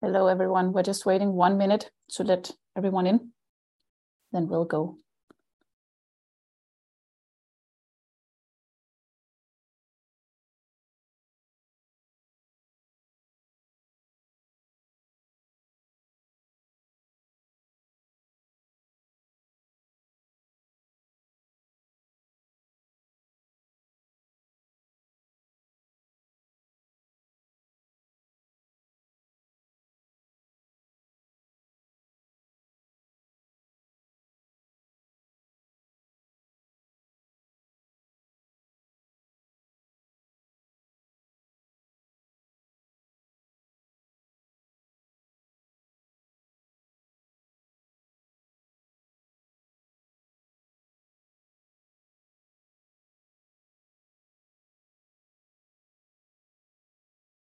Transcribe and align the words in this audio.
Hello, 0.00 0.28
everyone. 0.28 0.72
We're 0.72 0.84
just 0.84 1.06
waiting 1.06 1.32
one 1.32 1.58
minute 1.58 1.90
to 2.10 2.22
let 2.22 2.52
everyone 2.76 3.08
in, 3.08 3.32
then 4.30 4.46
we'll 4.46 4.64
go. 4.64 4.98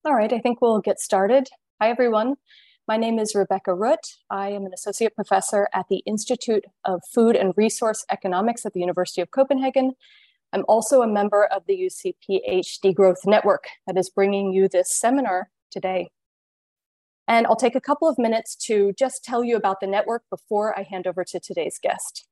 All 0.05 0.13
right, 0.13 0.33
I 0.33 0.39
think 0.39 0.61
we'll 0.61 0.81
get 0.81 0.99
started. 0.99 1.47
Hi, 1.79 1.89
everyone. 1.89 2.35
My 2.89 2.97
name 2.97 3.19
is 3.19 3.35
Rebecca 3.35 3.71
Rutt. 3.71 4.17
I 4.29 4.49
am 4.49 4.65
an 4.65 4.73
associate 4.73 5.15
professor 5.15 5.69
at 5.73 5.85
the 5.89 6.03
Institute 6.05 6.65
of 6.83 7.01
Food 7.13 7.37
and 7.37 7.53
Resource 7.55 8.03
Economics 8.11 8.65
at 8.65 8.73
the 8.73 8.81
University 8.81 9.21
of 9.21 9.31
Copenhagen. 9.31 9.93
I'm 10.51 10.65
also 10.67 11.03
a 11.03 11.07
member 11.07 11.45
of 11.45 11.63
the 11.69 11.89
UCPH 11.89 12.81
Degrowth 12.83 13.25
Network 13.25 13.63
that 13.87 13.97
is 13.97 14.09
bringing 14.09 14.51
you 14.51 14.67
this 14.67 14.93
seminar 14.93 15.51
today. 15.71 16.09
And 17.25 17.47
I'll 17.47 17.55
take 17.55 17.75
a 17.75 17.79
couple 17.79 18.09
of 18.09 18.17
minutes 18.17 18.57
to 18.65 18.91
just 18.99 19.23
tell 19.23 19.41
you 19.41 19.55
about 19.55 19.79
the 19.79 19.87
network 19.87 20.23
before 20.29 20.77
I 20.77 20.83
hand 20.83 21.07
over 21.07 21.23
to 21.23 21.39
today's 21.39 21.79
guest. 21.81 22.27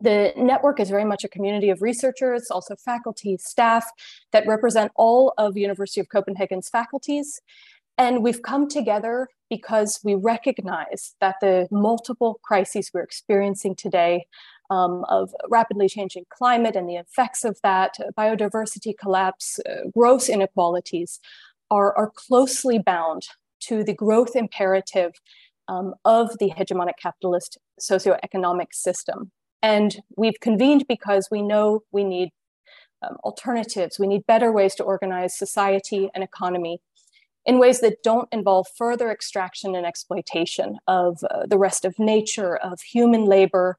The 0.00 0.32
network 0.36 0.78
is 0.78 0.90
very 0.90 1.04
much 1.04 1.24
a 1.24 1.28
community 1.28 1.70
of 1.70 1.82
researchers, 1.82 2.50
also 2.50 2.76
faculty, 2.76 3.36
staff 3.38 3.90
that 4.32 4.46
represent 4.46 4.92
all 4.94 5.34
of 5.38 5.56
University 5.56 6.00
of 6.00 6.08
Copenhagen's 6.08 6.68
faculties. 6.68 7.40
And 7.96 8.22
we've 8.22 8.42
come 8.42 8.68
together 8.68 9.28
because 9.50 9.98
we 10.04 10.14
recognize 10.14 11.16
that 11.20 11.36
the 11.40 11.66
multiple 11.72 12.38
crises 12.44 12.90
we're 12.94 13.02
experiencing 13.02 13.74
today 13.74 14.26
um, 14.70 15.04
of 15.08 15.32
rapidly 15.48 15.88
changing 15.88 16.24
climate 16.30 16.76
and 16.76 16.88
the 16.88 16.96
effects 16.96 17.44
of 17.44 17.58
that, 17.64 17.94
biodiversity 18.16 18.92
collapse, 18.96 19.58
uh, 19.68 19.88
gross 19.92 20.28
inequalities, 20.28 21.18
are, 21.70 21.96
are 21.96 22.10
closely 22.14 22.78
bound 22.78 23.28
to 23.60 23.82
the 23.82 23.94
growth 23.94 24.36
imperative 24.36 25.12
um, 25.66 25.94
of 26.04 26.38
the 26.38 26.50
hegemonic 26.50 26.98
capitalist 27.00 27.58
socioeconomic 27.80 28.72
system. 28.72 29.32
And 29.62 29.96
we've 30.16 30.40
convened 30.40 30.86
because 30.88 31.28
we 31.30 31.42
know 31.42 31.82
we 31.90 32.04
need 32.04 32.30
um, 33.02 33.16
alternatives, 33.24 33.98
we 33.98 34.06
need 34.06 34.26
better 34.26 34.50
ways 34.50 34.74
to 34.76 34.84
organize 34.84 35.36
society 35.36 36.10
and 36.14 36.24
economy 36.24 36.80
in 37.46 37.58
ways 37.58 37.80
that 37.80 38.02
don't 38.02 38.28
involve 38.32 38.66
further 38.76 39.10
extraction 39.10 39.74
and 39.74 39.86
exploitation 39.86 40.76
of 40.86 41.18
uh, 41.30 41.46
the 41.46 41.58
rest 41.58 41.84
of 41.84 41.98
nature, 41.98 42.56
of 42.56 42.80
human 42.80 43.24
labor. 43.24 43.78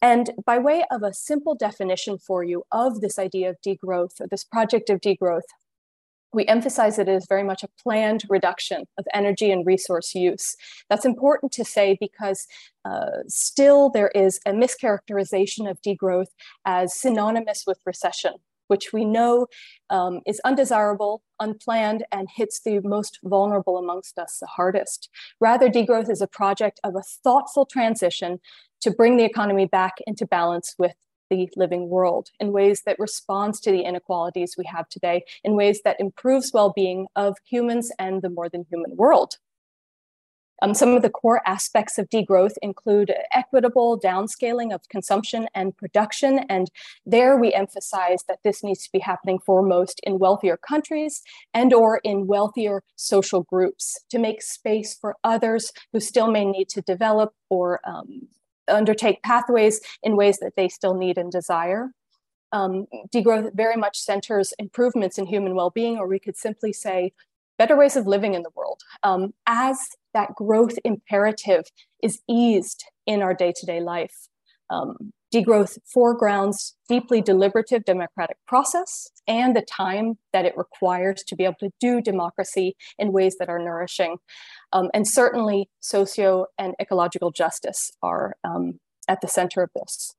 And 0.00 0.30
by 0.44 0.58
way 0.58 0.84
of 0.90 1.02
a 1.02 1.12
simple 1.12 1.54
definition 1.54 2.18
for 2.18 2.44
you 2.44 2.64
of 2.72 3.00
this 3.00 3.18
idea 3.18 3.50
of 3.50 3.56
degrowth, 3.66 4.20
or 4.20 4.28
this 4.28 4.44
project 4.44 4.88
of 4.90 5.00
degrowth, 5.00 5.48
we 6.36 6.44
emphasize 6.46 6.96
that 6.96 7.08
it 7.08 7.14
is 7.14 7.26
very 7.26 7.42
much 7.42 7.64
a 7.64 7.68
planned 7.82 8.22
reduction 8.28 8.84
of 8.98 9.06
energy 9.14 9.50
and 9.50 9.66
resource 9.66 10.14
use. 10.14 10.54
That's 10.90 11.06
important 11.06 11.50
to 11.52 11.64
say 11.64 11.96
because 11.98 12.46
uh, 12.84 13.22
still 13.26 13.88
there 13.88 14.12
is 14.14 14.38
a 14.44 14.52
mischaracterization 14.52 15.68
of 15.68 15.80
degrowth 15.80 16.30
as 16.66 16.94
synonymous 16.94 17.64
with 17.66 17.80
recession, 17.86 18.34
which 18.68 18.92
we 18.92 19.06
know 19.06 19.46
um, 19.88 20.20
is 20.26 20.38
undesirable, 20.44 21.22
unplanned, 21.40 22.04
and 22.12 22.28
hits 22.36 22.60
the 22.60 22.80
most 22.80 23.18
vulnerable 23.24 23.78
amongst 23.78 24.18
us 24.18 24.36
the 24.38 24.46
hardest. 24.46 25.08
Rather, 25.40 25.70
degrowth 25.70 26.10
is 26.10 26.20
a 26.20 26.26
project 26.26 26.78
of 26.84 26.94
a 26.94 27.02
thoughtful 27.24 27.64
transition 27.64 28.40
to 28.82 28.90
bring 28.90 29.16
the 29.16 29.24
economy 29.24 29.64
back 29.64 29.94
into 30.06 30.26
balance 30.26 30.74
with 30.78 30.92
the 31.30 31.48
living 31.56 31.88
world 31.88 32.30
in 32.40 32.52
ways 32.52 32.82
that 32.86 32.98
responds 32.98 33.60
to 33.60 33.70
the 33.70 33.82
inequalities 33.82 34.54
we 34.56 34.64
have 34.64 34.88
today, 34.88 35.24
in 35.44 35.54
ways 35.54 35.80
that 35.84 36.00
improves 36.00 36.52
well-being 36.52 37.06
of 37.16 37.36
humans 37.44 37.90
and 37.98 38.22
the 38.22 38.30
more 38.30 38.48
than 38.48 38.66
human 38.70 38.96
world. 38.96 39.36
Um, 40.62 40.72
some 40.72 40.94
of 40.94 41.02
the 41.02 41.10
core 41.10 41.42
aspects 41.46 41.98
of 41.98 42.08
degrowth 42.08 42.54
include 42.62 43.12
equitable 43.32 44.00
downscaling 44.00 44.74
of 44.74 44.88
consumption 44.88 45.48
and 45.54 45.76
production. 45.76 46.40
And 46.48 46.70
there 47.04 47.36
we 47.36 47.52
emphasize 47.52 48.24
that 48.26 48.38
this 48.42 48.64
needs 48.64 48.84
to 48.84 48.92
be 48.92 49.00
happening 49.00 49.38
foremost 49.38 50.00
in 50.02 50.18
wealthier 50.18 50.56
countries 50.56 51.22
and 51.52 51.74
or 51.74 52.00
in 52.04 52.26
wealthier 52.26 52.82
social 52.96 53.42
groups 53.42 53.98
to 54.10 54.18
make 54.18 54.42
space 54.42 54.94
for 54.94 55.16
others 55.22 55.72
who 55.92 56.00
still 56.00 56.30
may 56.30 56.44
need 56.44 56.68
to 56.70 56.80
develop 56.80 57.34
or 57.50 57.80
um, 57.84 58.28
undertake 58.68 59.22
pathways 59.22 59.80
in 60.02 60.16
ways 60.16 60.38
that 60.38 60.52
they 60.56 60.68
still 60.68 60.94
need 60.94 61.18
and 61.18 61.30
desire. 61.30 61.90
Um, 62.52 62.86
degrowth 63.14 63.50
very 63.54 63.76
much 63.76 63.98
centers 63.98 64.52
improvements 64.58 65.18
in 65.18 65.26
human 65.26 65.54
well-being, 65.54 65.98
or 65.98 66.06
we 66.06 66.20
could 66.20 66.36
simply 66.36 66.72
say 66.72 67.12
better 67.58 67.76
ways 67.76 67.96
of 67.96 68.06
living 68.06 68.34
in 68.34 68.42
the 68.42 68.50
world. 68.54 68.82
Um, 69.02 69.34
as 69.46 69.78
that 70.14 70.34
growth 70.34 70.78
imperative 70.84 71.64
is 72.02 72.20
eased 72.28 72.84
in 73.06 73.22
our 73.22 73.34
day-to-day 73.34 73.80
life, 73.80 74.28
um, 74.70 75.12
degrowth 75.34 75.78
foregrounds 75.84 76.76
deeply 76.88 77.20
deliberative 77.20 77.84
democratic 77.84 78.36
process 78.46 79.08
and 79.26 79.56
the 79.56 79.62
time 79.62 80.18
that 80.32 80.44
it 80.44 80.56
requires 80.56 81.22
to 81.24 81.34
be 81.34 81.44
able 81.44 81.56
to 81.58 81.70
do 81.80 82.00
democracy 82.00 82.76
in 82.98 83.12
ways 83.12 83.36
that 83.38 83.48
are 83.48 83.58
nourishing. 83.58 84.16
Um, 84.72 84.90
and 84.92 85.06
certainly 85.06 85.68
socio 85.80 86.46
and 86.58 86.74
ecological 86.80 87.30
justice 87.30 87.92
are 88.02 88.36
um, 88.44 88.80
at 89.08 89.20
the 89.20 89.28
center 89.28 89.62
of 89.62 89.70
this. 89.74 90.14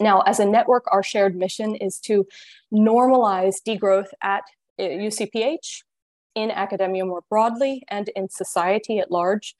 Now, 0.00 0.20
as 0.22 0.40
a 0.40 0.44
network, 0.44 0.84
our 0.90 1.02
shared 1.02 1.36
mission 1.36 1.74
is 1.74 1.98
to 2.00 2.26
normalize 2.72 3.56
degrowth 3.66 4.08
at 4.22 4.42
UCPH, 4.78 5.82
in 6.34 6.50
academia 6.50 7.04
more 7.04 7.22
broadly, 7.30 7.82
and 7.88 8.08
in 8.16 8.28
society 8.28 8.98
at 8.98 9.10
large. 9.10 9.54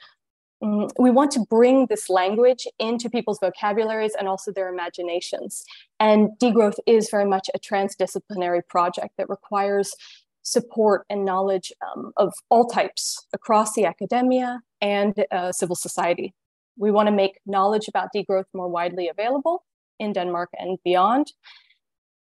Mm, 0.63 0.91
we 0.99 1.11
want 1.11 1.31
to 1.33 1.45
bring 1.51 1.87
this 1.87 2.09
language 2.09 2.67
into 2.79 3.11
people's 3.11 3.39
vocabularies 3.39 4.15
and 4.19 4.29
also 4.29 4.53
their 4.53 4.73
imaginations. 4.73 5.65
And 6.01 6.31
degrowth 6.43 6.79
is 6.87 7.11
very 7.11 7.27
much 7.27 7.49
a 7.55 7.59
transdisciplinary 7.59 8.63
project 8.69 9.11
that 9.19 9.29
requires 9.29 9.95
support 10.45 11.05
and 11.11 11.25
knowledge 11.25 11.73
um, 11.85 12.13
of 12.17 12.33
all 12.51 12.67
types 12.67 13.27
across 13.33 13.75
the 13.75 13.85
academia 13.85 14.61
and 14.81 15.25
uh, 15.33 15.51
civil 15.51 15.75
society. 15.75 16.35
We 16.77 16.91
want 16.91 17.09
to 17.09 17.15
make 17.15 17.41
knowledge 17.47 17.89
about 17.89 18.11
degrowth 18.15 18.45
more 18.55 18.69
widely 18.69 19.09
available 19.09 19.65
in 19.99 20.13
Denmark 20.13 20.51
and 20.59 20.79
beyond. 20.85 21.33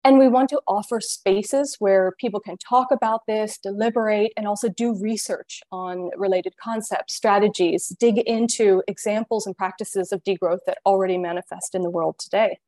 And 0.07 0.19
we 0.19 0.29
want 0.29 0.51
to 0.51 0.61
offer 0.69 1.01
spaces 1.01 1.77
where 1.79 2.13
people 2.21 2.39
can 2.39 2.59
talk 2.59 2.89
about 2.93 3.23
this, 3.27 3.57
deliberate, 3.57 4.33
and 4.37 4.47
also 4.47 4.69
do 4.69 4.95
research 5.01 5.63
on 5.73 6.11
related 6.15 6.55
concepts, 6.63 7.15
strategies, 7.15 7.89
dig 7.99 8.19
into 8.19 8.83
examples 8.87 9.47
and 9.47 9.57
practices 9.57 10.13
of 10.13 10.23
degrowth 10.23 10.59
that 10.67 10.77
already 10.85 11.17
manifest 11.17 11.75
in 11.75 11.81
the 11.81 11.89
world 11.89 12.17
today. 12.19 12.59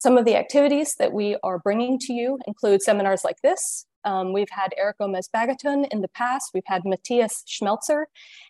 Some 0.00 0.18
of 0.18 0.24
the 0.24 0.34
activities 0.34 0.96
that 0.96 1.12
we 1.12 1.36
are 1.44 1.60
bringing 1.60 2.00
to 2.00 2.12
you 2.12 2.40
include 2.48 2.82
seminars 2.82 3.22
like 3.22 3.40
this, 3.44 3.86
um, 4.04 4.32
we've 4.32 4.50
had 4.50 4.74
Eric 4.76 4.98
Gomez 4.98 5.28
Baggethun 5.34 5.86
in 5.90 6.00
the 6.00 6.08
past. 6.08 6.50
We've 6.54 6.62
had 6.66 6.84
Matthias 6.84 7.44
Schmelzer. 7.46 8.04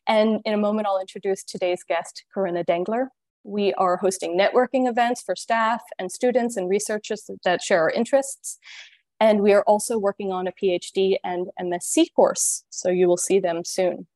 And 0.07 0.41
in 0.45 0.55
a 0.55 0.59
moment, 0.59 0.87
I'll 0.87 1.01
introduce 1.01 1.45
today's 1.45 1.83
guest, 1.83 2.25
Corinna 2.33 2.65
Dengler. 2.65 3.09
We 3.45 3.75
are 3.75 3.97
hosting 3.97 4.39
networking 4.39 4.89
events 4.89 5.21
for 5.23 5.35
staff 5.35 5.83
and 5.99 6.13
students 6.13 6.57
and 6.57 6.69
researchers 6.69 7.29
that 7.45 7.63
share 7.63 7.81
our 7.81 7.91
interests. 7.91 8.59
And 9.19 9.41
we 9.41 9.53
are 9.53 9.63
also 9.63 9.99
working 9.99 10.33
on 10.33 10.47
a 10.47 10.53
PhD 10.53 11.17
and 11.23 11.49
MSc 11.61 12.07
course, 12.15 12.65
so 12.71 12.91
you 12.91 13.07
will 13.07 13.17
see 13.17 13.39
them 13.39 13.65
soon. 13.65 14.07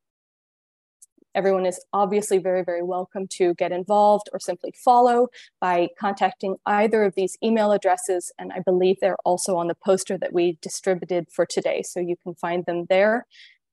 Everyone 1.37 1.67
is 1.67 1.85
obviously 1.93 2.39
very, 2.39 2.65
very 2.65 2.83
welcome 2.83 3.29
to 3.33 3.53
get 3.55 3.71
involved 3.71 4.31
or 4.33 4.41
simply 4.41 4.73
follow 4.75 5.29
by 5.61 5.91
contacting 6.01 6.57
either 6.65 7.05
of 7.05 7.15
these 7.15 7.37
email 7.45 7.73
addresses. 7.73 8.33
And 8.39 8.55
I 8.55 8.61
believe 8.61 8.97
they're 9.01 9.19
also 9.23 9.57
on 9.57 9.69
the 9.69 9.75
poster 9.75 10.17
that 10.17 10.33
we 10.33 10.57
distributed 10.63 11.27
for 11.31 11.45
today. 11.45 11.83
So 11.83 12.01
you 12.01 12.17
can 12.23 12.35
find 12.35 12.65
them 12.65 12.87
there. 12.89 13.27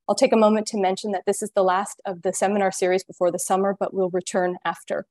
I'll 0.10 0.15
take 0.15 0.33
a 0.33 0.38
moment 0.38 0.68
to 0.68 0.77
mention 0.77 1.12
that 1.13 1.24
this 1.25 1.42
is 1.42 1.51
the 1.56 1.63
last 1.63 2.01
of 2.06 2.24
the 2.24 2.33
seminar 2.33 2.74
series 2.74 3.06
before 3.06 3.31
the 3.31 3.39
summer, 3.39 3.77
but 3.80 3.94
we'll 3.94 4.10
return 4.10 4.57
after. 4.65 5.06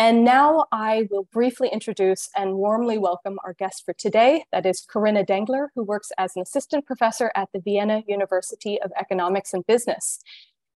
And 0.00 0.24
now 0.24 0.66
I 0.70 1.08
will 1.10 1.26
briefly 1.32 1.68
introduce 1.72 2.30
and 2.36 2.54
warmly 2.54 2.98
welcome 2.98 3.38
our 3.44 3.54
guest 3.54 3.82
for 3.84 3.92
today. 3.92 4.44
That 4.52 4.64
is 4.64 4.86
Corinna 4.88 5.24
Dengler, 5.24 5.70
who 5.74 5.82
works 5.82 6.12
as 6.16 6.36
an 6.36 6.42
assistant 6.42 6.86
professor 6.86 7.32
at 7.34 7.48
the 7.52 7.58
Vienna 7.58 8.04
University 8.06 8.80
of 8.80 8.92
Economics 8.96 9.52
and 9.52 9.66
Business. 9.66 10.20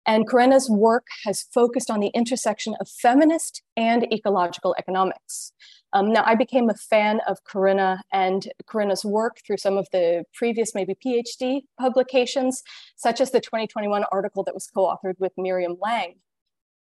And 0.04 0.28
Corinna's 0.28 0.69
work 0.69 1.06
has 1.25 1.46
focused 1.54 1.90
on 1.90 2.00
the 2.00 2.08
intersection 2.08 2.75
of 2.81 2.88
feminist 2.88 3.62
and 3.76 4.12
ecological 4.12 4.75
economics. 4.78 5.52
Um, 5.93 6.12
now, 6.12 6.25
I 6.26 6.34
became 6.34 6.69
a 6.69 6.75
fan 6.75 7.20
of 7.28 7.44
Corinna 7.44 8.02
and 8.12 8.50
Corinna's 8.66 9.04
work 9.04 9.38
through 9.46 9.58
some 9.58 9.76
of 9.76 9.87
the 9.93 10.25
previous, 10.34 10.75
maybe 10.75 10.94
PhD 10.94 11.62
publications, 11.78 12.62
such 12.96 13.20
as 13.20 13.31
the 13.31 13.40
2021 13.40 14.04
article 14.10 14.43
that 14.44 14.54
was 14.54 14.66
co 14.66 14.87
authored 14.87 15.20
with 15.20 15.32
Miriam 15.37 15.76
Lang 15.81 16.14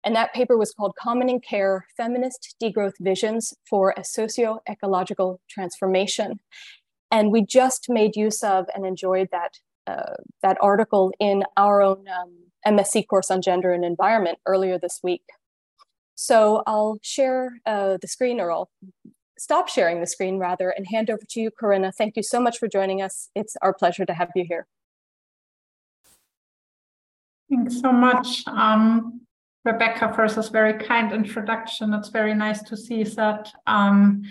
and 0.05 0.15
that 0.15 0.33
paper 0.33 0.55
was 0.55 0.71
called 0.71 0.95
Commoning 0.95 1.41
Care 1.41 1.87
Feminist 1.97 2.55
Degrowth 2.61 2.93
Visions 2.99 3.55
for 3.67 3.93
a 3.97 4.03
Socio 4.03 4.59
Ecological 4.69 5.41
Transformation. 5.49 6.39
And 7.11 7.31
we 7.31 7.43
just 7.43 7.87
made 7.89 8.15
use 8.15 8.43
of 8.43 8.67
and 8.75 8.85
enjoyed 8.85 9.29
that, 9.31 9.59
uh, 9.87 10.13
that 10.43 10.57
article 10.61 11.11
in 11.19 11.43
our 11.57 11.81
own 11.81 12.05
um, 12.07 12.35
MSc 12.65 13.07
course 13.07 13.31
on 13.31 13.41
gender 13.41 13.71
and 13.71 13.85
environment 13.85 14.39
earlier 14.45 14.77
this 14.77 14.99
week. 15.03 15.23
So 16.15 16.63
I'll 16.65 16.97
share 17.01 17.59
uh, 17.65 17.97
the 18.01 18.07
screen, 18.07 18.39
or 18.39 18.51
I'll 18.51 18.69
stop 19.37 19.67
sharing 19.67 19.99
the 19.99 20.07
screen 20.07 20.37
rather, 20.37 20.69
and 20.69 20.87
hand 20.87 21.09
over 21.09 21.23
to 21.29 21.39
you, 21.39 21.51
Corinna. 21.51 21.91
Thank 21.91 22.15
you 22.15 22.23
so 22.23 22.39
much 22.39 22.57
for 22.57 22.67
joining 22.67 23.01
us. 23.01 23.29
It's 23.35 23.57
our 23.61 23.73
pleasure 23.73 24.05
to 24.05 24.13
have 24.13 24.29
you 24.35 24.45
here. 24.47 24.67
Thanks 27.49 27.79
so 27.79 27.91
much. 27.91 28.43
Um, 28.47 29.21
Rebecca 29.65 30.13
for 30.13 30.27
this 30.27 30.49
very 30.49 30.73
kind 30.73 31.11
introduction. 31.11 31.93
It's 31.93 32.09
very 32.09 32.33
nice 32.33 32.61
to 32.63 32.77
see 32.77 33.03
that 33.03 33.51
um, 33.67 34.23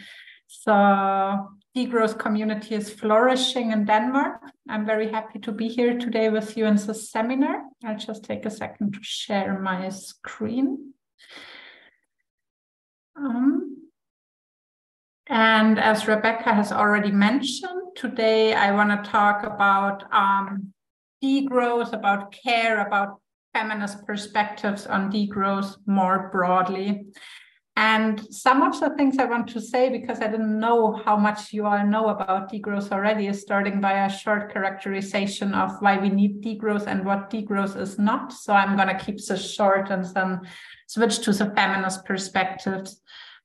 the 0.64 1.46
degrowth 1.76 2.18
community 2.18 2.74
is 2.74 2.88
flourishing 2.88 3.72
in 3.72 3.84
Denmark. 3.84 4.40
I'm 4.68 4.86
very 4.86 5.10
happy 5.10 5.40
to 5.40 5.52
be 5.52 5.68
here 5.68 5.98
today 5.98 6.28
with 6.28 6.56
you 6.56 6.66
in 6.66 6.76
this 6.76 7.10
seminar. 7.10 7.64
I'll 7.84 7.96
just 7.96 8.24
take 8.24 8.46
a 8.46 8.50
second 8.50 8.94
to 8.94 9.00
share 9.02 9.58
my 9.58 9.88
screen. 9.88 10.94
Um, 13.16 13.88
and 15.26 15.78
as 15.78 16.06
Rebecca 16.06 16.54
has 16.54 16.70
already 16.70 17.10
mentioned, 17.10 17.96
today 17.96 18.54
I 18.54 18.72
want 18.72 18.90
to 18.90 19.10
talk 19.10 19.44
about 19.44 20.04
um, 20.12 20.72
degrowth, 21.22 21.92
about 21.92 22.32
care, 22.32 22.86
about 22.86 23.20
feminist 23.52 24.06
perspectives 24.06 24.86
on 24.86 25.10
degrowth 25.10 25.76
more 25.86 26.28
broadly. 26.32 27.06
And 27.76 28.32
some 28.32 28.62
of 28.62 28.78
the 28.78 28.90
things 28.90 29.18
I 29.18 29.24
want 29.24 29.48
to 29.48 29.60
say, 29.60 29.88
because 29.88 30.20
I 30.20 30.28
didn't 30.28 30.60
know 30.60 30.92
how 30.92 31.16
much 31.16 31.52
you 31.52 31.66
all 31.66 31.84
know 31.84 32.08
about 32.08 32.52
degrowth 32.52 32.92
already, 32.92 33.26
is 33.26 33.40
starting 33.40 33.80
by 33.80 34.04
a 34.04 34.10
short 34.10 34.52
characterization 34.52 35.54
of 35.54 35.80
why 35.80 35.98
we 35.98 36.08
need 36.08 36.40
degrowth 36.40 36.86
and 36.86 37.04
what 37.04 37.30
degrowth 37.30 37.76
is 37.76 37.98
not. 37.98 38.32
So 38.32 38.52
I'm 38.52 38.76
going 38.76 38.96
to 38.96 39.04
keep 39.04 39.16
this 39.16 39.52
short 39.52 39.90
and 39.90 40.04
then 40.14 40.42
switch 40.86 41.18
to 41.20 41.32
the 41.32 41.46
feminist 41.50 42.04
perspectives. 42.04 43.00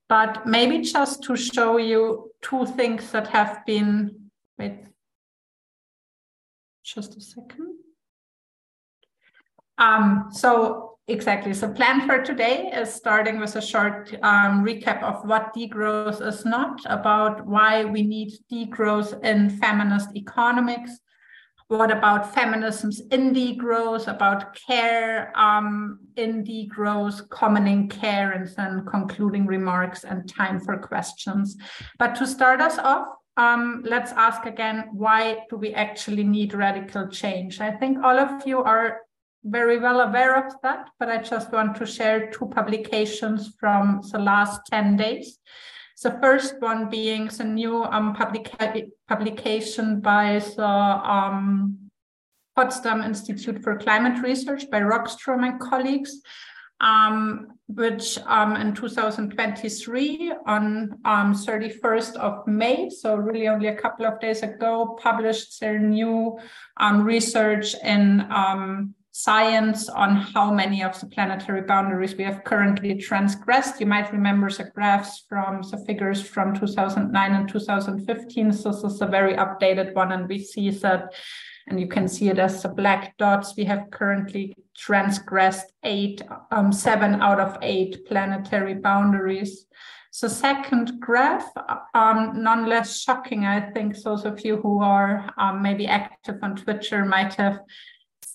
But 0.07 0.45
maybe 0.45 0.81
just 0.81 1.23
to 1.23 1.35
show 1.35 1.77
you 1.77 2.31
two 2.41 2.67
things 2.67 3.11
that 3.11 3.27
have 3.27 3.65
been, 3.65 4.29
wait, 4.59 4.85
just 6.83 7.17
a 7.17 7.21
second. 7.21 7.77
Um, 9.79 10.27
so 10.31 10.98
exactly. 11.09 11.53
So 11.53 11.71
plan 11.73 12.07
for 12.07 12.21
today 12.21 12.71
is 12.73 12.93
starting 12.93 13.39
with 13.39 13.55
a 13.55 13.61
short 13.61 14.13
um, 14.23 14.63
recap 14.63 15.03
of 15.03 15.25
what 15.27 15.53
degrowth 15.53 16.25
is 16.25 16.45
not, 16.45 16.79
about 16.85 17.45
why 17.45 17.83
we 17.85 18.03
need 18.03 18.31
degrowth 18.51 19.21
in 19.23 19.49
feminist 19.49 20.15
economics. 20.15 20.91
What 21.67 21.91
about 21.91 22.33
feminisms 22.33 22.99
in 23.11 23.31
degrowth, 23.31 24.07
about 24.07 24.55
care 24.55 25.31
um, 25.37 25.99
in 26.15 26.43
degrowth, 26.43 27.29
commoning 27.29 27.89
care, 27.89 28.31
and 28.31 28.47
then 28.57 28.85
concluding 28.89 29.45
remarks 29.45 30.03
and 30.03 30.27
time 30.27 30.59
for 30.59 30.77
questions. 30.77 31.57
But 31.99 32.15
to 32.15 32.25
start 32.25 32.59
us 32.59 32.79
off, 32.79 33.07
um, 33.37 33.83
let's 33.85 34.11
ask 34.13 34.45
again, 34.47 34.89
why 34.93 35.45
do 35.49 35.57
we 35.57 35.73
actually 35.75 36.23
need 36.23 36.55
radical 36.55 37.07
change? 37.07 37.61
I 37.61 37.71
think 37.71 38.03
all 38.03 38.17
of 38.17 38.47
you 38.47 38.63
are 38.63 39.01
very 39.43 39.79
well 39.79 40.01
aware 40.01 40.35
of 40.45 40.53
that, 40.63 40.89
but 40.99 41.09
I 41.09 41.21
just 41.21 41.51
want 41.51 41.75
to 41.77 41.85
share 41.85 42.29
two 42.31 42.47
publications 42.47 43.55
from 43.59 44.01
the 44.11 44.19
last 44.19 44.61
10 44.69 44.97
days. 44.97 45.39
The 46.01 46.17
first 46.21 46.55
one 46.59 46.89
being 46.89 47.27
the 47.27 47.43
new 47.43 47.83
um, 47.83 48.15
publica 48.15 48.85
publication 49.07 49.99
by 49.99 50.39
the 50.39 50.65
um, 50.65 51.89
Potsdam 52.55 53.01
Institute 53.01 53.61
for 53.61 53.77
Climate 53.77 54.23
Research 54.23 54.69
by 54.69 54.79
Rockstrom 54.79 55.45
and 55.45 55.59
colleagues, 55.59 56.21
um, 56.79 57.47
which 57.67 58.17
um, 58.25 58.55
in 58.55 58.73
2023 58.73 60.33
on 60.45 60.97
um, 61.03 61.33
31st 61.33 62.15
of 62.15 62.47
May, 62.47 62.89
so 62.89 63.15
really 63.15 63.49
only 63.49 63.67
a 63.67 63.75
couple 63.75 64.05
of 64.05 64.21
days 64.21 64.41
ago, 64.41 64.97
published 65.01 65.59
their 65.59 65.79
new 65.79 66.39
um, 66.77 67.03
research 67.03 67.75
in 67.83 68.25
um, 68.31 68.95
science 69.23 69.89
on 69.89 70.15
how 70.15 70.49
many 70.49 70.81
of 70.81 70.97
the 70.99 71.05
planetary 71.07 71.61
boundaries 71.61 72.15
we 72.15 72.23
have 72.23 72.45
currently 72.45 72.95
transgressed. 72.95 73.79
You 73.81 73.85
might 73.85 74.13
remember 74.13 74.49
the 74.49 74.63
graphs 74.63 75.25
from 75.27 75.61
the 75.61 75.77
figures 75.85 76.21
from 76.21 76.57
2009 76.57 77.33
and 77.33 77.49
2015. 77.49 78.53
So 78.53 78.71
this 78.71 78.83
is 78.85 79.01
a 79.01 79.05
very 79.07 79.33
updated 79.33 79.93
one, 79.93 80.13
and 80.13 80.29
we 80.29 80.39
see 80.39 80.69
that, 80.69 81.13
and 81.67 81.81
you 81.81 81.87
can 81.87 82.07
see 82.07 82.29
it 82.29 82.39
as 82.39 82.63
the 82.63 82.69
black 82.69 83.17
dots. 83.17 83.57
We 83.57 83.65
have 83.65 83.91
currently 83.91 84.55
transgressed 84.77 85.73
eight, 85.83 86.21
um, 86.51 86.71
seven 86.71 87.15
out 87.15 87.41
of 87.41 87.57
eight 87.61 88.05
planetary 88.07 88.75
boundaries. 88.75 89.65
The 90.21 90.29
second 90.29 90.99
graph, 90.99 91.49
um, 91.93 92.41
none 92.41 92.67
less 92.67 93.01
shocking, 93.01 93.45
I 93.45 93.69
think 93.71 93.95
those 94.01 94.25
of 94.25 94.43
you 94.45 94.57
who 94.57 94.81
are 94.81 95.29
um, 95.37 95.61
maybe 95.61 95.87
active 95.87 96.37
on 96.41 96.55
Twitter 96.55 97.05
might 97.05 97.35
have 97.35 97.59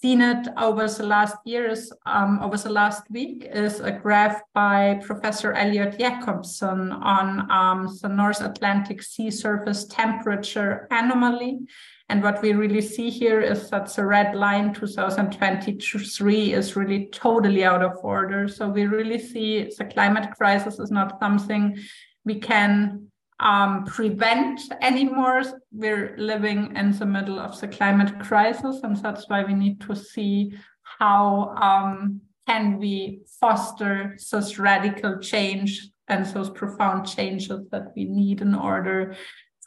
seen 0.01 0.21
it 0.21 0.49
over 0.59 0.87
the 0.89 1.03
last 1.05 1.37
years, 1.45 1.93
um, 2.07 2.41
over 2.43 2.57
the 2.57 2.71
last 2.71 3.03
week, 3.11 3.47
is 3.53 3.81
a 3.81 3.91
graph 3.91 4.41
by 4.53 5.01
Professor 5.03 5.53
Elliot 5.53 5.99
Jacobson 5.99 6.93
on 6.93 7.51
um, 7.51 7.89
the 8.03 8.09
North 8.09 8.41
Atlantic 8.41 9.03
sea 9.03 9.31
surface 9.31 9.85
temperature 9.87 10.87
anomaly. 10.91 11.61
And 12.09 12.23
what 12.23 12.43
we 12.43 12.53
really 12.53 12.83
see 12.83 13.09
here 13.09 13.41
is 13.41 13.71
that 13.71 13.95
the 13.95 14.05
red 14.05 14.35
line 14.35 14.75
2023 14.75 16.53
is 16.53 16.77
really 16.77 17.09
totally 17.13 17.65
out 17.65 17.83
of 17.83 17.97
order. 18.03 18.47
So 18.47 18.69
we 18.69 18.87
really 18.87 19.19
see 19.19 19.71
the 19.79 19.87
climate 19.87 20.31
crisis 20.37 20.79
is 20.79 20.91
not 20.91 21.19
something 21.19 21.79
we 22.25 22.41
can 22.41 23.09
um, 23.41 23.85
prevent 23.85 24.61
anymore. 24.81 25.43
We're 25.73 26.17
living 26.17 26.77
in 26.77 26.93
the 26.93 27.07
middle 27.07 27.39
of 27.39 27.61
the 27.61 27.69
climate 27.69 28.21
crisis, 28.21 28.81
and 28.83 28.97
that's 28.97 29.29
why 29.29 29.45
we 29.45 29.55
need 29.55 29.81
to 29.83 29.95
see 29.95 30.55
how 30.83 31.55
um, 31.61 32.21
can 32.47 32.79
we 32.79 33.21
foster 33.41 34.15
such 34.19 34.59
radical 34.59 35.19
change 35.19 35.89
and 36.09 36.27
those 36.27 36.51
profound 36.51 37.09
changes 37.09 37.61
that 37.71 37.93
we 37.97 38.05
need 38.05 38.41
in 38.41 38.55
order 38.55 39.17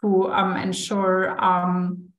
to 0.01 0.31
um, 0.31 0.55
ensure 0.55 1.43
um, 1.43 2.09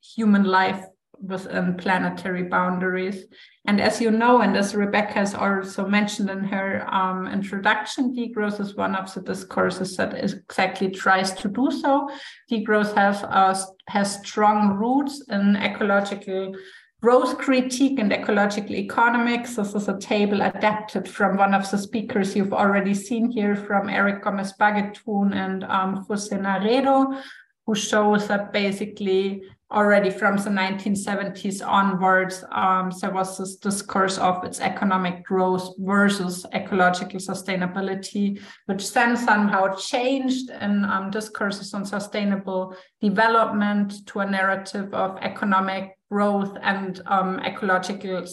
human 0.00 0.44
life 0.44 0.84
within 1.20 1.76
planetary 1.76 2.44
boundaries. 2.44 3.24
And 3.66 3.80
as 3.80 4.00
you 4.00 4.10
know, 4.10 4.40
and 4.40 4.56
as 4.56 4.74
Rebecca 4.74 5.14
has 5.14 5.34
also 5.34 5.86
mentioned 5.86 6.30
in 6.30 6.44
her 6.44 6.86
um, 6.92 7.26
introduction, 7.26 8.14
degrowth 8.14 8.60
is 8.60 8.76
one 8.76 8.94
of 8.94 9.12
the 9.12 9.20
discourses 9.20 9.96
that 9.96 10.14
exactly 10.14 10.90
tries 10.90 11.32
to 11.34 11.48
do 11.48 11.70
so. 11.70 12.08
Degrowth 12.50 12.94
has, 12.94 13.22
uh, 13.24 13.58
has 13.88 14.20
strong 14.20 14.76
roots 14.76 15.24
in 15.28 15.56
ecological 15.56 16.54
growth 17.02 17.38
critique 17.38 17.98
and 17.98 18.12
ecological 18.12 18.74
economics. 18.74 19.56
This 19.56 19.74
is 19.74 19.88
a 19.88 19.98
table 19.98 20.42
adapted 20.42 21.08
from 21.08 21.36
one 21.36 21.54
of 21.54 21.70
the 21.70 21.78
speakers 21.78 22.34
you've 22.34 22.52
already 22.52 22.94
seen 22.94 23.30
here 23.30 23.54
from 23.54 23.88
Eric 23.88 24.22
Gomez 24.22 24.54
Baggethun 24.58 25.34
and 25.34 25.64
um, 25.64 26.04
Jose 26.08 26.34
Naredo, 26.34 27.20
who 27.66 27.74
shows 27.74 28.28
that 28.28 28.52
basically 28.52 29.42
already 29.70 30.10
from 30.10 30.36
the 30.36 30.50
1970s 30.50 31.66
onwards, 31.66 32.44
um, 32.52 32.92
there 33.00 33.10
was 33.10 33.38
this 33.38 33.56
discourse 33.56 34.16
of 34.18 34.44
its 34.44 34.60
economic 34.60 35.24
growth 35.24 35.74
versus 35.78 36.46
ecological 36.54 37.18
sustainability, 37.18 38.40
which 38.66 38.92
then 38.92 39.16
somehow 39.16 39.74
changed 39.74 40.50
in 40.50 40.84
um, 40.84 41.10
discourses 41.10 41.74
on 41.74 41.84
sustainable 41.84 42.76
development 43.00 44.06
to 44.06 44.20
a 44.20 44.26
narrative 44.26 44.94
of 44.94 45.18
economic 45.20 45.98
growth 46.10 46.56
and 46.62 47.00
um, 47.06 47.40
ecological 47.40 48.24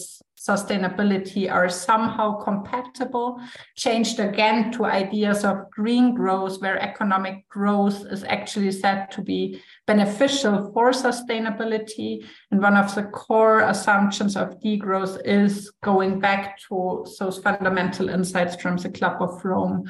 sustainability 0.46 1.50
are 1.50 1.68
somehow 1.68 2.36
compatible, 2.42 3.40
changed 3.76 4.20
again 4.20 4.70
to 4.72 4.84
ideas 4.84 5.44
of 5.44 5.70
green 5.70 6.14
growth, 6.14 6.60
where 6.60 6.78
economic 6.80 7.48
growth 7.48 8.04
is 8.10 8.24
actually 8.24 8.70
said 8.70 9.10
to 9.10 9.22
be 9.22 9.60
beneficial 9.86 10.70
for 10.72 10.90
sustainability. 10.90 12.26
And 12.50 12.60
one 12.60 12.76
of 12.76 12.94
the 12.94 13.04
core 13.04 13.60
assumptions 13.60 14.36
of 14.36 14.60
degrowth 14.60 15.18
is 15.24 15.72
going 15.82 16.20
back 16.20 16.58
to 16.68 17.06
those 17.18 17.38
fundamental 17.38 18.10
insights 18.10 18.60
from 18.60 18.76
the 18.76 18.90
Club 18.90 19.22
of 19.22 19.42
Rome. 19.44 19.84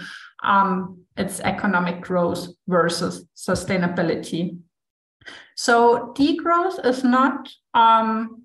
Um, 0.45 1.05
it's 1.17 1.41
economic 1.41 2.01
growth 2.01 2.47
versus 2.69 3.27
sustainability. 3.37 4.59
So 5.57 6.13
degrowth 6.17 6.85
is 6.85 7.03
not 7.03 7.49
um, 7.73 8.44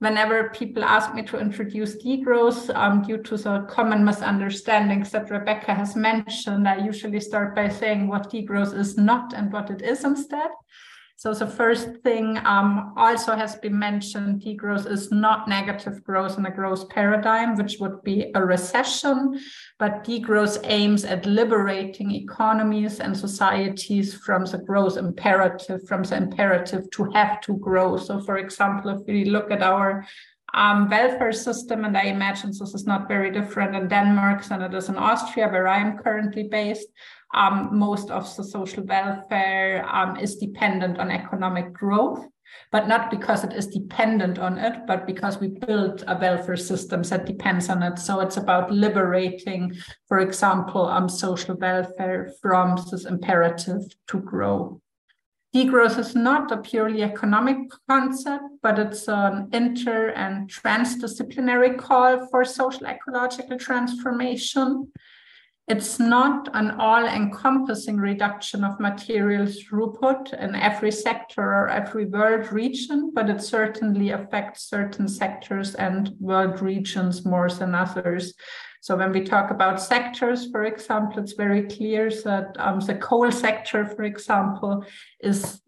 whenever 0.00 0.48
people 0.50 0.82
ask 0.82 1.14
me 1.14 1.22
to 1.22 1.38
introduce 1.38 2.02
degrowth 2.02 2.74
um, 2.74 3.02
due 3.02 3.22
to 3.22 3.36
the 3.36 3.66
common 3.68 4.04
misunderstandings 4.04 5.10
that 5.10 5.30
Rebecca 5.30 5.74
has 5.74 5.94
mentioned, 5.94 6.66
I 6.66 6.84
usually 6.84 7.20
start 7.20 7.54
by 7.54 7.68
saying 7.68 8.08
what 8.08 8.30
degrowth 8.30 8.74
is 8.76 8.96
not 8.96 9.34
and 9.34 9.52
what 9.52 9.70
it 9.70 9.82
is 9.82 10.04
instead. 10.04 10.50
So 11.20 11.34
the 11.34 11.46
first 11.46 11.98
thing 12.02 12.38
um, 12.46 12.94
also 12.96 13.36
has 13.36 13.54
been 13.56 13.78
mentioned, 13.78 14.40
degrowth 14.40 14.90
is 14.90 15.12
not 15.12 15.48
negative 15.48 16.02
growth 16.02 16.38
in 16.38 16.46
a 16.46 16.50
growth 16.50 16.88
paradigm, 16.88 17.56
which 17.56 17.76
would 17.78 18.02
be 18.02 18.30
a 18.34 18.42
recession, 18.42 19.38
but 19.78 20.02
degrowth 20.02 20.58
aims 20.64 21.04
at 21.04 21.26
liberating 21.26 22.10
economies 22.10 23.00
and 23.00 23.14
societies 23.14 24.14
from 24.14 24.46
the 24.46 24.56
growth 24.56 24.96
imperative, 24.96 25.86
from 25.86 26.04
the 26.04 26.16
imperative 26.16 26.90
to 26.92 27.10
have 27.12 27.42
to 27.42 27.52
grow. 27.58 27.98
So 27.98 28.20
for 28.20 28.38
example, 28.38 28.90
if 28.92 29.06
we 29.06 29.26
look 29.26 29.50
at 29.50 29.62
our 29.62 30.06
um, 30.54 30.88
welfare 30.88 31.32
system, 31.32 31.84
and 31.84 31.98
I 31.98 32.04
imagine 32.04 32.48
this 32.48 32.74
is 32.74 32.86
not 32.86 33.08
very 33.08 33.30
different 33.30 33.76
in 33.76 33.88
Denmark 33.88 34.42
than 34.44 34.62
it 34.62 34.72
is 34.72 34.88
in 34.88 34.96
Austria, 34.96 35.48
where 35.48 35.68
I 35.68 35.80
am 35.80 35.98
currently 35.98 36.44
based 36.44 36.88
um, 37.34 37.78
most 37.78 38.10
of 38.10 38.34
the 38.36 38.44
social 38.44 38.84
welfare 38.84 39.86
um, 39.88 40.16
is 40.16 40.36
dependent 40.36 40.98
on 40.98 41.10
economic 41.10 41.72
growth, 41.72 42.26
but 42.72 42.88
not 42.88 43.10
because 43.10 43.44
it 43.44 43.52
is 43.52 43.68
dependent 43.68 44.38
on 44.38 44.58
it, 44.58 44.86
but 44.86 45.06
because 45.06 45.38
we 45.38 45.48
build 45.48 46.02
a 46.06 46.18
welfare 46.18 46.56
system 46.56 47.02
that 47.04 47.26
depends 47.26 47.68
on 47.68 47.82
it. 47.82 47.98
So 47.98 48.20
it's 48.20 48.36
about 48.36 48.72
liberating, 48.72 49.72
for 50.08 50.18
example, 50.18 50.86
um, 50.86 51.08
social 51.08 51.56
welfare 51.56 52.32
from 52.42 52.76
this 52.90 53.04
imperative 53.04 53.82
to 54.08 54.18
grow. 54.18 54.80
Degrowth 55.54 55.98
is 55.98 56.14
not 56.14 56.52
a 56.52 56.58
purely 56.58 57.02
economic 57.02 57.58
concept, 57.88 58.44
but 58.62 58.78
it's 58.78 59.08
an 59.08 59.48
inter 59.52 60.10
and 60.10 60.48
transdisciplinary 60.48 61.76
call 61.76 62.28
for 62.28 62.44
social 62.44 62.86
ecological 62.86 63.58
transformation. 63.58 64.92
It's 65.70 66.00
not 66.00 66.48
an 66.54 66.72
all 66.80 67.06
encompassing 67.06 67.98
reduction 67.98 68.64
of 68.64 68.80
material 68.80 69.46
throughput 69.46 70.34
in 70.34 70.56
every 70.56 70.90
sector 70.90 71.42
or 71.42 71.68
every 71.68 72.06
world 72.06 72.52
region, 72.52 73.12
but 73.14 73.30
it 73.30 73.40
certainly 73.40 74.10
affects 74.10 74.64
certain 74.64 75.06
sectors 75.06 75.76
and 75.76 76.16
world 76.18 76.60
regions 76.60 77.24
more 77.24 77.48
than 77.48 77.76
others. 77.76 78.34
So 78.80 78.96
when 78.96 79.12
we 79.12 79.22
talk 79.22 79.52
about 79.52 79.80
sectors, 79.80 80.50
for 80.50 80.64
example, 80.64 81.22
it's 81.22 81.34
very 81.34 81.68
clear 81.68 82.10
that 82.24 82.56
um, 82.58 82.80
the 82.80 82.96
coal 82.96 83.30
sector, 83.30 83.86
for 83.86 84.02
example, 84.02 84.84
is 85.20 85.62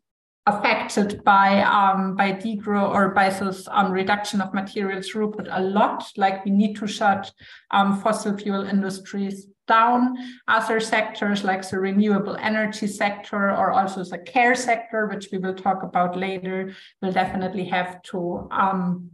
affected 0.46 1.22
by 1.22 1.62
um, 1.62 2.16
by 2.16 2.32
degrowth 2.32 2.92
or 2.92 3.10
by 3.10 3.30
this 3.30 3.68
um, 3.70 3.92
reduction 3.92 4.40
of 4.40 4.52
material 4.52 4.98
throughput 4.98 5.46
a 5.48 5.62
lot. 5.62 6.10
Like 6.16 6.44
we 6.44 6.50
need 6.50 6.74
to 6.78 6.88
shut 6.88 7.30
um, 7.70 8.00
fossil 8.00 8.36
fuel 8.36 8.64
industries 8.64 9.46
down. 9.78 10.00
Other 10.48 10.78
sectors 10.80 11.40
like 11.50 11.62
the 11.68 11.78
renewable 11.88 12.36
energy 12.50 12.88
sector 13.02 13.42
or 13.60 13.66
also 13.78 14.04
the 14.04 14.18
care 14.18 14.54
sector, 14.68 15.00
which 15.06 15.26
we 15.32 15.38
will 15.38 15.58
talk 15.66 15.82
about 15.82 16.12
later, 16.26 16.58
will 17.00 17.14
definitely 17.22 17.66
have 17.76 17.90
to 18.10 18.18
um, 18.62 19.10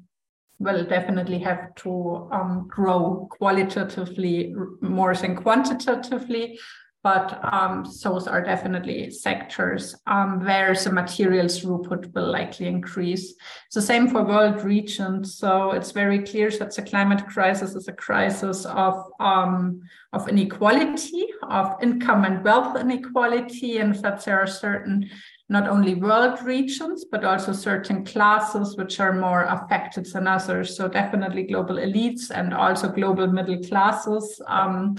will 0.66 0.84
definitely 0.84 1.38
have 1.38 1.62
to 1.82 1.92
um, 2.36 2.66
grow 2.76 3.28
qualitatively 3.38 4.54
more 4.80 5.14
than 5.14 5.36
quantitatively 5.36 6.58
but 7.02 7.38
um, 7.52 7.84
those 8.02 8.26
are 8.26 8.42
definitely 8.42 9.10
sectors 9.10 9.94
um, 10.06 10.44
where 10.44 10.74
the 10.74 10.90
materials 10.90 11.60
throughput 11.60 12.12
will 12.12 12.30
likely 12.30 12.66
increase. 12.66 13.34
It's 13.66 13.74
the 13.74 13.82
same 13.82 14.08
for 14.08 14.24
world 14.24 14.62
regions. 14.64 15.36
So 15.36 15.70
it's 15.70 15.92
very 15.92 16.20
clear 16.24 16.50
that 16.50 16.74
the 16.74 16.82
climate 16.82 17.24
crisis 17.26 17.74
is 17.76 17.86
a 17.86 17.92
crisis 17.92 18.64
of, 18.66 18.94
um, 19.20 19.80
of 20.12 20.28
inequality, 20.28 21.26
of 21.48 21.76
income 21.80 22.24
and 22.24 22.42
wealth 22.42 22.76
inequality, 22.76 23.78
and 23.78 23.94
that 23.96 24.24
there 24.24 24.40
are 24.40 24.46
certain 24.46 25.08
not 25.50 25.66
only 25.66 25.94
world 25.94 26.42
regions, 26.42 27.06
but 27.10 27.24
also 27.24 27.52
certain 27.52 28.04
classes 28.04 28.76
which 28.76 29.00
are 29.00 29.14
more 29.14 29.44
affected 29.44 30.04
than 30.06 30.26
others. 30.26 30.76
So 30.76 30.88
definitely 30.88 31.44
global 31.44 31.76
elites 31.76 32.30
and 32.30 32.52
also 32.52 32.88
global 32.90 33.28
middle 33.28 33.62
classes 33.62 34.42
um, 34.46 34.96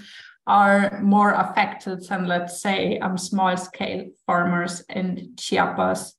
are 0.48 1.00
more 1.02 1.34
affected 1.34 2.08
than, 2.08 2.26
let's 2.26 2.62
say, 2.62 2.98
um, 3.00 3.18
small 3.18 3.56
scale 3.56 4.06
farmers 4.26 4.84
in 4.90 5.34
Chiapas. 5.38 6.16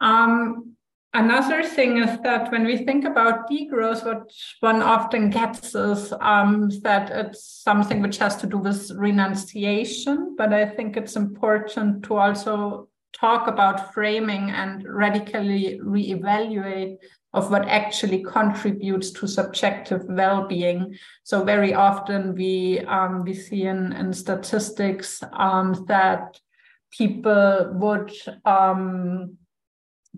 Um, 0.00 0.76
another 1.14 1.62
thing 1.62 1.98
is 1.98 2.18
that 2.22 2.50
when 2.50 2.64
we 2.64 2.78
think 2.78 3.04
about 3.04 3.48
degrowth, 3.50 4.04
what 4.04 4.30
one 4.60 4.82
often 4.82 5.30
gets 5.30 5.74
is 5.74 6.12
um, 6.20 6.70
that 6.82 7.10
it's 7.10 7.44
something 7.44 8.02
which 8.02 8.18
has 8.18 8.36
to 8.38 8.46
do 8.46 8.58
with 8.58 8.90
renunciation. 8.92 10.34
But 10.36 10.52
I 10.52 10.66
think 10.66 10.96
it's 10.96 11.16
important 11.16 12.04
to 12.04 12.16
also 12.16 12.88
talk 13.12 13.48
about 13.48 13.92
framing 13.92 14.50
and 14.50 14.84
radically 14.88 15.80
reevaluate 15.84 16.96
of 17.32 17.50
what 17.50 17.68
actually 17.68 18.22
contributes 18.22 19.10
to 19.12 19.28
subjective 19.28 20.02
well-being. 20.08 20.96
So 21.22 21.44
very 21.44 21.74
often 21.74 22.34
we 22.34 22.80
um, 22.80 23.22
we 23.24 23.34
see 23.34 23.66
in, 23.66 23.92
in 23.92 24.12
statistics 24.12 25.22
um, 25.32 25.84
that 25.86 26.40
people 26.90 27.70
would 27.74 28.12
um, 28.44 29.36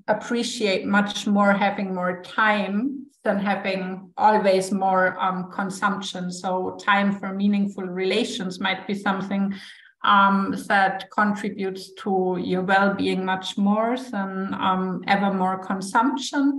appreciate 0.08 0.86
much 0.86 1.26
more 1.26 1.52
having 1.52 1.94
more 1.94 2.22
time 2.22 3.06
than 3.24 3.38
having 3.38 4.10
always 4.16 4.72
more 4.72 5.16
um, 5.20 5.50
consumption. 5.52 6.32
So 6.32 6.76
time 6.80 7.18
for 7.18 7.32
meaningful 7.32 7.84
relations 7.84 8.58
might 8.58 8.86
be 8.86 8.94
something 8.94 9.54
um, 10.02 10.56
that 10.66 11.08
contributes 11.10 11.92
to 12.02 12.38
your 12.42 12.62
well-being 12.62 13.24
much 13.24 13.56
more 13.56 13.96
than 13.96 14.54
um, 14.54 15.04
ever 15.06 15.32
more 15.32 15.64
consumption. 15.64 16.58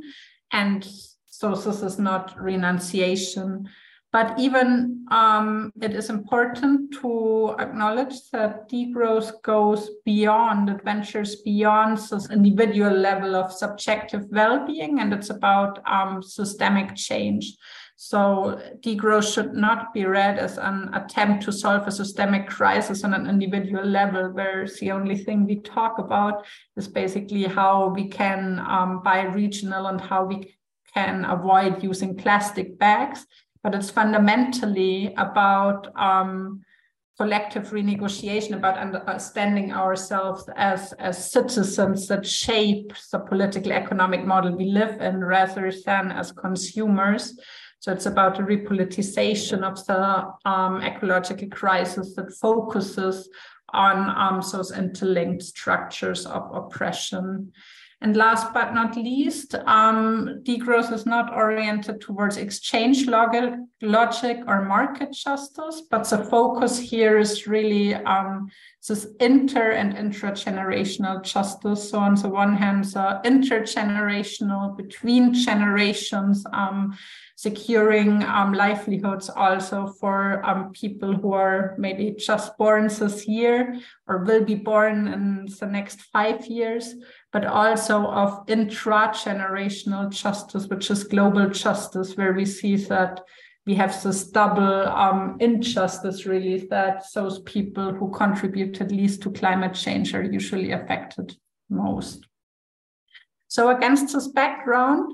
And 0.53 0.87
so 1.25 1.55
this 1.55 1.81
is 1.81 1.99
not 1.99 2.39
renunciation. 2.39 3.67
But 4.13 4.39
even 4.39 5.07
um, 5.09 5.73
it 5.81 5.95
is 5.95 6.11
important 6.11 6.93
to 7.01 7.55
acknowledge 7.57 8.29
that 8.31 8.69
degrowth 8.69 9.41
goes 9.41 9.89
beyond, 10.05 10.69
adventures 10.69 11.37
beyond 11.37 11.97
this 11.97 12.29
individual 12.29 12.93
level 12.93 13.35
of 13.35 13.51
subjective 13.51 14.27
well-being, 14.29 14.99
and 14.99 15.11
it's 15.11 15.31
about 15.31 15.79
um, 15.91 16.21
systemic 16.21 16.95
change. 16.95 17.57
So 18.05 18.59
degrowth 18.81 19.33
should 19.33 19.53
not 19.53 19.93
be 19.93 20.03
read 20.05 20.37
as 20.37 20.57
an 20.57 20.93
attempt 20.93 21.45
to 21.45 21.53
solve 21.53 21.87
a 21.87 21.91
systemic 21.91 22.49
crisis 22.49 23.05
on 23.05 23.13
an 23.13 23.27
individual 23.29 23.85
level, 23.85 24.29
where 24.33 24.67
the 24.67 24.91
only 24.91 25.15
thing 25.15 25.45
we 25.45 25.61
talk 25.61 25.99
about 25.99 26.45
is 26.75 26.89
basically 26.89 27.43
how 27.43 27.87
we 27.95 28.09
can 28.09 28.59
um, 28.59 29.01
buy 29.03 29.21
regional 29.21 29.87
and 29.87 30.01
how 30.01 30.25
we 30.25 30.53
can 30.93 31.23
avoid 31.23 31.81
using 31.81 32.13
plastic 32.13 32.77
bags. 32.77 33.25
But 33.63 33.73
it's 33.73 33.89
fundamentally 33.89 35.13
about 35.15 35.87
um, 35.97 36.61
collective 37.17 37.69
renegotiation, 37.69 38.53
about 38.53 38.77
understanding 38.77 39.71
ourselves 39.71 40.49
as, 40.57 40.91
as 40.99 41.31
citizens 41.31 42.09
that 42.09 42.25
shape 42.25 42.91
the 43.13 43.19
political 43.19 43.71
economic 43.71 44.25
model 44.25 44.57
we 44.57 44.65
live 44.65 44.99
in 44.99 45.23
rather 45.23 45.71
than 45.85 46.11
as 46.11 46.33
consumers. 46.33 47.39
So 47.83 47.91
it's 47.91 48.05
about 48.05 48.37
the 48.37 48.43
repoliticization 48.43 49.61
of 49.61 49.85
the 49.87 50.49
um, 50.49 50.81
ecological 50.81 51.49
crisis 51.49 52.15
that 52.15 52.31
focuses 52.31 53.27
on 53.73 54.09
um, 54.09 54.41
those 54.53 54.71
interlinked 54.71 55.43
structures 55.43 56.25
of 56.25 56.49
oppression. 56.55 57.51
And 58.03 58.17
last 58.17 58.53
but 58.53 58.73
not 58.73 58.97
least, 58.97 59.55
um, 59.65 60.41
degrowth 60.43 60.91
is 60.91 61.05
not 61.05 61.33
oriented 61.33 62.01
towards 62.01 62.35
exchange 62.35 63.07
logic, 63.07 63.53
logic 63.81 64.39
or 64.45 64.65
market 64.65 65.13
justice, 65.13 65.83
but 65.89 66.09
the 66.09 66.17
focus 66.17 66.77
here 66.77 67.17
is 67.17 67.47
really 67.47 67.95
um, 67.95 68.49
this 68.85 69.07
inter 69.21 69.71
and 69.71 69.95
intragenerational 69.95 71.23
justice. 71.23 71.91
So 71.91 71.99
on 71.99 72.15
the 72.15 72.27
one 72.27 72.57
hand, 72.57 72.83
the 72.83 73.21
intergenerational 73.23 74.75
between 74.75 75.33
generations, 75.33 76.45
um, 76.51 76.97
securing 77.37 78.23
um, 78.23 78.53
livelihoods 78.53 79.29
also 79.29 79.87
for 79.99 80.45
um, 80.45 80.71
people 80.73 81.15
who 81.15 81.33
are 81.33 81.75
maybe 81.77 82.15
just 82.17 82.57
born 82.57 82.87
this 82.87 83.27
year 83.27 83.79
or 84.07 84.25
will 84.25 84.43
be 84.43 84.55
born 84.55 85.07
in 85.07 85.47
the 85.59 85.65
next 85.65 86.01
five 86.01 86.45
years, 86.45 86.95
but 87.33 87.45
also 87.45 88.05
of 88.05 88.43
intra-generational 88.47 90.09
justice, 90.11 90.67
which 90.67 90.91
is 90.91 91.03
global 91.03 91.49
justice, 91.49 92.15
where 92.15 92.31
we 92.31 92.45
see 92.45 92.75
that 92.75 93.19
we 93.65 93.73
have 93.73 94.03
this 94.03 94.27
double 94.27 94.87
um, 94.87 95.37
injustice 95.39 96.25
really 96.27 96.67
that 96.67 97.03
those 97.15 97.39
people 97.39 97.91
who 97.91 98.11
contributed 98.11 98.91
least 98.91 99.23
to 99.23 99.31
climate 99.31 99.73
change 99.73 100.13
are 100.13 100.21
usually 100.21 100.71
affected 100.71 101.35
most. 101.69 102.27
So 103.47 103.75
against 103.75 104.13
this 104.13 104.27
background, 104.27 105.13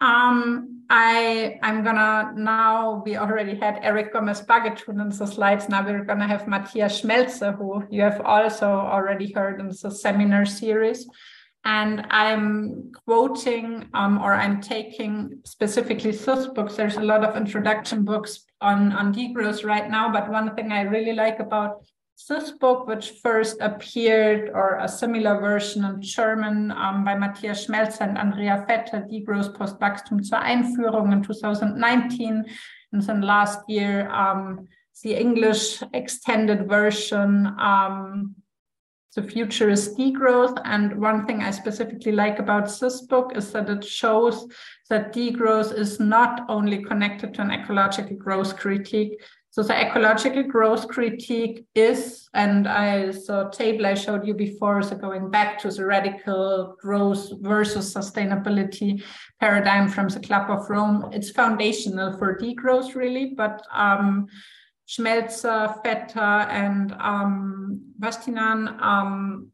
um, 0.00 0.84
I 0.88 1.58
I'm 1.62 1.82
gonna 1.82 2.32
now 2.36 3.02
we 3.04 3.16
already 3.16 3.56
had 3.56 3.80
Eric 3.82 4.12
Gomez 4.12 4.42
Baggethun 4.42 5.00
in 5.00 5.08
the 5.08 5.26
slides. 5.26 5.68
Now 5.68 5.84
we're 5.84 6.04
gonna 6.04 6.28
have 6.28 6.46
Matthias 6.46 7.00
Schmelzer, 7.00 7.56
who 7.56 7.82
you 7.90 8.02
have 8.02 8.20
also 8.20 8.66
already 8.66 9.32
heard 9.32 9.58
in 9.58 9.68
the 9.68 9.90
seminar 9.90 10.44
series. 10.44 11.08
And 11.66 12.06
I'm 12.10 12.92
quoting 13.04 13.88
um, 13.92 14.18
or 14.22 14.32
I'm 14.32 14.60
taking 14.60 15.40
specifically 15.44 16.12
those 16.12 16.46
books. 16.46 16.76
There's 16.76 16.96
a 16.96 17.00
lot 17.00 17.24
of 17.24 17.36
introduction 17.36 18.04
books 18.04 18.44
on, 18.60 18.92
on 18.92 19.12
degrowth 19.12 19.64
right 19.64 19.90
now, 19.90 20.12
but 20.12 20.30
one 20.30 20.54
thing 20.54 20.70
I 20.70 20.82
really 20.82 21.12
like 21.12 21.40
about 21.40 21.84
this 22.28 22.52
book, 22.52 22.86
which 22.86 23.14
first 23.20 23.56
appeared, 23.60 24.48
or 24.50 24.78
a 24.78 24.86
similar 24.86 25.40
version 25.40 25.84
in 25.84 26.00
German 26.00 26.70
um, 26.70 27.04
by 27.04 27.16
Matthias 27.16 27.66
Schmelzer 27.66 28.02
and 28.02 28.16
Andrea 28.16 28.64
Vetter, 28.68 29.04
Degrowth 29.10 29.56
Postwachstum 29.56 30.22
zur 30.22 30.38
Einführung 30.38 31.12
in 31.12 31.22
2019. 31.24 32.44
And 32.92 33.02
then 33.02 33.22
last 33.22 33.58
year, 33.66 34.08
um, 34.10 34.68
the 35.02 35.16
English 35.16 35.82
extended 35.92 36.68
version 36.68 37.46
the 39.16 39.22
future 39.22 39.68
is 39.68 39.96
degrowth. 39.96 40.60
And 40.64 41.00
one 41.00 41.26
thing 41.26 41.42
I 41.42 41.50
specifically 41.50 42.12
like 42.12 42.38
about 42.38 42.66
this 42.78 43.00
book 43.00 43.32
is 43.34 43.50
that 43.52 43.68
it 43.68 43.84
shows 43.84 44.46
that 44.90 45.12
degrowth 45.12 45.76
is 45.76 45.98
not 45.98 46.42
only 46.48 46.84
connected 46.84 47.34
to 47.34 47.42
an 47.42 47.50
ecological 47.50 48.16
growth 48.16 48.56
critique. 48.56 49.18
So 49.50 49.62
the 49.62 49.74
ecological 49.74 50.42
growth 50.42 50.86
critique 50.86 51.64
is, 51.74 52.28
and 52.34 52.68
I 52.68 53.10
saw 53.10 53.48
table 53.48 53.86
I 53.86 53.94
showed 53.94 54.26
you 54.26 54.34
before, 54.34 54.82
so 54.82 54.96
going 54.96 55.30
back 55.30 55.58
to 55.60 55.70
the 55.70 55.86
radical 55.86 56.76
growth 56.78 57.30
versus 57.40 57.94
sustainability 57.94 59.02
paradigm 59.40 59.88
from 59.88 60.08
the 60.08 60.20
Club 60.20 60.50
of 60.50 60.68
Rome, 60.68 61.08
it's 61.10 61.30
foundational 61.30 62.18
for 62.18 62.38
degrowth 62.38 62.94
really, 62.94 63.32
but 63.34 63.66
um, 63.72 64.26
Schmelzer, 64.86 65.82
Vetter, 65.82 66.48
and 66.48 66.92
um, 67.00 67.80
Vansintjan 68.00 68.80
um, 68.80 69.48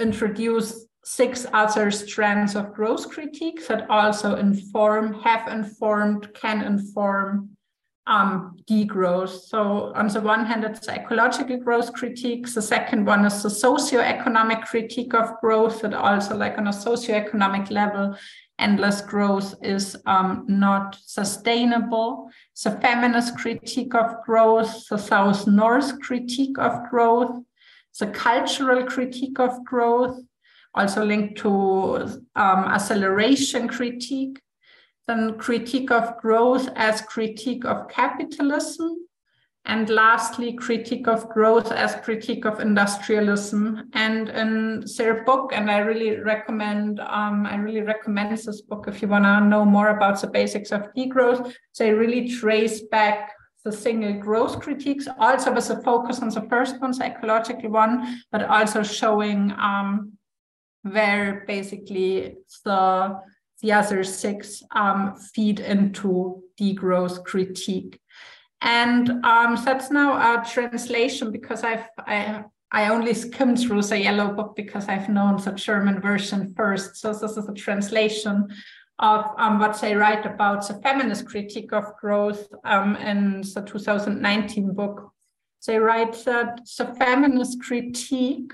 introduced 0.00 0.88
six 1.04 1.46
other 1.52 1.90
strands 1.90 2.56
of 2.56 2.74
growth 2.74 3.08
critique 3.08 3.66
that 3.68 3.88
also 3.88 4.34
inform, 4.36 5.14
have 5.20 5.46
informed, 5.46 6.34
can 6.34 6.62
inform 6.62 7.55
um, 8.06 8.56
degrowth. 8.68 9.40
So 9.48 9.92
on 9.94 10.08
the 10.08 10.20
one 10.20 10.46
hand, 10.46 10.64
it's 10.64 10.88
ecological 10.88 11.58
growth 11.58 11.92
critique. 11.92 12.52
The 12.52 12.62
second 12.62 13.04
one 13.04 13.24
is 13.24 13.42
the 13.42 13.50
socio-economic 13.50 14.62
critique 14.64 15.14
of 15.14 15.40
growth 15.40 15.82
that 15.82 15.94
also 15.94 16.36
like 16.36 16.56
on 16.58 16.68
a 16.68 16.72
socio-economic 16.72 17.70
level 17.70 18.16
endless 18.58 19.00
growth 19.00 19.54
is 19.62 19.96
um, 20.06 20.44
not 20.48 20.96
sustainable. 21.04 22.30
The 22.62 22.70
feminist 22.72 23.36
critique 23.36 23.94
of 23.94 24.22
growth, 24.24 24.88
the 24.88 24.98
South 24.98 25.46
North 25.46 26.00
critique 26.00 26.58
of 26.58 26.88
growth, 26.88 27.42
the 27.98 28.06
cultural 28.08 28.84
critique 28.84 29.38
of 29.38 29.64
growth, 29.64 30.18
also 30.74 31.04
linked 31.04 31.38
to 31.38 32.22
um, 32.36 32.64
acceleration 32.64 33.68
critique, 33.68 34.40
then 35.06 35.38
critique 35.38 35.90
of 35.90 36.18
growth 36.18 36.68
as 36.74 37.00
critique 37.02 37.64
of 37.64 37.88
capitalism, 37.88 39.06
and 39.64 39.90
lastly, 39.90 40.52
critique 40.52 41.08
of 41.08 41.28
growth 41.28 41.72
as 41.72 41.96
critique 41.96 42.44
of 42.44 42.60
industrialism. 42.60 43.90
And 43.94 44.28
in 44.28 44.84
their 44.96 45.24
book, 45.24 45.50
and 45.52 45.68
I 45.68 45.78
really 45.78 46.20
recommend, 46.20 47.00
um, 47.00 47.46
I 47.46 47.56
really 47.56 47.82
recommend 47.82 48.30
this 48.30 48.60
book 48.60 48.86
if 48.86 49.02
you 49.02 49.08
want 49.08 49.24
to 49.24 49.40
know 49.40 49.64
more 49.64 49.88
about 49.88 50.20
the 50.20 50.28
basics 50.28 50.70
of 50.70 50.92
degrowth. 50.96 51.52
They 51.76 51.92
really 51.92 52.28
trace 52.28 52.82
back 52.82 53.32
the 53.64 53.72
single 53.72 54.12
growth 54.12 54.60
critiques, 54.60 55.08
also 55.18 55.52
with 55.52 55.68
a 55.70 55.82
focus 55.82 56.20
on 56.20 56.28
the 56.28 56.46
first 56.48 56.80
one, 56.80 56.92
the 56.92 57.06
ecological 57.06 57.70
one, 57.70 58.22
but 58.30 58.44
also 58.44 58.84
showing 58.84 59.50
um, 59.58 60.12
where 60.82 61.44
basically 61.48 62.36
the 62.64 63.20
the 63.66 63.72
other 63.72 64.04
six 64.04 64.62
um, 64.70 65.16
feed 65.34 65.58
into 65.58 66.40
degrowth 66.60 67.24
critique. 67.24 67.98
And 68.60 69.24
um, 69.24 69.58
that's 69.64 69.90
now 69.90 70.10
a 70.16 70.44
translation 70.44 71.32
because 71.32 71.64
I've 71.64 71.88
I, 71.98 72.44
I 72.70 72.88
only 72.88 73.12
skimmed 73.12 73.58
through 73.58 73.82
the 73.82 73.98
yellow 73.98 74.32
book 74.32 74.54
because 74.54 74.88
I've 74.88 75.08
known 75.08 75.42
the 75.42 75.50
German 75.52 76.00
version 76.00 76.54
first. 76.54 76.96
So 76.96 77.12
this 77.12 77.36
is 77.36 77.48
a 77.48 77.54
translation 77.54 78.48
of 79.00 79.24
um, 79.36 79.58
what 79.58 79.80
they 79.80 79.96
write 79.96 80.24
about 80.24 80.66
the 80.68 80.74
feminist 80.74 81.26
critique 81.26 81.72
of 81.72 81.96
growth 82.00 82.46
um, 82.64 82.94
in 82.96 83.40
the 83.40 83.62
2019 83.66 84.74
book. 84.74 85.12
They 85.66 85.78
write 85.78 86.14
that 86.24 86.60
the 86.78 86.94
feminist 86.94 87.60
critique 87.60 88.52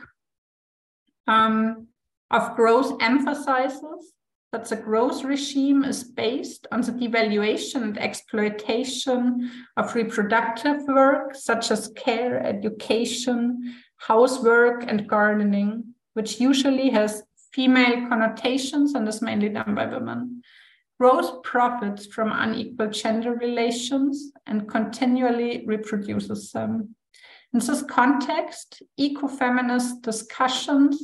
um, 1.27 1.89
of 2.31 2.57
growth 2.57 2.97
emphasizes 3.03 4.15
that 4.53 4.67
the 4.67 4.77
growth 4.77 5.25
regime 5.25 5.83
is 5.83 6.05
based 6.05 6.67
on 6.71 6.83
the 6.83 6.93
devaluation 6.93 7.83
and 7.83 7.99
exploitation 7.99 9.51
of 9.79 9.95
reproductive 9.95 10.83
work, 10.87 11.35
such 11.35 11.71
as 11.71 11.91
care, 11.97 12.39
education, 12.45 13.75
housework, 13.97 14.85
and 14.87 15.09
gardening, 15.09 15.95
which 16.13 16.39
usually 16.39 16.91
has 16.91 17.23
female 17.53 18.07
connotations 18.09 18.95
and 18.95 19.09
is 19.09 19.23
mainly 19.23 19.49
done 19.49 19.75
by 19.75 19.87
women. 19.87 20.43
Growth 21.01 21.43
profits 21.43 22.07
from 22.07 22.31
unequal 22.31 22.91
gender 22.91 23.33
relations 23.33 24.33
and 24.47 24.69
continually 24.69 25.65
reproduces 25.67 26.53
them. 26.53 26.95
In 27.55 27.59
this 27.59 27.83
context, 27.83 28.83
ecofeminist 29.01 30.03
discussions 30.03 31.03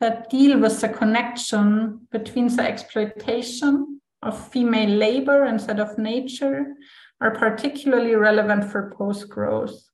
that 0.00 0.30
deal 0.30 0.58
with 0.58 0.80
the 0.80 0.88
connection 0.88 2.06
between 2.10 2.54
the 2.54 2.62
exploitation 2.62 4.00
of 4.22 4.48
female 4.48 4.90
labor 4.90 5.44
instead 5.44 5.80
of 5.80 5.98
nature 5.98 6.74
are 7.20 7.34
particularly 7.34 8.14
relevant 8.14 8.64
for 8.64 8.92
post 8.96 9.28
growth. 9.28 9.88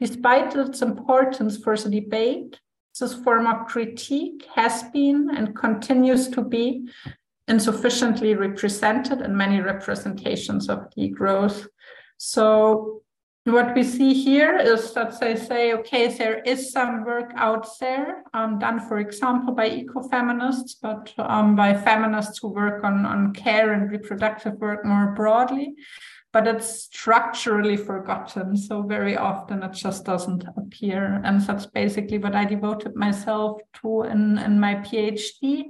Despite 0.00 0.56
its 0.56 0.82
importance 0.82 1.58
for 1.58 1.76
the 1.76 2.00
debate, 2.00 2.58
this 2.98 3.14
form 3.14 3.46
of 3.46 3.66
critique 3.66 4.46
has 4.54 4.84
been 4.84 5.30
and 5.34 5.56
continues 5.56 6.28
to 6.28 6.42
be 6.42 6.88
insufficiently 7.48 8.34
represented 8.34 9.20
in 9.20 9.36
many 9.36 9.60
representations 9.60 10.68
of 10.68 10.90
degrowth. 10.96 11.66
So 12.16 13.01
what 13.44 13.74
we 13.74 13.82
see 13.82 14.14
here 14.14 14.56
is 14.56 14.92
that 14.92 15.18
they 15.18 15.34
say, 15.34 15.72
okay, 15.74 16.06
there 16.16 16.40
is 16.42 16.70
some 16.70 17.04
work 17.04 17.32
out 17.34 17.66
there 17.80 18.22
um, 18.34 18.60
done, 18.60 18.78
for 18.88 18.98
example, 18.98 19.52
by 19.52 19.68
ecofeminists, 19.68 20.76
but 20.80 21.12
um, 21.18 21.56
by 21.56 21.74
feminists 21.74 22.38
who 22.38 22.48
work 22.48 22.84
on, 22.84 23.04
on 23.04 23.32
care 23.32 23.72
and 23.72 23.90
reproductive 23.90 24.54
work 24.60 24.84
more 24.84 25.12
broadly. 25.16 25.74
But 26.32 26.46
it's 26.46 26.84
structurally 26.84 27.76
forgotten. 27.76 28.56
So 28.56 28.82
very 28.82 29.16
often 29.16 29.62
it 29.62 29.72
just 29.72 30.04
doesn't 30.04 30.44
appear. 30.56 31.20
And 31.24 31.40
that's 31.40 31.66
basically 31.66 32.18
what 32.18 32.36
I 32.36 32.44
devoted 32.44 32.94
myself 32.94 33.60
to 33.82 34.04
in, 34.04 34.38
in 34.38 34.58
my 34.58 34.76
PhD 34.76 35.64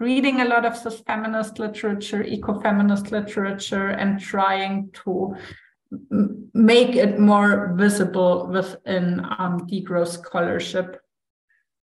reading 0.00 0.40
a 0.40 0.44
lot 0.44 0.64
of 0.64 0.82
this 0.82 1.00
feminist 1.06 1.58
literature, 1.58 2.22
eco-feminist 2.22 3.12
literature, 3.12 3.88
and 3.88 4.20
trying 4.20 4.90
to 5.04 5.34
make 6.52 6.96
it 6.96 7.18
more 7.18 7.74
visible 7.76 8.46
within 8.46 9.20
um, 9.38 9.66
degrowth 9.66 10.08
scholarship. 10.08 11.00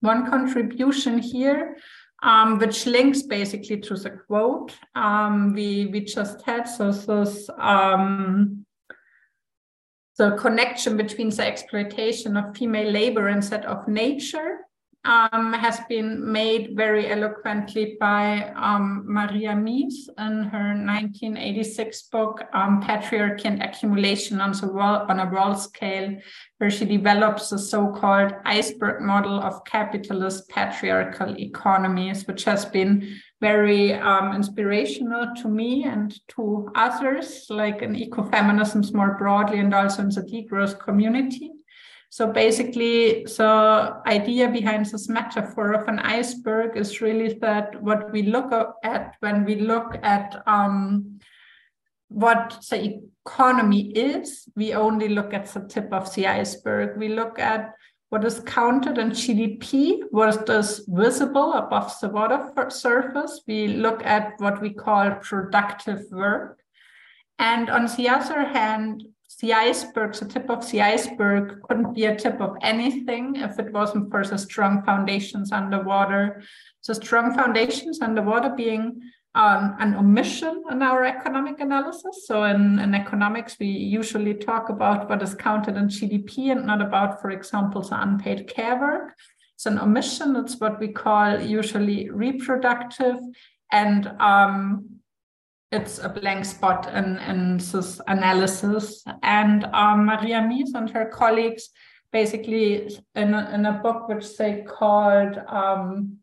One 0.01 0.29
contribution 0.29 1.19
here, 1.19 1.77
um, 2.23 2.59
which 2.59 2.87
links 2.87 3.23
basically 3.23 3.81
to 3.81 3.95
the 3.95 4.11
quote 4.11 4.73
um, 4.95 5.53
we, 5.55 5.87
we 5.87 6.01
just 6.01 6.43
had. 6.43 6.65
So 6.65 6.93
this 6.93 7.49
um, 7.59 8.67
the 10.19 10.31
connection 10.37 10.97
between 10.97 11.29
the 11.31 11.47
exploitation 11.47 12.37
of 12.37 12.57
female 12.57 12.91
labor 12.91 13.29
and 13.29 13.43
that 13.45 13.67
of 13.67 13.87
nature 13.87 14.66
um, 15.07 15.53
has 15.53 15.81
been 15.89 16.33
made 16.33 16.77
very 16.77 17.11
eloquently 17.11 17.97
by 18.01 18.53
um, 18.57 19.05
Maria 19.07 19.53
Mies 19.53 20.09
in 20.19 20.43
her 20.43 20.75
1986 20.75 22.03
book, 22.11 22.43
um, 22.53 22.83
Patriarchy 22.83 23.45
and 23.45 23.63
Accumulation 23.63 24.41
on, 24.41 24.53
the 24.53 24.67
world, 24.67 25.09
on 25.09 25.21
a 25.21 25.31
World 25.31 25.59
Scale, 25.59 26.19
where 26.59 26.71
she 26.71 26.85
develops 26.85 27.51
the 27.51 27.59
so-called 27.59 28.33
iceberg 28.45 29.01
model 29.01 29.41
of 29.41 29.65
capitalist 29.65 30.49
patriarchal 30.49 31.39
economies, 31.39 32.27
which 32.27 32.45
has 32.45 32.65
been 32.65 33.21
very 33.41 33.95
um, 33.95 34.35
inspirational 34.35 35.35
to 35.37 35.49
me 35.49 35.85
and 35.85 36.19
to 36.29 36.69
others, 36.75 37.47
like 37.49 37.83
in 37.83 37.95
ecofeminisms 37.95 38.93
more 38.93 39.17
broadly 39.19 39.61
and 39.61 39.73
also 39.73 40.03
in 40.03 40.09
the 40.09 40.23
degrowth 40.23 40.79
community. 40.81 41.53
So 42.11 42.33
basically, 42.33 43.25
the 43.25 44.01
idea 44.07 44.49
behind 44.49 44.87
this 44.87 45.09
metaphor 45.09 45.73
of 45.73 45.89
an 45.89 45.99
iceberg 45.99 46.77
is 46.77 47.01
really 47.01 47.35
that 47.41 47.83
what 47.83 48.13
we 48.13 48.23
look 48.23 48.53
at 48.83 49.17
when 49.21 49.45
we 49.45 49.57
look 49.57 49.97
at 50.03 50.43
um, 50.47 51.21
what 52.09 52.65
the 52.71 53.03
economy 53.27 53.91
is, 53.91 54.49
we 54.55 54.73
only 54.73 55.09
look 55.09 55.35
at 55.35 55.47
the 55.47 55.67
tip 55.69 55.93
of 55.93 56.15
the 56.15 56.27
iceberg. 56.27 56.97
We 56.97 57.09
look 57.09 57.39
at 57.39 57.75
what 58.09 58.25
is 58.25 58.41
counted 58.41 58.99
in 58.99 59.11
GDP, 59.11 60.03
what 60.11 60.49
is 60.49 60.85
visible 60.89 61.55
above 61.55 61.93
the 62.01 62.09
water 62.09 62.71
surface. 62.71 63.43
We 63.49 63.69
look 63.69 64.05
at 64.05 64.35
what 64.39 64.63
we 64.63 64.71
call 64.71 65.11
productive 65.17 66.05
work. 66.13 66.61
And 67.39 67.69
on 67.69 67.87
the 67.97 68.09
other 68.09 68.45
hand, 68.45 69.03
the 69.41 69.53
iceberg, 69.53 70.15
the 70.15 70.25
tip 70.25 70.49
of 70.49 70.71
the 70.71 70.81
iceberg 70.81 71.61
couldn't 71.63 71.93
be 71.93 72.07
a 72.07 72.17
tip 72.17 72.41
of 72.41 72.57
anything 72.63 73.37
if 73.37 73.59
it 73.59 73.73
wasn't 73.73 74.11
for 74.11 74.25
the 74.25 74.39
strong 74.39 74.83
foundations 74.85 75.53
underwater. 75.53 76.43
The 76.87 76.95
strong 76.95 77.35
foundations 77.35 78.01
underwater 78.01 78.55
being 78.57 79.03
um, 79.35 79.77
an 79.79 79.95
omission 79.95 80.65
in 80.71 80.81
our 80.81 81.05
economic 81.05 81.61
analysis. 81.61 82.25
So 82.27 82.45
in, 82.45 82.79
in 82.79 82.95
economics, 82.95 83.59
we 83.61 83.67
usually 83.67 84.33
talk 84.33 84.71
about 84.71 85.11
what 85.11 85.23
is 85.23 85.35
counted 85.35 85.77
in 85.77 85.89
GDP 85.89 86.53
and 86.53 86.67
not 86.67 86.81
about, 86.81 87.21
for 87.21 87.31
example, 87.31 87.83
the 87.83 88.01
unpaid 88.01 88.49
care 88.49 88.81
work. 88.81 89.15
It's 89.55 89.67
an 89.67 89.79
omission. 89.79 90.37
It's 90.37 90.59
what 90.59 90.81
we 90.81 90.89
call 90.89 91.41
usually 91.43 92.09
reproductive. 92.09 93.17
And 93.71 94.07
um, 94.19 94.96
it's 95.73 95.99
a 95.99 96.09
blank 96.09 96.45
spot 96.45 96.93
in, 96.95 97.19
in 97.19 97.59
this 97.59 98.01
analysis. 98.07 99.05
And 99.23 99.65
um, 99.67 100.07
Maria 100.07 100.41
Mies 100.41 100.75
and 100.75 100.89
her 100.91 101.07
colleagues 101.07 101.71
basically 102.13 102.97
in 103.15 103.35
a, 103.35 103.51
in 103.53 103.67
a 103.67 103.81
book 103.83 104.09
which 104.09 104.37
they 104.37 104.63
called 104.63 105.39
um, 105.49 106.19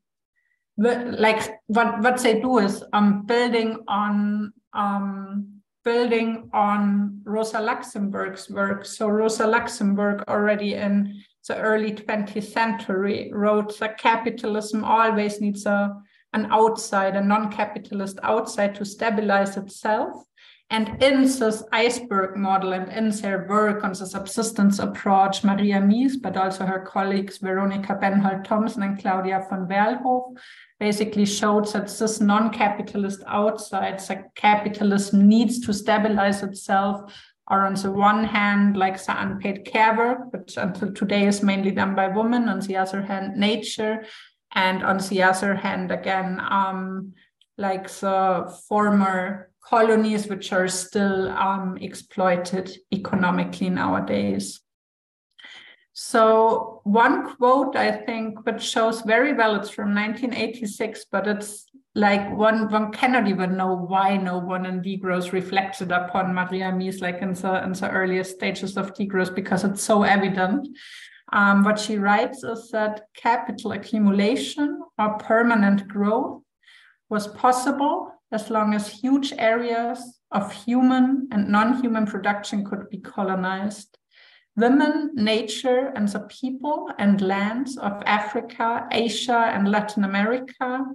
like 0.78 1.60
what 1.68 2.02
what 2.02 2.18
they 2.18 2.42
do 2.42 2.58
is 2.58 2.84
um, 2.94 3.26
building 3.26 3.78
on 3.88 4.54
um, 4.74 5.62
building 5.84 6.50
on 6.54 7.22
Rosa 7.26 7.60
Luxemburg's 7.60 8.50
work. 8.50 8.86
So 8.86 9.08
Rosa 9.08 9.46
Luxemburg 9.46 10.24
already 10.28 10.74
in 10.76 11.22
the 11.48 11.58
early 11.58 11.92
20th 11.92 12.44
century 12.44 13.30
wrote 13.34 13.78
that 13.80 13.98
capitalism 13.98 14.84
always 14.84 15.42
needs 15.42 15.66
a 15.66 16.02
an 16.34 16.48
outside, 16.52 17.16
a 17.16 17.22
non-capitalist 17.22 18.20
outside 18.24 18.76
to 18.76 18.86
stabilize 18.86 19.56
itself. 19.58 20.24
And 20.70 21.04
in 21.04 21.22
this 21.22 21.64
iceberg 21.72 22.36
model 22.36 22.74
and 22.74 22.92
in 22.92 23.12
their 23.22 23.46
work 23.48 23.84
on 23.84 23.92
the 23.92 24.08
subsistence 24.08 24.80
approach, 24.80 25.44
Maria 25.44 25.80
Mies, 25.80 26.14
but 26.20 26.36
also 26.36 26.66
her 26.66 26.80
colleagues 26.80 27.38
Veronica 27.38 27.94
Bennholdt 28.02 28.48
Thomsen 28.48 28.84
and 28.84 29.00
Claudia 29.00 29.46
von 29.50 29.68
Werlhof, 29.68 30.36
basically 30.80 31.26
showed 31.26 31.72
that 31.74 31.88
this 31.88 32.20
non-capitalist 32.20 33.22
outside, 33.28 34.00
that 34.00 34.34
capitalism 34.36 35.28
needs 35.28 35.60
to 35.60 35.74
stabilize 35.74 36.42
itself, 36.42 37.14
are 37.50 37.68
on 37.68 37.76
the 37.76 37.92
one 37.92 38.24
hand 38.24 38.78
like 38.78 38.98
the 39.06 39.22
unpaid 39.22 39.66
care 39.66 39.96
work, 39.96 40.32
which 40.32 40.58
until 40.58 40.92
today 40.94 41.28
is 41.28 41.44
mainly 41.44 41.72
done 41.72 41.94
by 41.94 42.08
women, 42.08 42.50
on 42.50 42.62
the 42.62 42.78
other 42.78 43.02
hand, 43.02 43.36
nature, 43.36 44.04
and 44.54 44.84
on 44.84 44.98
the 44.98 45.24
other 45.24 45.56
hand, 45.56 45.92
again, 45.92 46.40
um, 46.40 47.14
like 47.58 47.90
the 47.90 48.56
former 48.68 49.50
colonies, 49.62 50.28
which 50.28 50.52
are 50.52 50.68
still 50.68 51.30
um, 51.30 51.78
exploited 51.78 52.72
economically 52.92 53.70
nowadays. 53.70 54.62
So 55.94 56.82
one 56.84 57.36
quote 57.36 57.76
I 57.76 57.92
think 57.92 58.46
which 58.46 58.64
shows 58.64 59.02
very 59.02 59.34
well 59.34 59.56
it's 59.56 59.70
from 59.70 59.94
1986, 59.94 61.06
but 61.12 61.28
it's 61.28 61.66
like 61.96 62.36
one 62.36 62.70
one 62.72 62.92
cannot 62.92 63.28
even 63.28 63.56
know 63.56 63.76
why 63.76 64.18
no 64.18 64.40
one 64.40 64.66
in 64.66 64.82
degrowth 64.82 65.32
reflected 65.32 65.92
upon 65.92 66.34
Maria 66.34 66.72
Mies 66.72 67.02
like 67.02 67.22
in 67.22 67.34
the 67.34 67.64
in 67.64 67.74
the 67.74 67.92
earliest 67.92 68.36
stages 68.36 68.76
of 68.76 68.96
degrowth 68.96 69.36
because 69.36 69.64
it's 69.64 69.84
so 69.84 70.02
evident. 70.02 70.68
Um, 71.34 71.64
what 71.64 71.80
she 71.80 71.98
writes 71.98 72.44
is 72.44 72.70
that 72.70 73.08
capital 73.16 73.72
accumulation 73.72 74.84
or 75.00 75.18
permanent 75.18 75.88
growth 75.88 76.44
was 77.10 77.28
possible 77.28 78.12
as 78.32 78.52
long 78.52 78.76
as 78.76 78.88
huge 78.88 79.34
areas 79.40 80.20
of 80.32 80.52
human 80.52 81.28
and 81.32 81.50
non 81.50 81.82
human 81.82 82.06
production 82.06 82.64
could 82.64 82.88
be 82.92 83.00
colonized. 83.00 83.98
Women, 84.56 85.10
nature, 85.16 85.92
and 85.96 86.08
the 86.08 86.20
people 86.20 86.90
and 87.00 87.20
lands 87.20 87.78
of 87.78 88.04
Africa, 88.06 88.88
Asia, 88.92 89.52
and 89.56 89.72
Latin 89.72 90.04
America 90.04 90.86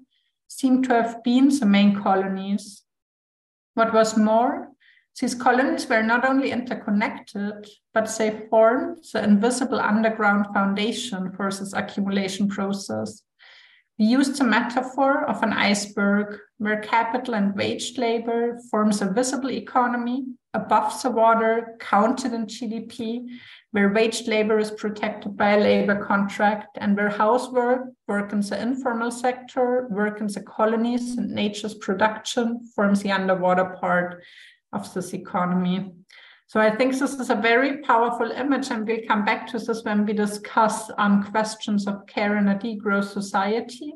seem 0.47 0.85
to 0.85 0.95
have 0.95 1.25
been 1.25 1.49
the 1.49 1.67
main 1.67 2.01
colonies. 2.01 2.85
What 3.75 3.93
was 3.93 4.17
more, 4.17 4.69
these 5.21 5.35
colonies 5.35 5.89
were 5.89 6.03
not 6.03 6.25
only 6.25 6.53
interconnected, 6.53 7.67
but 7.93 8.15
they 8.17 8.47
formed 8.49 8.99
the 9.13 9.23
invisible 9.25 9.81
underground 9.81 10.47
foundation 10.55 11.33
for 11.33 11.51
this 11.51 11.73
accumulation 11.73 12.49
process. 12.49 13.23
We 13.99 14.05
used 14.05 14.39
the 14.39 14.45
metaphor 14.45 15.25
of 15.25 15.43
an 15.43 15.53
iceberg 15.53 16.39
where 16.59 16.81
capital 16.81 17.35
and 17.35 17.57
wage 17.57 17.99
labor 17.99 18.61
forms 18.71 19.03
a 19.03 19.11
visible 19.11 19.51
economy 19.51 20.25
above 20.55 21.03
the 21.03 21.11
water, 21.11 21.77
counted 21.81 22.33
in 22.33 22.47
GDP, 22.47 23.27
where 23.73 23.93
wage 23.93 24.27
labor 24.29 24.59
is 24.59 24.71
protected 24.71 25.37
by 25.37 25.51
a 25.51 25.61
labor 25.61 26.05
contract, 26.05 26.79
and 26.81 26.97
where 26.97 27.11
housework, 27.11 27.93
work 28.07 28.33
in 28.33 28.41
the 28.41 28.61
informal 28.61 29.11
sector, 29.11 29.89
work 29.91 30.21
in 30.21 30.29
the 30.29 30.43
colonies, 30.43 31.17
and 31.19 31.31
nature's 31.31 31.75
production 31.75 32.61
forms 32.75 33.03
the 33.03 33.11
underwater 33.11 33.77
part 33.81 34.23
of 34.73 34.93
this 34.95 35.15
economy. 35.15 35.93
So 36.47 36.61
I 36.61 36.75
think 36.75 36.93
this 36.93 37.13
is 37.13 37.29
a 37.29 37.35
very 37.35 37.83
powerful 37.83 38.31
image, 38.31 38.71
and 38.71 38.87
we'll 38.87 39.07
come 39.07 39.25
back 39.25 39.47
to 39.49 39.59
this 39.59 39.85
when 39.85 40.07
we 40.07 40.15
discuss 40.15 40.91
um, 40.97 41.23
questions 41.25 41.87
of 41.87 42.07
care 42.07 42.39
in 42.39 42.49
a 42.49 42.55
degrowth 42.55 43.13
society. 43.13 43.93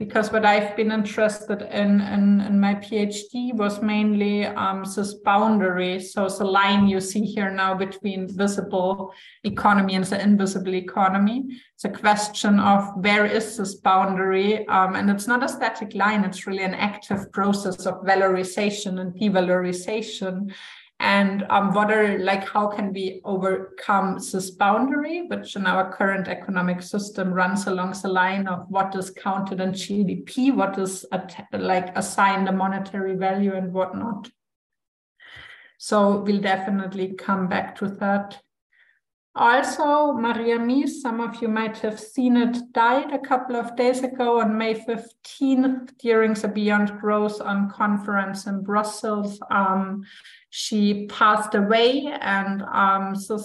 Because 0.00 0.32
what 0.32 0.46
I've 0.46 0.74
been 0.76 0.92
interested 0.92 1.60
in 1.60 2.00
in, 2.00 2.40
in 2.40 2.58
my 2.58 2.74
PhD 2.74 3.54
was 3.54 3.82
mainly 3.82 4.46
um, 4.46 4.82
this 4.82 5.12
boundary. 5.12 6.00
So 6.00 6.26
the 6.26 6.46
line 6.46 6.88
you 6.88 7.00
see 7.00 7.26
here 7.26 7.50
now 7.50 7.74
between 7.74 8.26
visible 8.26 9.12
economy 9.44 9.96
and 9.96 10.04
the 10.06 10.18
invisible 10.18 10.74
economy. 10.74 11.60
It's 11.74 11.84
a 11.84 11.90
question 11.90 12.58
of 12.58 12.80
where 13.04 13.26
is 13.26 13.58
this 13.58 13.74
boundary? 13.74 14.66
Um, 14.68 14.96
and 14.96 15.10
it's 15.10 15.26
not 15.26 15.44
a 15.44 15.48
static 15.48 15.94
line, 15.94 16.24
it's 16.24 16.46
really 16.46 16.64
an 16.64 16.74
active 16.74 17.30
process 17.30 17.84
of 17.84 18.02
valorization 18.02 19.00
and 19.02 19.12
devalorization 19.12 20.54
and 21.00 21.46
um, 21.48 21.72
what 21.72 21.90
are 21.90 22.18
like 22.18 22.46
how 22.46 22.66
can 22.66 22.92
we 22.92 23.22
overcome 23.24 24.18
this 24.32 24.50
boundary 24.50 25.26
which 25.28 25.56
in 25.56 25.66
our 25.66 25.90
current 25.92 26.28
economic 26.28 26.82
system 26.82 27.32
runs 27.32 27.66
along 27.66 27.94
the 28.02 28.08
line 28.08 28.46
of 28.46 28.66
what 28.68 28.94
is 28.94 29.10
counted 29.10 29.60
in 29.60 29.72
gdp 29.72 30.54
what 30.54 30.78
is 30.78 31.06
like 31.52 31.96
assigned 31.96 32.48
a 32.48 32.52
monetary 32.52 33.16
value 33.16 33.54
and 33.54 33.72
whatnot 33.72 34.30
so 35.78 36.20
we'll 36.20 36.40
definitely 36.40 37.14
come 37.14 37.48
back 37.48 37.74
to 37.74 37.88
that 37.88 38.38
Also, 39.36 40.12
Maria 40.12 40.58
Mies, 40.58 41.00
some 41.00 41.20
of 41.20 41.40
you 41.40 41.46
might 41.46 41.78
have 41.78 42.00
seen 42.00 42.36
it, 42.36 42.58
died 42.72 43.12
a 43.12 43.18
couple 43.18 43.54
of 43.54 43.76
days 43.76 44.02
ago 44.02 44.40
on 44.40 44.58
May 44.58 44.74
15th 44.74 45.96
during 45.98 46.34
the 46.34 46.48
Beyond 46.48 46.98
Growth 47.00 47.40
on 47.40 47.70
conference 47.70 48.48
in 48.48 48.64
Brussels. 48.64 49.38
Um, 49.48 50.02
she 50.50 51.06
passed 51.06 51.54
away, 51.54 52.12
and 52.20 52.62
um, 52.62 53.14
so 53.14 53.40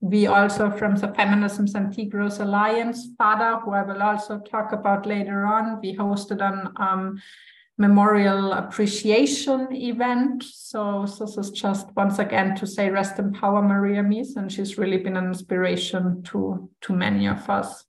we 0.00 0.26
also 0.26 0.70
from 0.70 0.96
the 0.96 1.08
Feminisms 1.08 1.74
and 1.74 1.92
Degrowth 1.92 2.40
Alliance, 2.40 3.08
FADA, 3.18 3.62
who 3.64 3.72
I 3.72 3.82
will 3.82 4.02
also 4.02 4.38
talk 4.38 4.72
about 4.72 5.06
later 5.06 5.46
on, 5.46 5.80
we 5.80 5.96
hosted 5.96 6.40
an 6.40 6.68
um, 6.76 7.20
memorial 7.78 8.52
appreciation 8.52 9.74
event. 9.74 10.44
So 10.44 11.06
this 11.06 11.38
is 11.38 11.50
just 11.50 11.88
once 11.96 12.18
again 12.18 12.54
to 12.56 12.66
say 12.66 12.90
rest 12.90 13.18
in 13.18 13.32
power, 13.32 13.62
Maria 13.62 14.02
Mies, 14.02 14.36
and 14.36 14.52
she's 14.52 14.76
really 14.76 14.98
been 14.98 15.16
an 15.16 15.26
inspiration 15.26 16.22
to 16.24 16.70
to 16.82 16.92
many 16.92 17.26
of 17.26 17.48
us. 17.48 17.86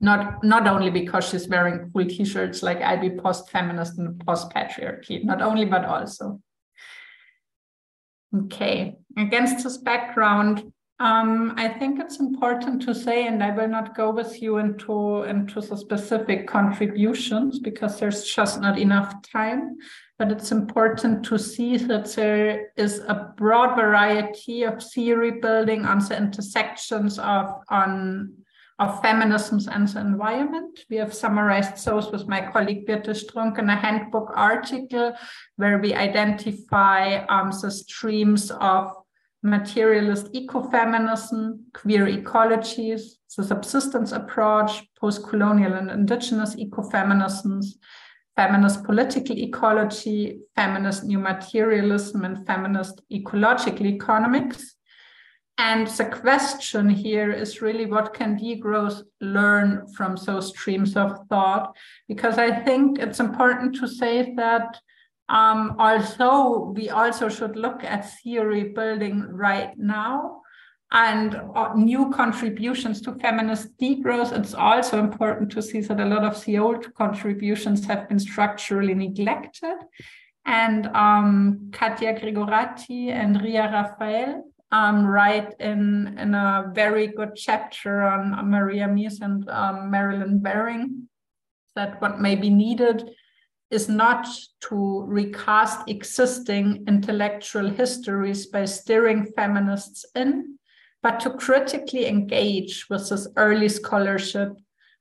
Not 0.00 0.42
not 0.42 0.66
only 0.66 0.90
because 0.90 1.28
she's 1.28 1.48
wearing 1.48 1.92
cool 1.92 2.06
t-shirts 2.06 2.60
like 2.64 2.82
I 2.82 2.96
be 2.96 3.10
post-feminist 3.10 3.98
and 3.98 4.18
post-patriarchy, 4.26 5.24
not 5.24 5.40
only 5.40 5.64
but 5.64 5.84
also. 5.84 6.40
Okay, 8.34 8.96
against 9.16 9.62
this 9.62 9.76
background, 9.76 10.72
um, 11.02 11.54
I 11.56 11.68
think 11.68 11.98
it's 11.98 12.20
important 12.20 12.80
to 12.82 12.94
say, 12.94 13.26
and 13.26 13.42
I 13.42 13.50
will 13.50 13.66
not 13.66 13.96
go 13.96 14.12
with 14.12 14.40
you 14.40 14.58
into, 14.58 15.24
into 15.24 15.60
the 15.60 15.76
specific 15.76 16.46
contributions 16.46 17.58
because 17.58 17.98
there's 17.98 18.24
just 18.24 18.60
not 18.60 18.78
enough 18.78 19.20
time. 19.22 19.78
But 20.18 20.30
it's 20.30 20.52
important 20.52 21.24
to 21.24 21.38
see 21.38 21.76
that 21.76 22.12
there 22.14 22.68
is 22.76 23.00
a 23.00 23.34
broad 23.36 23.74
variety 23.74 24.62
of 24.62 24.80
theory 24.80 25.40
building 25.40 25.84
on 25.84 25.98
the 25.98 26.16
intersections 26.16 27.18
of 27.18 27.52
on 27.68 28.32
of 28.82 29.00
feminisms 29.00 29.68
and 29.68 29.86
the 29.86 30.00
environment. 30.00 30.80
We 30.90 30.96
have 30.96 31.14
summarized 31.14 31.84
those 31.84 32.10
with 32.10 32.26
my 32.26 32.40
colleague 32.52 32.84
Birte 32.86 33.14
Strunk 33.14 33.58
in 33.60 33.70
a 33.70 33.76
handbook 33.76 34.32
article 34.34 35.14
where 35.56 35.78
we 35.78 35.94
identify 35.94 37.24
um, 37.26 37.50
the 37.62 37.70
streams 37.70 38.50
of 38.50 38.92
materialist 39.44 40.32
ecofeminism, 40.32 41.60
queer 41.74 42.06
ecologies, 42.06 43.02
the 43.36 43.44
subsistence 43.44 44.10
approach, 44.10 44.82
post-colonial 45.00 45.74
and 45.74 45.90
indigenous 45.90 46.56
ecofeminisms, 46.56 47.66
feminist 48.36 48.82
political 48.84 49.38
ecology, 49.38 50.40
feminist 50.56 51.04
new 51.04 51.18
materialism, 51.18 52.24
and 52.24 52.46
feminist 52.46 53.00
ecological 53.12 53.86
economics. 53.86 54.74
And 55.58 55.86
the 55.86 56.06
question 56.06 56.88
here 56.88 57.30
is 57.30 57.60
really 57.60 57.86
what 57.86 58.14
can 58.14 58.38
degrowth 58.38 59.02
learn 59.20 59.86
from 59.94 60.16
those 60.16 60.48
streams 60.48 60.96
of 60.96 61.26
thought? 61.28 61.76
Because 62.08 62.38
I 62.38 62.50
think 62.50 62.98
it's 62.98 63.20
important 63.20 63.76
to 63.76 63.86
say 63.86 64.34
that 64.36 64.80
um, 65.28 65.76
although 65.78 66.72
we 66.74 66.90
also 66.90 67.28
should 67.28 67.56
look 67.56 67.84
at 67.84 68.10
theory 68.20 68.64
building 68.64 69.26
right 69.30 69.72
now 69.76 70.40
and 70.90 71.40
uh, 71.54 71.72
new 71.74 72.10
contributions 72.10 73.00
to 73.02 73.14
feminist 73.14 73.76
degrowth, 73.78 74.36
it's 74.36 74.54
also 74.54 74.98
important 74.98 75.50
to 75.52 75.62
see 75.62 75.80
that 75.80 76.00
a 76.00 76.04
lot 76.04 76.24
of 76.24 76.44
the 76.44 76.58
old 76.58 76.92
contributions 76.94 77.86
have 77.86 78.08
been 78.08 78.18
structurally 78.18 78.94
neglected. 78.94 79.76
And 80.44 80.86
um, 80.88 81.70
Catia 81.72 82.14
Gregoratti 82.14 83.10
and 83.10 83.40
Riya 83.40 83.70
Raphael 83.72 84.51
um, 84.72 85.06
write 85.06 85.54
in, 85.60 86.16
in 86.18 86.34
a 86.34 86.72
very 86.74 87.06
good 87.06 87.36
chapter 87.36 88.02
on 88.02 88.50
Maria 88.50 88.86
Mies 88.88 89.20
and 89.20 89.48
um, 89.50 89.90
Marilyn 89.90 90.42
Waring 90.42 91.08
that 91.76 92.00
what 92.00 92.20
may 92.20 92.34
be 92.34 92.50
needed 92.50 93.10
is 93.70 93.88
not 93.88 94.26
to 94.60 95.04
recast 95.06 95.88
existing 95.88 96.84
intellectual 96.88 97.70
histories 97.70 98.46
by 98.46 98.64
steering 98.64 99.26
feminists 99.34 100.04
in, 100.14 100.58
but 101.02 101.20
to 101.20 101.30
critically 101.30 102.06
engage 102.06 102.86
with 102.90 103.08
this 103.08 103.26
early 103.36 103.68
scholarship, 103.68 104.52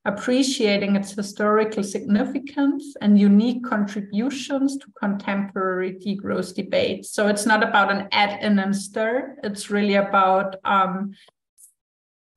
appreciating 0.06 0.96
its 0.96 1.12
historical 1.12 1.84
significance 1.84 2.96
and 3.02 3.20
unique 3.20 3.64
contributions 3.64 4.78
to 4.78 4.88
contemporary 5.00 5.94
degrowth 5.94 6.56
debates. 6.56 7.12
So 7.12 7.28
it's 7.28 7.46
not 7.46 7.64
about 7.64 7.92
an 7.92 8.08
add 8.12 8.44
in 8.44 8.58
and 8.58 8.76
stir, 8.76 9.38
it's 9.44 9.70
really 9.70 9.96
about 9.96 10.56
um, 10.66 11.14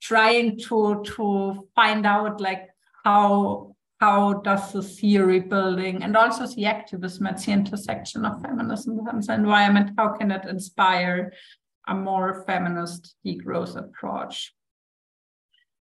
trying 0.02 0.58
to, 0.58 1.02
to 1.16 1.68
find 1.74 2.04
out 2.04 2.40
like 2.40 2.68
how 3.02 3.74
how 4.00 4.34
does 4.34 4.72
the 4.72 4.82
theory 4.82 5.40
building 5.40 6.02
and 6.02 6.14
also 6.14 6.46
the 6.46 6.66
activism 6.66 7.26
at 7.26 7.38
the 7.42 7.52
intersection 7.52 8.26
of 8.26 8.42
feminism 8.42 9.00
and 9.08 9.26
environment, 9.30 9.92
how 9.96 10.08
can 10.08 10.30
it 10.30 10.44
inspire 10.46 11.32
a 11.86 11.94
more 11.94 12.44
feminist 12.46 13.14
degrowth 13.24 13.76
approach? 13.76 14.52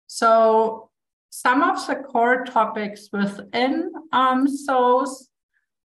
So 0.08 0.87
some 1.30 1.62
of 1.62 1.86
the 1.86 1.96
core 1.96 2.44
topics 2.44 3.08
within 3.12 3.92
um, 4.12 4.46
those 4.66 5.28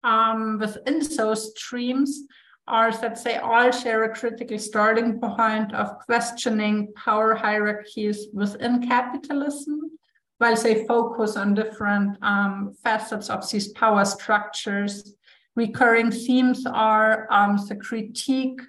um, 0.02 0.58
within 0.58 1.00
those 1.16 1.50
streams 1.58 2.24
are 2.66 2.92
that 2.92 3.22
they 3.24 3.36
all 3.36 3.70
share 3.70 4.04
a 4.04 4.14
critical 4.14 4.58
starting 4.58 5.18
point 5.18 5.74
of 5.74 5.98
questioning 6.06 6.92
power 6.94 7.34
hierarchies 7.34 8.26
within 8.32 8.86
capitalism 8.86 9.90
while 10.38 10.56
they 10.56 10.86
focus 10.86 11.36
on 11.36 11.54
different 11.54 12.18
um, 12.22 12.74
facets 12.82 13.30
of 13.30 13.48
these 13.50 13.68
power 13.68 14.04
structures, 14.04 15.14
recurring 15.54 16.10
themes 16.10 16.66
are 16.66 17.26
um, 17.30 17.58
the 17.68 17.76
critique 17.76 18.60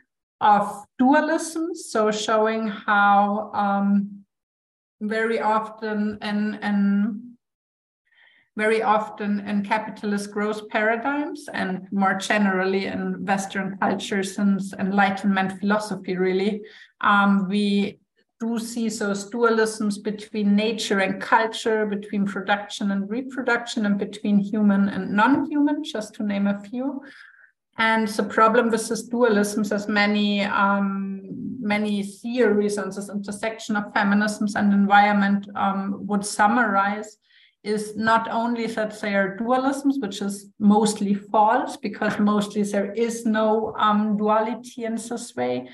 of 0.41 0.85
dualism, 0.99 1.73
so 1.73 2.11
showing 2.11 2.67
how 2.67 3.51
um, 3.53 4.14
very 5.01 5.39
often 5.39 6.17
in, 6.21 6.55
in 6.61 7.35
very 8.57 8.81
often 8.81 9.41
in 9.41 9.63
capitalist 9.63 10.31
growth 10.31 10.67
paradigms 10.69 11.49
and 11.53 11.87
more 11.91 12.13
generally 12.13 12.85
in 12.85 13.25
Western 13.25 13.77
culture 13.77 14.23
since 14.23 14.73
Enlightenment 14.73 15.59
philosophy, 15.59 16.15
really, 16.15 16.61
um, 17.01 17.47
we 17.49 17.99
do 18.39 18.59
see 18.59 18.89
those 18.89 19.29
dualisms 19.29 20.01
between 20.01 20.55
nature 20.55 20.99
and 20.99 21.21
culture, 21.21 21.85
between 21.85 22.25
production 22.25 22.91
and 22.91 23.09
reproduction, 23.09 23.85
and 23.85 23.97
between 23.97 24.39
human 24.39 24.89
and 24.89 25.11
non 25.11 25.49
human, 25.49 25.83
just 25.83 26.13
to 26.15 26.23
name 26.23 26.47
a 26.47 26.59
few. 26.59 27.01
And 27.77 28.07
the 28.07 28.23
problem 28.23 28.69
with 28.69 28.87
this 28.87 29.09
dualisms, 29.09 29.73
as 29.73 29.87
many 29.87 30.43
um, 30.43 31.14
many 31.65 32.03
theories 32.03 32.77
on 32.77 32.89
this 32.89 33.09
intersection 33.09 33.75
of 33.75 33.91
feminisms 33.93 34.55
and 34.55 34.71
environment 34.71 35.49
um, 35.55 36.07
would 36.07 36.25
summarize, 36.25 37.17
is 37.63 37.95
not 37.97 38.29
only 38.29 38.67
that 38.67 39.01
they 39.01 39.15
are 39.15 39.35
dualisms, 39.37 39.99
which 39.99 40.21
is 40.21 40.51
mostly 40.59 41.15
false, 41.15 41.75
because 41.77 42.19
mostly 42.19 42.61
there 42.61 42.91
is 42.93 43.25
no 43.25 43.73
um, 43.79 44.15
duality 44.17 44.85
in 44.85 44.95
this 44.95 45.35
way, 45.35 45.67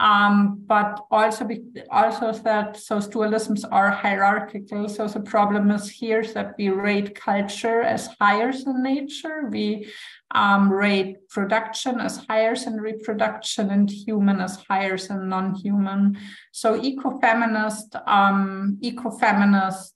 um, 0.00 0.62
but 0.66 1.04
also 1.10 1.44
be, 1.44 1.62
also 1.90 2.32
that 2.32 2.80
those 2.88 3.08
dualisms 3.08 3.64
are 3.70 3.90
hierarchical. 3.90 4.88
So 4.88 5.06
the 5.08 5.20
problem 5.20 5.70
is 5.70 5.90
here 5.90 6.24
that 6.34 6.54
we 6.56 6.68
rate 6.70 7.14
culture 7.14 7.82
as 7.82 8.08
higher 8.20 8.52
than 8.52 8.82
nature. 8.82 9.48
We 9.50 9.88
um, 10.32 10.72
rate 10.72 11.28
production 11.28 12.00
as 12.00 12.24
higher 12.28 12.54
than 12.56 12.80
reproduction 12.80 13.70
and 13.70 13.90
human 13.90 14.40
as 14.40 14.56
higher 14.68 14.98
than 14.98 15.28
non-human. 15.28 16.18
So 16.52 16.80
ecofeminist, 16.80 18.00
um, 18.06 18.78
ecofeminist 18.82 19.92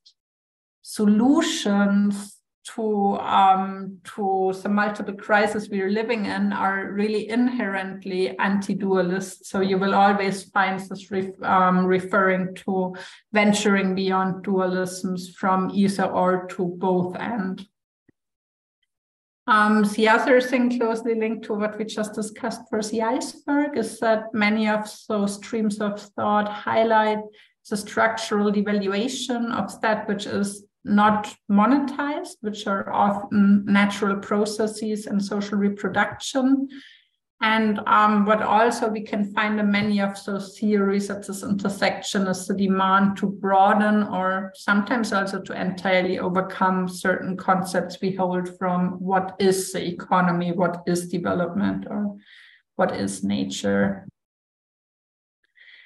solutions 0.83 2.37
to 2.75 3.17
um, 3.19 3.99
to 4.03 4.53
the 4.63 4.69
multiple 4.69 5.15
crises 5.15 5.71
we're 5.71 5.91
living 5.91 6.27
in 6.27 6.53
are 6.53 6.93
really 6.93 7.29
inherently 7.29 8.37
anti-dualist. 8.39 9.47
So 9.47 9.61
you 9.61 9.79
will 9.79 9.95
always 9.95 10.45
find 10.51 10.81
this 10.81 11.11
ref, 11.11 11.27
um, 11.43 11.87
referring 11.87 12.55
to 12.67 12.97
venturing 13.33 13.95
beyond 13.95 14.45
dualisms 14.45 15.33
from 15.35 15.71
either 15.73 16.07
or 16.07 16.47
to 16.49 16.75
both 16.79 17.15
end. 17.17 17.67
Um, 19.49 19.85
the 19.95 20.09
other 20.09 20.41
thing 20.41 20.77
closely 20.77 21.15
linked 21.15 21.45
to 21.45 21.55
what 21.55 21.79
we 21.79 21.85
just 21.85 22.15
discussed 22.15 22.63
for 22.69 22.83
the 22.83 23.03
iceberg 23.03 23.79
is 23.79 24.01
that 24.01 24.35
many 24.35 24.69
of 24.69 24.93
those 25.09 25.37
streams 25.37 25.81
of 25.81 26.01
thought 26.01 26.49
highlight 26.49 27.19
the 27.69 27.77
structural 27.77 28.51
devaluation 28.51 29.53
of 29.53 29.81
that 29.83 30.09
which 30.09 30.27
is 30.27 30.65
not 30.85 31.35
monetized, 31.51 32.37
which 32.41 32.67
are 32.67 32.93
often 32.93 33.65
natural 33.67 34.17
processes 34.17 35.07
and 35.07 35.23
social 35.23 35.59
reproduction. 35.59 36.69
And 37.43 37.81
um, 37.87 38.25
what 38.25 38.41
also 38.41 38.89
we 38.89 39.03
can 39.03 39.33
find 39.35 39.61
in 39.61 39.71
many 39.71 40.01
of 40.01 40.23
those 40.25 40.59
theories 40.59 41.11
at 41.11 41.27
this 41.27 41.43
intersection 41.43 42.27
is 42.27 42.47
the 42.47 42.55
demand 42.55 43.19
to 43.19 43.27
broaden 43.27 44.05
or 44.05 44.53
sometimes 44.55 45.13
also 45.13 45.43
to 45.43 45.61
entirely 45.61 46.19
overcome 46.19 46.89
certain 46.89 47.37
concepts 47.37 48.01
we 48.01 48.13
hold 48.13 48.57
from 48.59 48.93
what 49.01 49.37
is 49.39 49.73
the 49.73 49.87
economy, 49.87 50.53
what 50.53 50.83
is 50.87 51.09
development, 51.09 51.87
or 51.91 52.17
what 52.77 52.97
is 52.97 53.23
nature. 53.23 54.09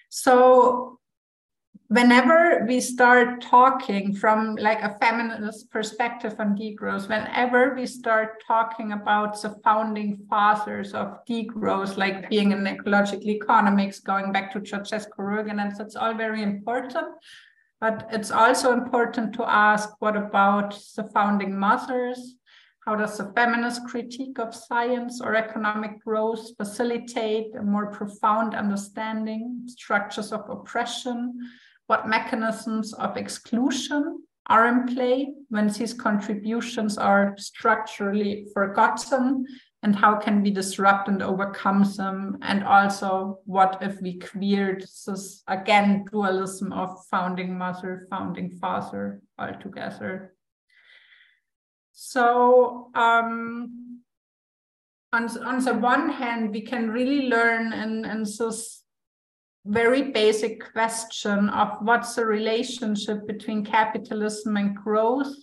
So 0.09 1.00
whenever 1.91 2.65
we 2.69 2.81
start 2.81 3.43
talking 3.43 4.15
from 4.15 4.55
like 4.55 4.81
a 4.81 4.97
feminist 5.01 5.69
perspective 5.73 6.37
on 6.39 6.57
degrowth, 6.57 7.09
whenever 7.09 7.75
we 7.75 7.85
start 7.85 8.41
talking 8.47 8.93
about 8.93 9.43
the 9.43 9.57
founding 9.65 10.17
fathers 10.31 10.95
of 10.95 11.19
degrowth, 11.29 11.97
like 11.97 12.31
being 12.31 12.53
in 12.53 12.65
ecological 12.65 13.29
economics, 13.29 13.99
going 13.99 14.31
back 14.31 14.53
to 14.53 14.61
Georgescu-Roegen, 14.61 15.77
that's 15.77 15.97
all 15.97 16.15
very 16.15 16.45
important. 16.45 17.09
But 17.81 18.07
it's 18.13 18.31
also 18.31 18.73
important 18.73 19.33
to 19.35 19.51
ask 19.51 19.89
what 19.99 20.17
about 20.17 20.79
the 20.95 21.11
founding 21.13 21.59
mothers? 21.59 22.37
How 22.87 22.95
does 22.95 23.19
the 23.19 23.33
feminist 23.35 23.85
critique 23.89 24.39
of 24.39 24.55
science 24.55 25.21
or 25.21 25.35
economic 25.35 26.05
growth 26.05 26.57
facilitate 26.57 27.57
a 27.57 27.63
more 27.63 27.91
profound 27.91 28.55
understanding, 28.55 29.65
structures 29.67 30.31
of 30.31 30.49
oppression, 30.49 31.35
what 31.91 32.07
mechanisms 32.07 32.93
of 32.93 33.17
exclusion 33.17 34.23
are 34.47 34.69
in 34.69 34.87
play 34.95 35.33
when 35.49 35.67
these 35.67 35.93
contributions 35.93 36.97
are 36.97 37.35
structurally 37.37 38.47
forgotten 38.55 39.45
and 39.83 39.97
how 39.97 40.15
can 40.15 40.41
we 40.41 40.53
disrupt 40.53 41.09
and 41.09 41.21
overcome 41.21 41.83
them? 41.97 42.39
And 42.43 42.63
also 42.63 43.41
what 43.45 43.79
if 43.81 44.01
we 44.01 44.21
cleared 44.21 44.83
this 44.83 45.43
again 45.49 46.05
dualism 46.09 46.73
of 46.73 47.05
founding 47.11 47.59
mother 47.59 48.07
founding 48.09 48.53
father 48.61 49.21
altogether? 49.37 50.37
So 51.91 52.91
um, 52.95 54.03
on, 55.13 55.25
on 55.45 55.65
the 55.65 55.75
one 55.75 56.09
hand 56.11 56.53
we 56.53 56.61
can 56.61 56.91
really 56.91 57.29
learn 57.29 57.73
in, 57.73 58.05
in 58.05 58.21
this 58.21 58.80
very 59.67 60.11
basic 60.11 60.73
question 60.73 61.49
of 61.51 61.79
what's 61.81 62.15
the 62.15 62.25
relationship 62.25 63.27
between 63.27 63.65
capitalism 63.65 64.57
and 64.57 64.75
growth 64.75 65.35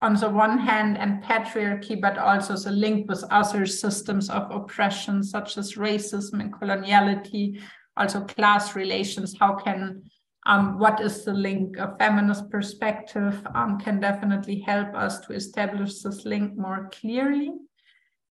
on 0.00 0.14
the 0.14 0.28
one 0.28 0.58
hand 0.58 0.96
and 0.96 1.22
patriarchy, 1.24 2.00
but 2.00 2.18
also 2.18 2.56
the 2.56 2.70
link 2.70 3.08
with 3.08 3.24
other 3.30 3.66
systems 3.66 4.30
of 4.30 4.50
oppression 4.50 5.24
such 5.24 5.58
as 5.58 5.74
racism 5.74 6.40
and 6.40 6.52
coloniality, 6.52 7.60
also 7.96 8.20
class 8.20 8.76
relations. 8.76 9.34
How 9.38 9.54
can 9.56 10.02
um, 10.46 10.78
what 10.78 11.00
is 11.00 11.24
the 11.24 11.34
link? 11.34 11.76
A 11.78 11.96
feminist 11.98 12.48
perspective 12.50 13.44
um, 13.54 13.78
can 13.78 13.98
definitely 14.00 14.60
help 14.60 14.94
us 14.94 15.20
to 15.20 15.32
establish 15.32 16.00
this 16.00 16.24
link 16.24 16.56
more 16.56 16.90
clearly. 16.92 17.52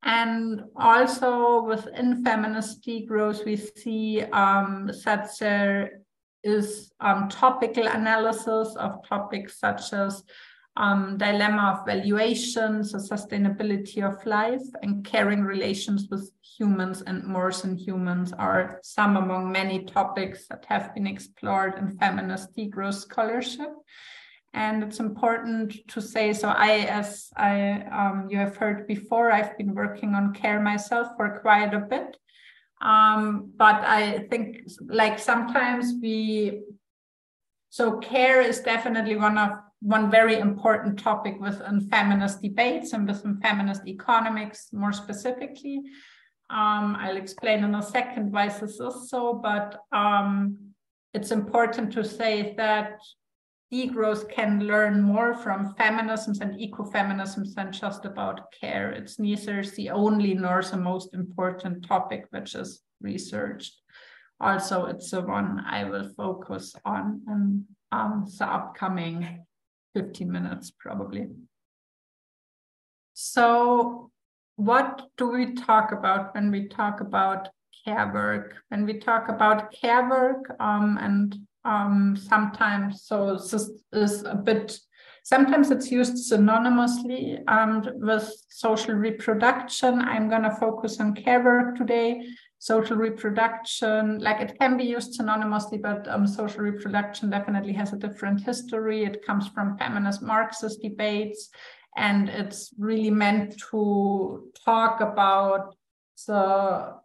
And 0.05 0.63
also 0.75 1.63
within 1.63 2.23
feminist 2.23 2.85
degrowth, 2.85 3.45
we 3.45 3.55
see 3.55 4.21
um, 4.21 4.91
that 5.05 5.29
there 5.39 6.01
is 6.43 6.91
um, 6.99 7.29
topical 7.29 7.87
analysis 7.87 8.75
of 8.75 9.07
topics 9.07 9.59
such 9.59 9.93
as 9.93 10.23
um, 10.75 11.17
dilemma 11.17 11.77
of 11.77 11.85
valuations, 11.85 12.91
the 12.91 12.97
sustainability 12.97 14.03
of 14.03 14.25
life, 14.25 14.63
and 14.81 15.05
caring 15.05 15.43
relations 15.43 16.07
with 16.09 16.31
humans 16.41 17.03
and 17.03 17.23
more 17.23 17.51
than 17.51 17.77
humans 17.77 18.33
are 18.33 18.79
some 18.83 19.15
among 19.15 19.51
many 19.51 19.85
topics 19.85 20.47
that 20.47 20.65
have 20.67 20.93
been 20.95 21.07
explored 21.07 21.77
in 21.77 21.97
feminist 21.97 22.55
degrowth 22.55 22.95
scholarship 22.95 23.69
and 24.53 24.83
it's 24.83 24.99
important 24.99 25.75
to 25.87 26.01
say 26.01 26.31
so 26.31 26.49
i 26.49 26.79
as 26.81 27.29
i 27.37 27.83
um, 27.91 28.27
you 28.29 28.37
have 28.37 28.55
heard 28.55 28.87
before 28.87 29.31
i've 29.31 29.57
been 29.57 29.73
working 29.73 30.13
on 30.13 30.33
care 30.33 30.59
myself 30.59 31.07
for 31.17 31.39
quite 31.39 31.73
a 31.73 31.79
bit. 31.79 32.17
Um, 32.81 33.53
but 33.55 33.83
i 33.83 34.27
think 34.29 34.69
like 34.87 35.17
sometimes 35.17 35.93
we 36.01 36.63
so 37.69 37.97
care 37.97 38.41
is 38.41 38.59
definitely 38.59 39.15
one 39.15 39.37
of 39.37 39.51
one 39.81 40.09
very 40.11 40.37
important 40.39 40.97
topic 40.99 41.35
within 41.41 41.81
feminist 41.89 42.41
debates 42.41 42.93
and 42.93 43.07
within 43.07 43.37
feminist 43.41 43.85
economics 43.85 44.69
more 44.71 44.93
specifically. 44.93 45.81
Um, 46.49 46.95
i'll 46.99 47.17
explain 47.17 47.63
in 47.63 47.73
a 47.75 47.81
second 47.81 48.31
why 48.31 48.49
this 48.49 48.79
is 48.79 49.09
so 49.09 49.33
but 49.33 49.79
um, 49.91 50.57
it's 51.13 51.31
important 51.31 51.93
to 51.93 52.03
say 52.03 52.53
that 52.57 52.99
degrowth 53.73 54.29
can 54.29 54.59
learn 54.67 55.01
more 55.01 55.33
from 55.33 55.73
feminisms 55.73 56.41
and 56.41 56.53
ecofeminisms 56.59 57.55
than 57.55 57.71
just 57.71 58.05
about 58.05 58.51
care. 58.51 58.91
It's 58.91 59.17
neither 59.17 59.63
the 59.63 59.89
only 59.89 60.35
nor 60.35 60.61
the 60.61 60.77
most 60.77 61.13
important 61.15 61.87
topic 61.87 62.27
which 62.29 62.53
is 62.53 62.83
researched. 63.01 63.81
Also, 64.39 64.85
it's 64.85 65.09
the 65.09 65.21
one 65.21 65.63
I 65.67 65.85
will 65.85 66.09
focus 66.15 66.75
on 66.85 67.21
in 67.27 67.65
um, 67.91 68.25
the 68.37 68.45
upcoming 68.45 69.45
15 69.95 70.31
minutes, 70.31 70.71
probably. 70.71 71.27
So, 73.13 74.11
what 74.55 75.07
do 75.17 75.29
we 75.29 75.53
talk 75.53 75.91
about 75.91 76.35
when 76.35 76.51
we 76.51 76.67
talk 76.67 77.01
about 77.01 77.49
care 77.85 78.11
work? 78.13 78.55
When 78.69 78.85
we 78.85 78.99
talk 78.99 79.29
about 79.29 79.71
care 79.71 80.07
work 80.09 80.55
um, 80.59 80.97
and 81.01 81.35
um, 81.65 82.15
sometimes. 82.15 83.03
So 83.03 83.37
this 83.37 83.69
is 83.91 84.23
a 84.23 84.35
bit, 84.35 84.77
sometimes 85.23 85.71
it's 85.71 85.91
used 85.91 86.31
synonymously 86.31 87.43
um, 87.47 87.83
with 87.95 88.31
social 88.49 88.95
reproduction. 88.95 90.01
I'm 90.01 90.29
going 90.29 90.43
to 90.43 90.51
focus 90.51 90.99
on 90.99 91.15
care 91.15 91.43
work 91.43 91.77
today. 91.77 92.25
Social 92.59 92.95
reproduction, 92.95 94.19
like 94.19 94.39
it 94.39 94.57
can 94.57 94.77
be 94.77 94.85
used 94.85 95.19
synonymously, 95.19 95.81
but 95.81 96.07
um, 96.07 96.25
social 96.25 96.61
reproduction 96.61 97.29
definitely 97.29 97.73
has 97.73 97.91
a 97.91 97.97
different 97.97 98.39
history. 98.41 99.03
It 99.03 99.25
comes 99.25 99.49
from 99.49 99.77
feminist 99.77 100.21
Marxist 100.21 100.81
debates, 100.81 101.49
and 101.97 102.29
it's 102.29 102.73
really 102.79 103.11
meant 103.11 103.59
to 103.71 104.49
talk 104.63 105.01
about 105.01 105.75
the 106.25 107.02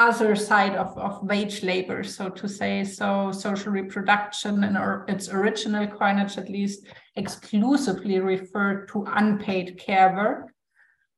other 0.00 0.34
side 0.34 0.74
of, 0.74 0.96
of 0.96 1.22
wage 1.22 1.62
labor, 1.62 2.02
so 2.02 2.30
to 2.30 2.48
say. 2.48 2.82
So 2.84 3.30
social 3.32 3.70
reproduction 3.70 4.64
in 4.64 4.76
or 4.76 5.04
its 5.08 5.28
original 5.28 5.86
coinage 5.86 6.38
at 6.38 6.48
least 6.48 6.86
exclusively 7.16 8.18
referred 8.18 8.88
to 8.88 9.04
unpaid 9.06 9.78
care 9.78 10.14
work. 10.14 10.52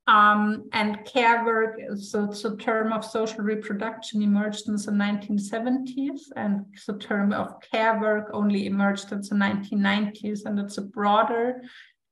Um, 0.09 0.68
and 0.73 1.05
care 1.05 1.45
work 1.45 1.79
so 1.95 2.27
the 2.27 2.57
term 2.57 2.92
of 2.92 3.05
social 3.05 3.42
reproduction 3.42 4.21
emerged 4.21 4.66
in 4.66 4.75
the 4.75 4.90
1970s, 4.90 6.23
and 6.35 6.66
the 6.88 6.99
term 6.99 7.33
of 7.33 7.61
care 7.61 8.01
work 8.01 8.29
only 8.33 8.66
emerged 8.66 9.12
in 9.12 9.21
the 9.21 9.37
1990s, 9.37 10.40
and 10.45 10.59
it's 10.59 10.79
a 10.79 10.83
broader 10.83 11.62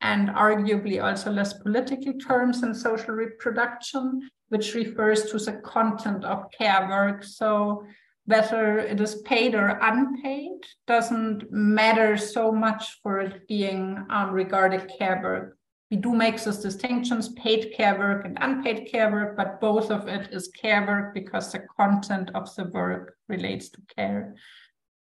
and 0.01 0.31
arguably 0.31 1.03
also 1.03 1.31
less 1.31 1.53
political 1.53 2.15
terms 2.15 2.63
in 2.63 2.75
social 2.75 3.15
reproduction 3.15 4.29
which 4.51 4.75
refers 4.75 5.31
to 5.31 5.39
the 5.39 5.53
content 5.65 6.25
of 6.25 6.51
care 6.51 6.87
work. 6.89 7.25
So 7.25 7.85
whether 8.27 8.79
it 8.79 9.01
is 9.01 9.23
paid 9.23 9.55
or 9.55 9.79
unpaid 9.81 10.61
doesn't 10.87 11.51
matter 11.51 12.17
so 12.17 12.53
much 12.53 13.01
for 13.03 13.21
it 13.21 13.49
being 13.49 14.05
um, 14.11 14.31
regarded 14.31 14.91
care 14.99 15.21
work. 15.23 15.57
We 15.91 15.97
do 15.97 16.15
make 16.15 16.41
those 16.41 16.59
distinctions, 16.59 17.31
paid 17.31 17.73
care 17.77 17.99
work 17.99 18.25
and 18.25 18.39
unpaid 18.41 18.89
care 18.91 19.11
work, 19.11 19.37
but 19.37 19.61
both 19.61 19.91
of 19.91 20.07
it 20.07 20.29
is 20.33 20.49
care 20.49 20.87
work 20.87 21.15
because 21.15 21.51
the 21.51 21.65
content 21.77 22.31
of 22.35 22.55
the 22.55 22.65
work 22.65 23.17
relates 23.29 23.71
to 23.71 23.81
care. 23.97 24.35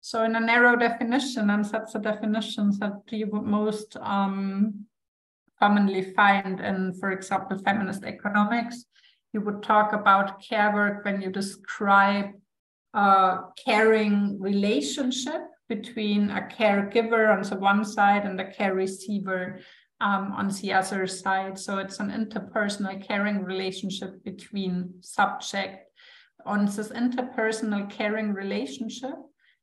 So 0.00 0.24
in 0.24 0.34
a 0.34 0.40
narrow 0.40 0.76
definition, 0.76 1.50
and 1.50 1.64
that's 1.64 1.92
the 1.92 1.98
definitions 1.98 2.78
that 2.78 3.02
you 3.10 3.28
would 3.28 3.42
most 3.42 3.96
um, 4.00 4.86
commonly 5.60 6.02
find 6.14 6.60
in, 6.60 6.94
for 6.94 7.12
example, 7.12 7.58
feminist 7.58 8.04
economics, 8.04 8.84
you 9.32 9.40
would 9.42 9.62
talk 9.62 9.92
about 9.92 10.42
care 10.42 10.72
work 10.72 11.04
when 11.04 11.20
you 11.20 11.30
describe 11.30 12.30
a 12.94 13.38
caring 13.64 14.40
relationship 14.40 15.42
between 15.68 16.30
a 16.30 16.40
caregiver 16.40 17.32
on 17.32 17.42
the 17.42 17.56
one 17.56 17.84
side 17.84 18.24
and 18.24 18.40
a 18.40 18.50
care 18.50 18.74
receiver 18.74 19.60
um, 20.00 20.32
on 20.32 20.48
the 20.48 20.72
other 20.72 21.06
side. 21.06 21.58
So 21.58 21.78
it's 21.78 22.00
an 22.00 22.10
interpersonal 22.10 23.06
caring 23.06 23.44
relationship 23.44 24.24
between 24.24 24.94
subject. 25.00 25.86
On 26.46 26.64
this 26.64 26.88
interpersonal 26.88 27.88
caring 27.88 28.32
relationship 28.32 29.14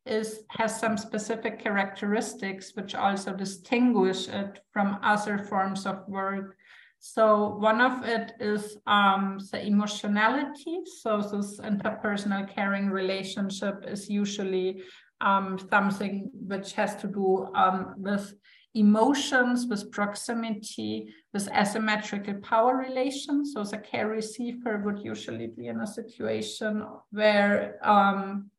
is 0.07 0.43
has 0.49 0.79
some 0.79 0.97
specific 0.97 1.59
characteristics 1.59 2.71
which 2.75 2.95
also 2.95 3.33
distinguish 3.33 4.27
it 4.27 4.59
from 4.71 4.97
other 5.03 5.37
forms 5.37 5.85
of 5.85 6.07
work 6.07 6.57
So 6.99 7.55
one 7.59 7.79
of 7.79 8.03
it 8.03 8.33
is 8.39 8.77
um, 8.87 9.39
the 9.51 9.65
emotionality. 9.65 10.79
So 11.01 11.21
this 11.21 11.59
interpersonal 11.59 12.51
caring 12.53 12.89
relationship 12.89 13.85
is 13.87 14.09
usually 14.09 14.83
um, 15.21 15.57
something 15.69 16.29
which 16.33 16.73
has 16.73 16.95
to 16.97 17.07
do 17.07 17.47
um, 17.55 17.93
with 17.97 18.33
emotions, 18.73 19.67
with 19.67 19.91
proximity, 19.91 21.13
with 21.33 21.47
asymmetrical 21.49 22.35
power 22.35 22.75
relations. 22.77 23.53
So 23.53 23.63
the 23.63 23.77
care 23.77 24.07
receiver 24.07 24.81
would 24.83 24.99
usually 25.03 25.47
be 25.47 25.67
in 25.67 25.81
a 25.81 25.87
situation 25.87 26.85
where 27.11 27.79
um, 27.87 28.51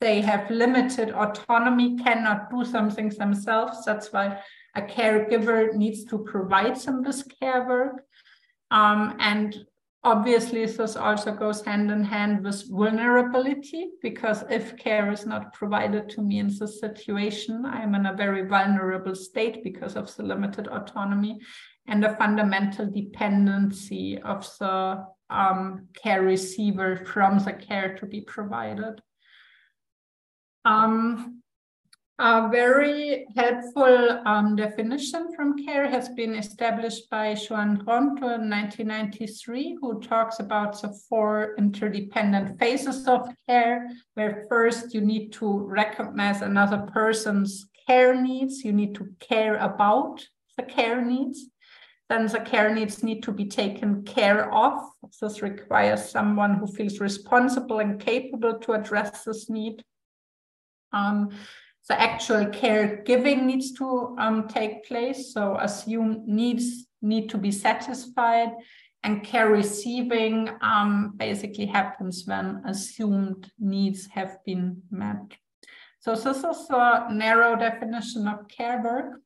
they 0.00 0.20
have 0.20 0.50
limited 0.50 1.10
autonomy, 1.10 1.96
cannot 1.96 2.50
do 2.50 2.64
some 2.64 2.90
things 2.90 3.16
themselves. 3.16 3.84
That's 3.84 4.12
why 4.12 4.40
a 4.74 4.82
caregiver 4.82 5.74
needs 5.74 6.04
to 6.04 6.18
provide 6.18 6.78
some 6.78 7.00
of 7.00 7.04
this 7.04 7.22
care 7.22 7.66
work. 7.66 8.04
Um, 8.70 9.16
and 9.18 9.56
obviously, 10.04 10.64
this 10.64 10.94
also 10.94 11.32
goes 11.34 11.64
hand 11.64 11.90
in 11.90 12.04
hand 12.04 12.44
with 12.44 12.70
vulnerability, 12.70 13.88
because 14.00 14.44
if 14.48 14.76
care 14.76 15.10
is 15.10 15.26
not 15.26 15.52
provided 15.52 16.08
to 16.10 16.22
me 16.22 16.38
in 16.38 16.46
this 16.46 16.78
situation, 16.78 17.64
I'm 17.66 17.94
in 17.94 18.06
a 18.06 18.14
very 18.14 18.46
vulnerable 18.46 19.16
state 19.16 19.64
because 19.64 19.96
of 19.96 20.14
the 20.14 20.22
limited 20.22 20.68
autonomy 20.68 21.40
and 21.88 22.04
the 22.04 22.14
fundamental 22.16 22.86
dependency 22.86 24.18
of 24.22 24.48
the 24.60 25.04
um, 25.30 25.88
care 26.00 26.22
receiver 26.22 27.04
from 27.04 27.38
the 27.38 27.52
care 27.52 27.96
to 27.96 28.06
be 28.06 28.20
provided. 28.20 29.00
Um, 30.64 31.42
a 32.20 32.48
very 32.50 33.26
helpful 33.36 34.20
um, 34.26 34.56
definition 34.56 35.32
from 35.36 35.64
care 35.64 35.88
has 35.88 36.08
been 36.08 36.34
established 36.34 37.08
by 37.10 37.34
Joan 37.34 37.78
Tronto 37.78 38.34
in 38.34 38.50
1993, 38.50 39.78
who 39.80 40.00
talks 40.00 40.40
about 40.40 40.82
the 40.82 40.92
four 41.08 41.54
interdependent 41.58 42.58
phases 42.58 43.06
of 43.06 43.28
care, 43.48 43.88
where 44.14 44.46
first 44.48 44.94
you 44.94 45.00
need 45.00 45.32
to 45.34 45.60
recognize 45.60 46.42
another 46.42 46.78
person's 46.92 47.68
care 47.86 48.20
needs, 48.20 48.64
you 48.64 48.72
need 48.72 48.96
to 48.96 49.08
care 49.20 49.54
about 49.58 50.26
the 50.56 50.64
care 50.64 51.00
needs. 51.00 51.46
Then 52.08 52.26
the 52.26 52.40
care 52.40 52.74
needs 52.74 53.04
need 53.04 53.22
to 53.22 53.32
be 53.32 53.46
taken 53.46 54.02
care 54.02 54.52
of. 54.52 54.80
This 55.20 55.40
requires 55.40 56.10
someone 56.10 56.54
who 56.54 56.66
feels 56.66 56.98
responsible 57.00 57.78
and 57.78 58.00
capable 58.00 58.58
to 58.58 58.72
address 58.72 59.24
this 59.24 59.48
need. 59.48 59.84
Um, 60.92 61.30
the 61.88 62.00
actual 62.00 62.46
caregiving 62.46 63.44
needs 63.44 63.72
to 63.74 64.14
um, 64.18 64.46
take 64.46 64.86
place. 64.86 65.32
So 65.32 65.56
assumed 65.58 66.28
needs 66.28 66.86
need 67.00 67.30
to 67.30 67.38
be 67.38 67.50
satisfied 67.50 68.50
and 69.04 69.24
care 69.24 69.48
receiving 69.48 70.50
um, 70.60 71.14
basically 71.16 71.66
happens 71.66 72.24
when 72.26 72.62
assumed 72.66 73.50
needs 73.58 74.06
have 74.08 74.38
been 74.44 74.82
met. 74.90 75.36
So 76.00 76.14
this 76.14 76.38
is 76.38 76.66
a 76.70 77.08
narrow 77.10 77.56
definition 77.56 78.28
of 78.28 78.48
care 78.48 78.82
work 78.82 79.20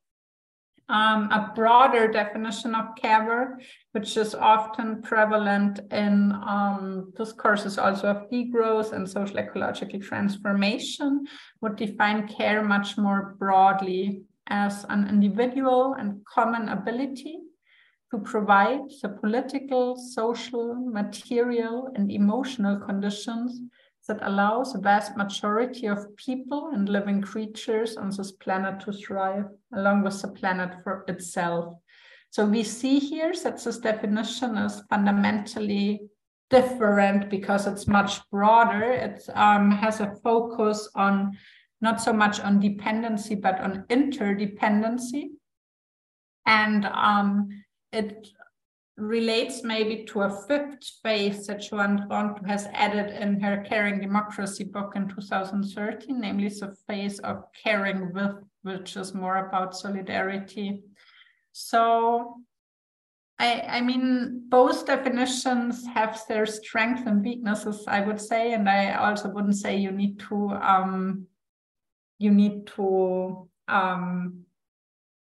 um, 0.89 1.31
a 1.31 1.51
broader 1.55 2.07
definition 2.11 2.75
of 2.75 2.95
care 2.95 3.57
which 3.93 4.17
is 4.17 4.35
often 4.35 5.01
prevalent 5.01 5.79
in 5.91 6.31
um, 6.31 7.11
discourses 7.15 7.77
also 7.77 8.07
of 8.07 8.29
degrowth 8.29 8.91
and 8.91 9.09
social 9.09 9.37
ecological 9.37 9.99
transformation, 9.99 11.25
would 11.61 11.75
define 11.75 12.27
care 12.27 12.63
much 12.63 12.97
more 12.97 13.35
broadly 13.39 14.23
as 14.47 14.85
an 14.89 15.07
individual 15.07 15.93
and 15.93 16.23
common 16.25 16.69
ability 16.69 17.39
to 18.11 18.19
provide 18.19 18.81
the 19.01 19.09
political, 19.09 19.95
social, 19.95 20.75
material, 20.75 21.91
and 21.95 22.11
emotional 22.11 22.77
conditions 22.79 23.61
that 24.07 24.19
allows 24.21 24.75
a 24.75 24.79
vast 24.79 25.15
majority 25.15 25.87
of 25.87 26.15
people 26.17 26.71
and 26.73 26.89
living 26.89 27.21
creatures 27.21 27.95
on 27.95 28.09
this 28.09 28.31
planet 28.33 28.81
to 28.81 28.91
thrive, 28.91 29.45
along 29.73 30.03
with 30.03 30.21
the 30.21 30.27
planet 30.27 30.75
for 30.83 31.05
itself. 31.07 31.75
So 32.29 32.45
we 32.45 32.63
see 32.63 32.99
here 32.99 33.33
that 33.43 33.63
this 33.63 33.77
definition 33.77 34.57
is 34.57 34.81
fundamentally 34.89 36.01
different 36.49 37.29
because 37.29 37.67
it's 37.67 37.87
much 37.87 38.19
broader. 38.29 38.91
It 38.91 39.23
um, 39.33 39.71
has 39.71 39.99
a 39.99 40.15
focus 40.23 40.89
on 40.95 41.37
not 41.81 42.01
so 42.01 42.13
much 42.13 42.39
on 42.39 42.59
dependency, 42.59 43.35
but 43.35 43.59
on 43.59 43.85
interdependency. 43.89 45.29
And 46.45 46.85
um, 46.85 47.49
it 47.91 48.27
relates 48.97 49.63
maybe 49.63 50.05
to 50.05 50.21
a 50.21 50.29
fifth 50.47 50.83
phase 51.01 51.47
that 51.47 51.61
Joan 51.61 52.07
Tronto 52.07 52.45
has 52.45 52.67
added 52.73 53.09
in 53.21 53.39
her 53.41 53.63
Caring 53.67 53.99
Democracy 53.99 54.63
book 54.63 54.93
in 54.95 55.07
2013, 55.07 56.19
namely 56.19 56.49
the 56.49 56.75
phase 56.87 57.19
of 57.19 57.43
caring 57.63 58.13
with, 58.13 58.35
which 58.61 58.95
is 58.95 59.13
more 59.13 59.47
about 59.47 59.75
solidarity. 59.75 60.83
So 61.53 62.37
I, 63.39 63.61
I 63.61 63.81
mean, 63.81 64.43
both 64.47 64.85
definitions 64.85 65.85
have 65.87 66.21
their 66.27 66.45
strengths 66.45 67.03
and 67.07 67.23
weaknesses, 67.23 67.83
I 67.87 68.01
would 68.01 68.21
say, 68.21 68.53
and 68.53 68.69
I 68.69 68.93
also 68.93 69.29
wouldn't 69.29 69.57
say 69.57 69.77
you 69.77 69.91
need 69.91 70.19
to 70.29 70.49
um, 70.51 71.27
you 72.19 72.31
need 72.31 72.67
to 72.77 73.49
um, 73.67 74.45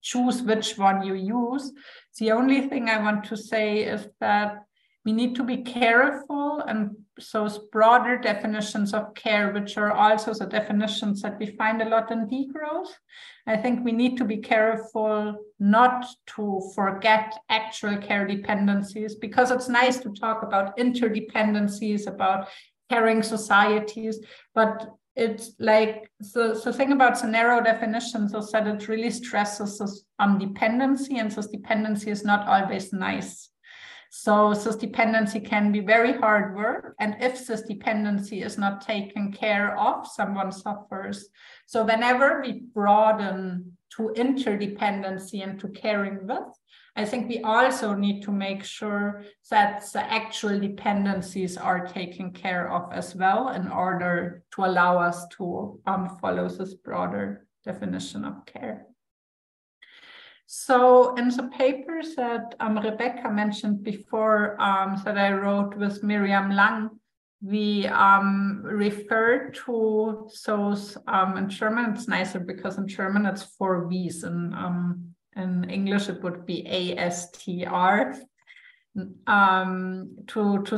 choose 0.01 0.41
which 0.41 0.77
one 0.77 1.03
you 1.03 1.13
use. 1.13 1.71
The 2.19 2.31
only 2.31 2.67
thing 2.67 2.89
I 2.89 3.01
want 3.01 3.23
to 3.25 3.37
say 3.37 3.83
is 3.83 4.07
that 4.19 4.65
we 5.05 5.13
need 5.13 5.35
to 5.37 5.43
be 5.43 5.63
careful 5.63 6.61
and 6.67 6.91
those 7.31 7.57
broader 7.71 8.17
definitions 8.17 8.93
of 8.93 9.13
care, 9.15 9.53
which 9.53 9.77
are 9.77 9.91
also 9.91 10.33
the 10.33 10.45
definitions 10.45 11.21
that 11.21 11.39
we 11.39 11.55
find 11.55 11.81
a 11.81 11.87
lot 11.87 12.11
in 12.11 12.27
degrowth. 12.27 12.89
I 13.47 13.55
think 13.57 13.83
we 13.83 13.93
need 13.93 14.17
to 14.17 14.25
be 14.25 14.37
careful 14.37 15.35
not 15.59 16.05
to 16.35 16.61
forget 16.75 17.39
actual 17.49 17.97
care 17.97 18.27
dependencies 18.27 19.15
because 19.15 19.51
it's 19.51 19.69
nice 19.69 19.97
to 19.99 20.11
talk 20.11 20.43
about 20.43 20.77
interdependencies, 20.77 22.07
about 22.07 22.49
caring 22.89 23.23
societies, 23.23 24.19
but 24.53 24.89
it's 25.19 25.51
like 25.59 26.09
the, 26.33 26.59
the 26.63 26.71
thing 26.71 26.93
about 26.93 27.21
the 27.21 27.27
narrow 27.27 27.61
definitions. 27.61 28.33
Is 28.33 28.51
that 28.51 28.67
it 28.67 28.87
really 28.87 29.11
stresses 29.11 29.77
this 29.77 30.05
on 30.17 30.39
dependency 30.39 31.17
and 31.17 31.29
this 31.29 31.47
dependency 31.47 32.09
is 32.09 32.23
not 32.23 32.47
always 32.47 32.93
nice. 32.93 33.49
So 34.11 34.53
this 34.53 34.75
dependency 34.75 35.39
can 35.39 35.71
be 35.71 35.81
very 35.81 36.13
hard 36.13 36.55
work 36.55 36.95
and 36.99 37.15
if 37.19 37.45
this 37.45 37.61
dependency 37.61 38.41
is 38.41 38.57
not 38.57 38.81
taken 38.81 39.31
care 39.31 39.77
of 39.77 40.07
someone 40.07 40.51
suffers. 40.51 41.29
So 41.67 41.85
whenever 41.85 42.41
we 42.41 42.63
broaden 42.73 43.77
to 43.97 44.13
interdependency 44.15 45.43
and 45.43 45.59
to 45.59 45.67
caring 45.67 46.25
with 46.25 46.47
I 46.99 47.05
think 47.05 47.29
we 47.29 47.39
also 47.43 47.93
need 47.93 48.23
to 48.23 48.31
make 48.31 48.61
sure 48.61 49.23
that 49.49 49.85
the 49.93 50.03
actual 50.11 50.59
dependencies 50.59 51.55
are 51.55 51.87
taken 51.87 52.31
care 52.33 52.69
of 52.69 52.91
as 52.91 53.15
well 53.15 53.49
in 53.49 53.69
order 53.69 54.43
to 54.55 54.65
allow 54.65 54.97
us 54.97 55.25
to 55.37 55.79
um, 55.87 56.17
follow 56.19 56.49
this 56.49 56.73
broader 56.73 57.47
definition 57.63 58.25
of 58.25 58.45
care. 58.45 58.85
So 60.45 61.15
in 61.15 61.29
the 61.29 61.49
papers 61.57 62.15
that 62.15 62.55
um, 62.59 62.77
Rebecca 62.77 63.29
mentioned 63.29 63.81
before 63.81 64.61
um, 64.61 65.01
that 65.05 65.17
I 65.17 65.31
wrote 65.31 65.77
with 65.77 66.03
Miriam 66.03 66.51
Lang, 66.51 66.89
we 67.41 67.87
um, 67.87 68.59
refer 68.61 69.51
to 69.65 70.29
those 70.45 70.97
um, 71.07 71.37
in 71.37 71.47
German, 71.47 71.93
it's 71.93 72.09
nicer 72.09 72.41
because 72.41 72.77
in 72.77 72.89
German 72.89 73.25
it's 73.25 73.43
four 73.43 73.87
V's 73.87 74.25
and 74.25 74.53
in 75.35 75.69
English 75.69 76.09
it 76.09 76.21
would 76.23 76.45
be 76.45 76.63
ASTR, 76.63 78.19
um, 79.27 80.17
to, 80.27 80.63
to 80.63 80.77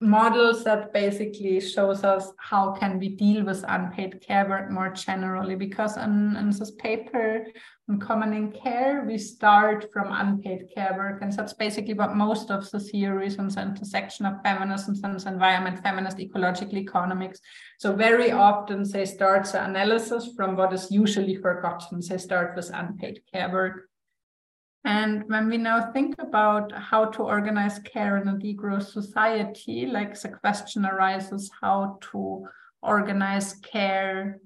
models 0.00 0.62
that 0.64 0.92
basically 0.92 1.58
shows 1.58 2.04
us 2.04 2.30
how 2.38 2.72
can 2.72 2.98
we 2.98 3.08
deal 3.08 3.44
with 3.44 3.64
unpaid 3.66 4.20
care 4.20 4.46
work 4.46 4.70
more 4.70 4.90
generally. 4.90 5.54
Because 5.54 5.96
in, 5.96 6.36
in 6.36 6.50
this 6.50 6.70
paper 6.72 7.46
on 7.88 7.98
commoning 7.98 8.52
care 8.52 9.04
we 9.06 9.16
start 9.16 9.90
from 9.92 10.12
unpaid 10.12 10.68
care 10.74 10.94
work. 10.96 11.22
And 11.22 11.32
that's 11.32 11.54
basically 11.54 11.94
what 11.94 12.14
most 12.14 12.50
of 12.50 12.70
the 12.70 12.80
theories 12.80 13.38
on 13.38 13.48
the 13.48 13.62
intersection 13.62 14.26
of 14.26 14.42
feminism 14.42 14.96
and 15.02 15.26
environment 15.26 15.82
feminist 15.82 16.20
ecological 16.20 16.76
economics. 16.76 17.40
So 17.78 17.94
very 17.94 18.32
often 18.32 18.84
they 18.90 19.06
start 19.06 19.46
the 19.46 19.64
analysis 19.64 20.30
from 20.36 20.56
what 20.56 20.74
is 20.74 20.90
usually 20.90 21.36
forgotten. 21.36 22.02
They 22.06 22.18
start 22.18 22.54
with 22.54 22.70
unpaid 22.72 23.20
care 23.32 23.50
work 23.50 23.88
and 24.86 25.24
when 25.26 25.48
we 25.48 25.56
now 25.56 25.90
think 25.90 26.14
about 26.20 26.70
how 26.70 27.06
to 27.06 27.22
organize 27.24 27.80
care 27.80 28.18
in 28.18 28.28
a 28.28 28.34
degrowth 28.34 28.86
society, 28.86 29.86
like 29.86 30.18
the 30.20 30.28
question 30.28 30.86
arises 30.86 31.50
how 31.60 31.98
to 32.12 32.46
organize 32.82 33.54
care 33.54 34.38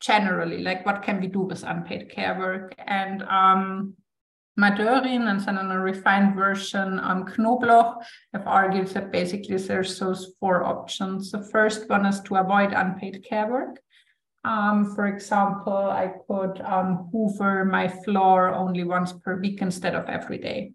generally, 0.00 0.58
like 0.58 0.86
what 0.86 1.02
can 1.02 1.20
we 1.20 1.26
do 1.26 1.40
with 1.40 1.64
unpaid 1.64 2.08
care 2.08 2.38
work? 2.38 2.72
And 2.86 3.24
um, 3.24 3.94
Madörin 4.58 5.28
and 5.28 5.40
then 5.40 5.58
in 5.58 5.70
a 5.72 5.80
refined 5.80 6.36
version 6.36 7.00
um, 7.00 7.24
Knobloch 7.36 8.04
have 8.32 8.46
argued 8.46 8.86
that 8.88 9.10
basically 9.10 9.56
there's 9.56 9.98
those 9.98 10.34
four 10.38 10.64
options. 10.64 11.32
The 11.32 11.42
first 11.42 11.88
one 11.88 12.06
is 12.06 12.20
to 12.22 12.36
avoid 12.36 12.72
unpaid 12.72 13.24
care 13.28 13.48
work. 13.48 13.80
Um, 14.48 14.94
for 14.94 15.08
example, 15.08 15.76
I 15.76 16.10
could 16.26 16.62
um, 16.62 17.10
hoover 17.12 17.66
my 17.66 17.86
floor 17.86 18.48
only 18.54 18.82
once 18.82 19.12
per 19.12 19.38
week 19.38 19.60
instead 19.60 19.94
of 19.94 20.08
every 20.08 20.38
day. 20.38 20.72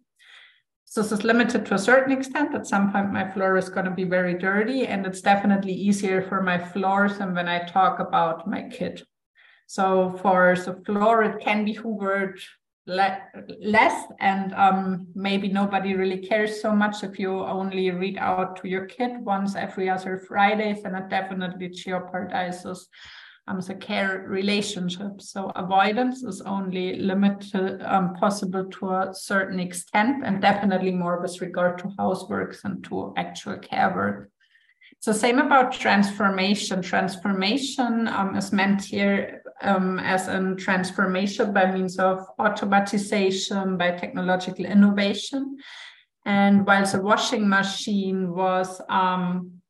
So 0.86 1.02
this 1.02 1.12
is 1.12 1.24
limited 1.24 1.66
to 1.66 1.74
a 1.74 1.80
certain 1.80 2.14
extent. 2.16 2.54
At 2.54 2.68
some 2.68 2.92
point, 2.92 3.12
my 3.12 3.28
floor 3.32 3.58
is 3.58 3.70
going 3.70 3.86
to 3.86 3.92
be 3.92 4.04
very 4.04 4.36
dirty, 4.36 4.86
and 4.86 5.08
it's 5.08 5.22
definitely 5.22 5.74
easier 5.74 6.22
for 6.22 6.40
my 6.44 6.60
floors 6.60 7.18
than 7.18 7.34
when 7.34 7.48
I 7.48 7.66
talk 7.66 7.98
about 7.98 8.48
my 8.48 8.62
kid. 8.70 9.02
So 9.66 10.20
for 10.22 10.56
the 10.56 10.76
floor, 10.86 11.24
it 11.24 11.42
can 11.42 11.66
be 11.66 11.74
hoovered 11.74 12.40
le 12.86 13.18
less, 13.60 14.06
and 14.20 14.54
um, 14.54 15.08
maybe 15.16 15.48
nobody 15.48 15.96
really 15.96 16.20
cares 16.20 16.62
so 16.62 16.76
much 16.76 17.04
if 17.04 17.18
you 17.18 17.40
only 17.40 17.90
read 17.90 18.20
out 18.20 18.58
to 18.58 18.68
your 18.68 18.86
kid 18.86 19.14
once 19.26 19.56
every 19.56 19.90
other 19.90 20.20
Friday, 20.28 20.80
then 20.84 20.94
it 20.94 21.10
definitely 21.10 21.70
jeopardizes 21.70 22.86
um, 23.48 23.60
the 23.60 23.76
care 23.76 24.26
relationship. 24.28 25.22
So 25.22 25.52
avoidance 25.56 26.24
is 26.24 26.42
only 26.42 26.96
limited 26.96 27.82
um, 27.82 28.14
possible 28.16 28.66
to 28.66 28.90
a 28.92 29.14
certain 29.14 29.60
extent 29.60 30.24
and 30.26 30.42
definitely 30.42 30.92
more 30.92 31.22
with 31.22 31.42
regard 31.42 31.78
to 31.80 31.88
houseworks 32.00 32.64
and 32.64 32.84
to 32.86 33.14
actual 33.18 33.58
care 33.58 33.94
work. 33.94 34.30
So 35.00 35.12
same 35.12 35.40
about 35.40 35.74
transformation. 35.74 36.82
Transformation 36.82 38.08
um, 38.08 38.36
is 38.36 38.54
meant 38.54 38.84
here 38.86 39.44
um, 39.62 40.00
as 40.00 40.28
a 40.28 40.56
transformation 40.56 41.54
by 41.54 41.72
means 41.72 42.00
of 42.00 42.26
automatization, 42.40 43.78
by 43.78 43.92
technological 43.92 44.66
innovation. 44.66 45.58
And 46.26 46.66
while 46.66 46.86
the 46.86 47.02
washing 47.02 47.50
machine 47.50 48.34
was 48.34 48.82
um, 48.88 49.63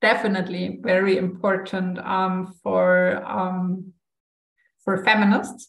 definitely 0.00 0.78
very 0.82 1.16
important 1.16 1.98
um, 1.98 2.54
for 2.62 3.22
um, 3.26 3.92
for 4.84 5.04
feminists. 5.04 5.68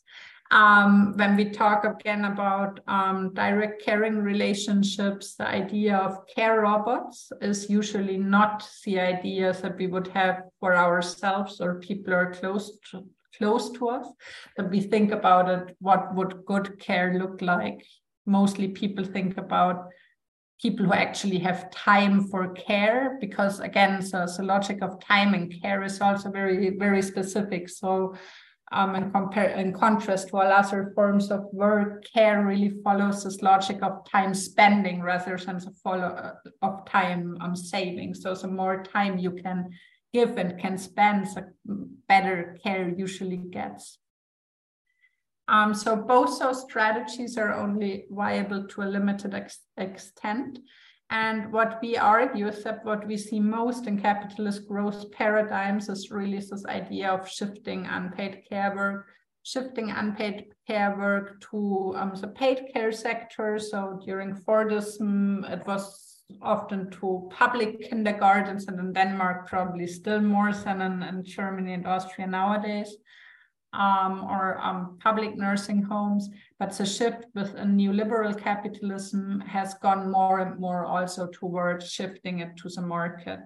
Um, 0.49 1.13
when 1.17 1.35
we 1.35 1.49
talk 1.49 1.83
again 1.83 2.23
about 2.23 2.79
um, 2.87 3.33
direct 3.33 3.83
caring 3.83 4.19
relationships, 4.19 5.35
the 5.35 5.45
idea 5.45 5.97
of 5.97 6.25
care 6.33 6.61
robots 6.61 7.31
is 7.41 7.69
usually 7.69 8.15
not 8.15 8.65
the 8.85 8.99
ideas 8.99 9.59
that 9.61 9.77
we 9.77 9.87
would 9.87 10.07
have 10.09 10.43
for 10.61 10.73
ourselves 10.73 11.59
or 11.59 11.79
people 11.79 12.13
are 12.13 12.33
close 12.33 12.79
to, 12.91 13.03
close 13.37 13.71
to 13.71 13.89
us. 13.89 14.07
But 14.55 14.69
we 14.69 14.79
think 14.79 15.11
about 15.11 15.49
it, 15.49 15.75
what 15.79 16.15
would 16.15 16.45
good 16.45 16.79
care 16.79 17.19
look 17.19 17.41
like? 17.41 17.85
Mostly 18.25 18.69
people 18.69 19.03
think 19.03 19.37
about 19.37 19.89
people 20.61 20.85
who 20.85 20.93
actually 20.93 21.37
have 21.39 21.69
time 21.71 22.27
for 22.27 22.53
care 22.53 23.17
because 23.21 23.59
again 23.59 24.01
so 24.01 24.25
the 24.25 24.43
logic 24.43 24.81
of 24.81 24.99
time 24.99 25.33
and 25.33 25.53
care 25.61 25.83
is 25.83 26.01
also 26.01 26.31
very 26.31 26.77
very 26.77 27.01
specific 27.01 27.69
so 27.69 28.15
um, 28.71 28.95
in, 28.95 29.11
compare, 29.11 29.49
in 29.51 29.71
contrast 29.71 30.29
to 30.29 30.37
all 30.37 30.51
other 30.51 30.91
forms 30.93 31.31
of 31.31 31.45
work, 31.53 32.05
care 32.13 32.45
really 32.45 32.73
follows 32.83 33.23
this 33.23 33.41
logic 33.41 33.81
of 33.81 34.03
time 34.09 34.33
spending 34.33 35.01
rather 35.01 35.37
than 35.37 35.57
the 35.57 35.71
follow 35.83 36.07
uh, 36.07 36.33
of 36.61 36.85
time 36.85 37.37
um, 37.39 37.55
saving. 37.55 38.13
So 38.13 38.33
the 38.35 38.49
more 38.49 38.83
time 38.83 39.17
you 39.17 39.31
can 39.31 39.69
give 40.13 40.37
and 40.37 40.59
can 40.59 40.77
spend, 40.77 41.27
the 41.27 41.53
better 42.09 42.57
care 42.61 42.89
usually 42.89 43.37
gets. 43.37 43.99
Um, 45.49 45.73
so 45.73 45.95
both 45.95 46.39
those 46.39 46.63
strategies 46.63 47.37
are 47.37 47.53
only 47.53 48.05
viable 48.09 48.67
to 48.67 48.81
a 48.81 48.83
limited 48.83 49.33
ex 49.33 49.59
extent. 49.77 50.59
And 51.09 51.53
what 51.53 51.79
we 51.81 51.95
argue 51.95 52.47
is 52.47 52.63
that 52.63 52.83
what 52.83 53.07
we 53.07 53.15
see 53.15 53.39
most 53.39 53.87
in 53.87 54.01
capitalist 54.01 54.67
growth 54.67 55.09
paradigms 55.11 55.87
is 55.87 56.11
really 56.11 56.39
this 56.39 56.65
idea 56.65 57.09
of 57.09 57.29
shifting 57.29 57.85
unpaid 57.85 58.43
care 58.49 58.75
work, 58.75 59.07
shifting 59.43 59.89
unpaid 59.89 60.47
care 60.67 60.97
work 60.97 61.39
to 61.49 61.95
um, 61.97 62.11
the 62.19 62.27
paid 62.27 62.63
care 62.73 62.91
sector. 62.91 63.57
So 63.57 64.01
during 64.05 64.35
Fordism, 64.35 65.49
it 65.49 65.65
was 65.65 66.25
often 66.41 66.91
to 66.91 67.29
public 67.31 67.89
kindergartens, 67.89 68.67
and 68.67 68.77
in 68.77 68.91
Denmark, 68.91 69.47
probably 69.47 69.87
still 69.87 70.19
more 70.19 70.51
than 70.51 70.81
in, 70.81 71.03
in 71.03 71.23
Germany 71.23 71.73
and 71.73 71.87
Austria 71.87 72.27
nowadays 72.27 72.97
um, 73.77 74.23
or 74.23 74.59
um, 74.59 74.97
public 75.01 75.37
nursing 75.37 75.81
homes. 75.83 76.29
But 76.59 76.77
the 76.77 76.85
shift 76.85 77.25
with 77.35 77.53
a 77.55 77.63
neoliberal 77.63 78.37
capitalism 78.37 79.39
has 79.41 79.75
gone 79.75 80.11
more 80.11 80.39
and 80.39 80.59
more 80.59 80.85
also 80.85 81.27
towards 81.27 81.91
shifting 81.91 82.39
it 82.39 82.57
to 82.57 82.69
the 82.69 82.81
market. 82.81 83.39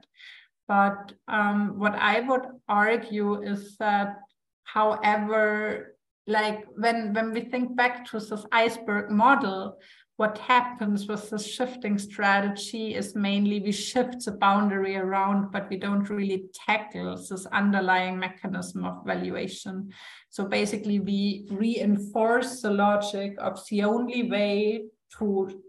But 0.67 1.13
um, 1.27 1.77
what 1.77 1.95
I 1.95 2.21
would 2.21 2.45
argue 2.69 3.43
is 3.43 3.75
that, 3.77 4.19
however, 4.63 5.95
like 6.27 6.65
when 6.77 7.13
when 7.13 7.33
we 7.33 7.41
think 7.41 7.75
back 7.75 8.05
to 8.05 8.19
this 8.19 8.45
iceberg 8.51 9.11
model, 9.11 9.77
what 10.21 10.37
happens 10.37 11.07
with 11.07 11.31
the 11.31 11.39
shifting 11.39 11.97
strategy 11.97 12.93
is 12.93 13.15
mainly 13.15 13.59
we 13.59 13.71
shift 13.71 14.23
the 14.23 14.31
boundary 14.31 14.95
around, 14.95 15.51
but 15.51 15.67
we 15.67 15.77
don't 15.77 16.11
really 16.11 16.43
tackle 16.53 17.17
this 17.17 17.47
underlying 17.47 18.19
mechanism 18.19 18.85
of 18.85 19.03
valuation. 19.03 19.89
So 20.29 20.45
basically, 20.45 20.99
we 20.99 21.47
reinforce 21.49 22.61
the 22.61 22.69
logic 22.69 23.33
of 23.39 23.59
the 23.71 23.81
only 23.83 24.29
way 24.29 24.83
to 25.17 25.63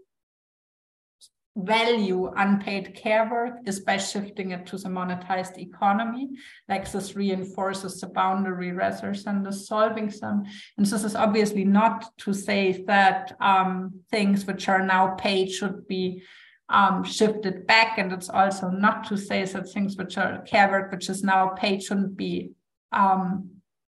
value 1.55 2.31
unpaid 2.35 2.95
care 2.95 3.29
work 3.29 3.59
is 3.65 3.81
by 3.81 3.97
shifting 3.97 4.51
it 4.51 4.65
to 4.65 4.77
the 4.77 4.89
monetized 4.89 5.57
economy. 5.57 6.29
Like 6.67 6.91
this 6.91 7.15
reinforces 7.15 8.01
the 8.01 8.07
boundary 8.07 8.71
rather 8.71 9.13
than 9.13 9.43
the 9.43 9.53
solving 9.53 10.07
them. 10.07 10.43
And 10.77 10.85
this 10.85 11.03
is 11.03 11.15
obviously 11.15 11.63
not 11.63 12.17
to 12.19 12.33
say 12.33 12.83
that 12.87 13.35
um, 13.39 14.01
things 14.09 14.45
which 14.45 14.67
are 14.67 14.83
now 14.83 15.15
paid 15.15 15.51
should 15.51 15.87
be 15.87 16.23
um, 16.69 17.03
shifted 17.03 17.67
back. 17.67 17.99
And 17.99 18.11
it's 18.11 18.29
also 18.29 18.69
not 18.69 19.07
to 19.09 19.17
say 19.17 19.45
that 19.45 19.69
things 19.69 19.95
which 19.95 20.17
are 20.17 20.41
care 20.41 20.69
work, 20.69 20.91
which 20.91 21.09
is 21.09 21.23
now 21.23 21.49
paid, 21.49 21.83
shouldn't 21.83 22.17
be 22.17 22.51
um, 22.91 23.49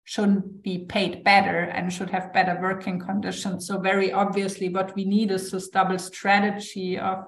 shouldn't 0.06 0.64
be 0.64 0.86
paid 0.86 1.24
better 1.24 1.62
and 1.62 1.91
should 1.91 2.12
have 2.12 2.32
better 2.32 2.58
working 2.62 2.99
conditions. 2.99 3.68
So 3.68 3.80
very 3.80 4.14
obviously, 4.14 4.70
what 4.70 4.95
we 4.95 5.03
need 5.03 5.32
is 5.32 5.51
this 5.51 5.70
double 5.70 5.99
strategy 5.99 6.97
of 6.97 7.26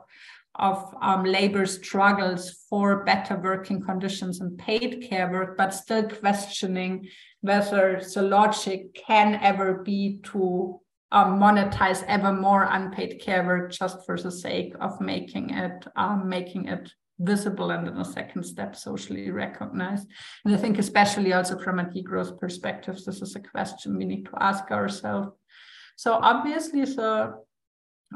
of 0.60 0.92
um, 1.04 1.24
labor 1.24 1.68
struggles 1.68 2.66
for 2.68 3.04
better 3.04 3.38
working 3.38 3.80
conditions 3.80 4.42
and 4.42 4.58
paid 4.58 5.06
care 5.08 5.32
work, 5.32 5.56
but 5.56 5.72
still 5.72 6.10
questioning 6.10 7.08
whether 7.42 8.02
the 8.14 8.22
logic 8.24 8.94
can 8.96 9.36
ever 9.36 9.84
be 9.84 10.20
to 10.24 10.80
um, 11.12 11.40
monetize 11.40 12.04
ever 12.08 12.34
more 12.34 12.68
unpaid 12.72 13.22
care 13.22 13.46
work 13.46 13.72
just 13.72 14.06
for 14.06 14.20
the 14.20 14.32
sake 14.32 14.74
of 14.82 15.00
making 15.00 15.52
it 15.52 15.88
um, 15.96 16.28
making 16.28 16.66
it 16.68 16.92
visible 17.20 17.72
and 17.72 17.88
in 17.88 17.98
a 17.98 18.06
second 18.06 18.44
step 18.44 18.76
socially 18.76 19.32
recognized. 19.32 20.08
And 20.46 20.54
I 20.54 20.58
think 20.58 20.78
especially 20.78 21.34
also 21.34 21.58
from 21.58 21.80
a 21.80 21.86
degrowth 21.86 22.40
perspective, 22.40 23.04
this 23.04 23.22
is 23.22 23.36
a 23.36 23.40
question 23.40 23.98
we 23.98 24.06
need 24.06 24.26
to 24.26 24.38
ask 24.40 24.70
ourselves. 24.72 25.32
So 25.96 26.14
obviously 26.14 26.86
the 26.86 27.34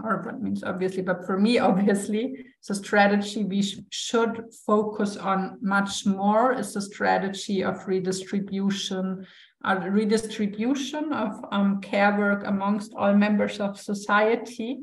or 0.04 0.22
what 0.24 0.41
means 0.41 0.64
obviously, 0.64 1.02
but 1.02 1.26
for 1.26 1.38
me, 1.38 1.60
obviously, 1.70 2.45
the 2.68 2.76
strategy 2.76 3.43
we 3.43 3.62
sh 3.62 3.80
should 3.89 4.45
focus 4.66 5.18
on 5.18 5.58
much 5.62 6.06
more 6.06 6.54
is 6.54 6.74
the 6.74 6.82
strategy 6.82 7.64
of 7.64 7.88
redistribution, 7.88 9.26
uh, 9.66 9.80
redistribution 9.89 11.12
of 11.12 11.43
um, 11.52 11.82
care 11.82 12.18
work 12.18 12.43
amongst 12.45 12.93
all 12.95 13.14
members 13.14 13.60
of 13.60 13.80
society, 13.80 14.80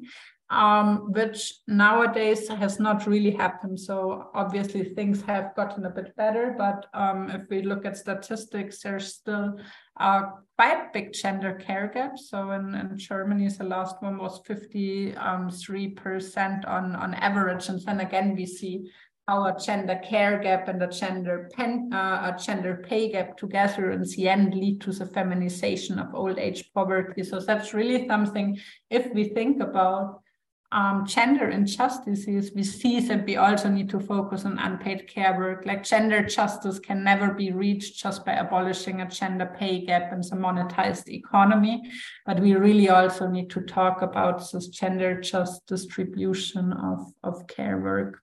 um, 0.50 1.12
which 1.12 1.52
nowadays 1.66 2.48
has 2.48 2.80
not 2.80 3.06
really 3.06 3.30
happened. 3.30 3.78
So 3.78 4.30
obviously 4.34 4.94
things 4.94 5.20
have 5.22 5.54
gotten 5.54 5.84
a 5.84 5.90
bit 5.90 6.16
better, 6.16 6.54
but 6.56 6.86
um, 6.94 7.30
if 7.30 7.42
we 7.50 7.62
look 7.62 7.84
at 7.84 7.98
statistics, 7.98 8.82
there's 8.82 9.14
still 9.14 9.58
a 9.98 10.22
quite 10.56 10.92
big 10.92 11.12
gender 11.12 11.54
care 11.54 11.90
gap. 11.92 12.18
So 12.18 12.52
in, 12.52 12.74
in 12.74 12.96
Germany, 12.96 13.48
the 13.48 13.64
last 13.64 13.96
one 14.00 14.16
was 14.16 14.40
53% 14.42 15.16
um, 15.18 16.64
on, 16.66 16.96
on 16.96 17.14
average. 17.14 17.68
And 17.68 17.80
then 17.82 18.00
again, 18.00 18.34
we 18.34 18.46
see 18.46 18.90
how 19.26 19.44
a 19.44 19.60
gender 19.60 20.00
care 20.02 20.38
gap 20.38 20.68
and 20.68 20.82
a 20.82 20.86
gender 20.86 21.50
pen, 21.52 21.90
uh, 21.92 22.32
a 22.34 22.42
gender 22.42 22.82
pay 22.88 23.12
gap 23.12 23.36
together 23.36 23.90
in 23.90 24.02
the 24.02 24.26
end 24.26 24.54
lead 24.54 24.80
to 24.80 24.92
the 24.92 25.04
feminization 25.04 25.98
of 25.98 26.14
old 26.14 26.38
age 26.38 26.72
poverty. 26.72 27.22
So 27.22 27.38
that's 27.38 27.74
really 27.74 28.08
something, 28.08 28.58
if 28.88 29.12
we 29.12 29.24
think 29.24 29.60
about 29.60 30.22
um, 30.70 31.06
gender 31.06 31.48
injustices, 31.48 32.52
we 32.54 32.62
see 32.62 33.00
that 33.00 33.24
we 33.24 33.36
also 33.36 33.70
need 33.70 33.88
to 33.88 34.00
focus 34.00 34.44
on 34.44 34.58
unpaid 34.58 35.08
care 35.08 35.36
work. 35.38 35.64
Like 35.64 35.82
gender 35.82 36.22
justice 36.22 36.78
can 36.78 37.02
never 37.02 37.32
be 37.32 37.52
reached 37.52 37.98
just 37.98 38.24
by 38.26 38.34
abolishing 38.34 39.00
a 39.00 39.08
gender 39.08 39.46
pay 39.46 39.84
gap 39.86 40.12
in 40.12 40.20
the 40.20 40.36
monetized 40.36 41.08
economy, 41.08 41.90
but 42.26 42.40
we 42.40 42.54
really 42.54 42.90
also 42.90 43.26
need 43.26 43.48
to 43.50 43.62
talk 43.62 44.02
about 44.02 44.38
this 44.52 44.68
gender 44.68 45.18
just 45.20 45.66
distribution 45.66 46.74
of, 46.74 47.12
of 47.24 47.46
care 47.46 47.78
work. 47.78 48.20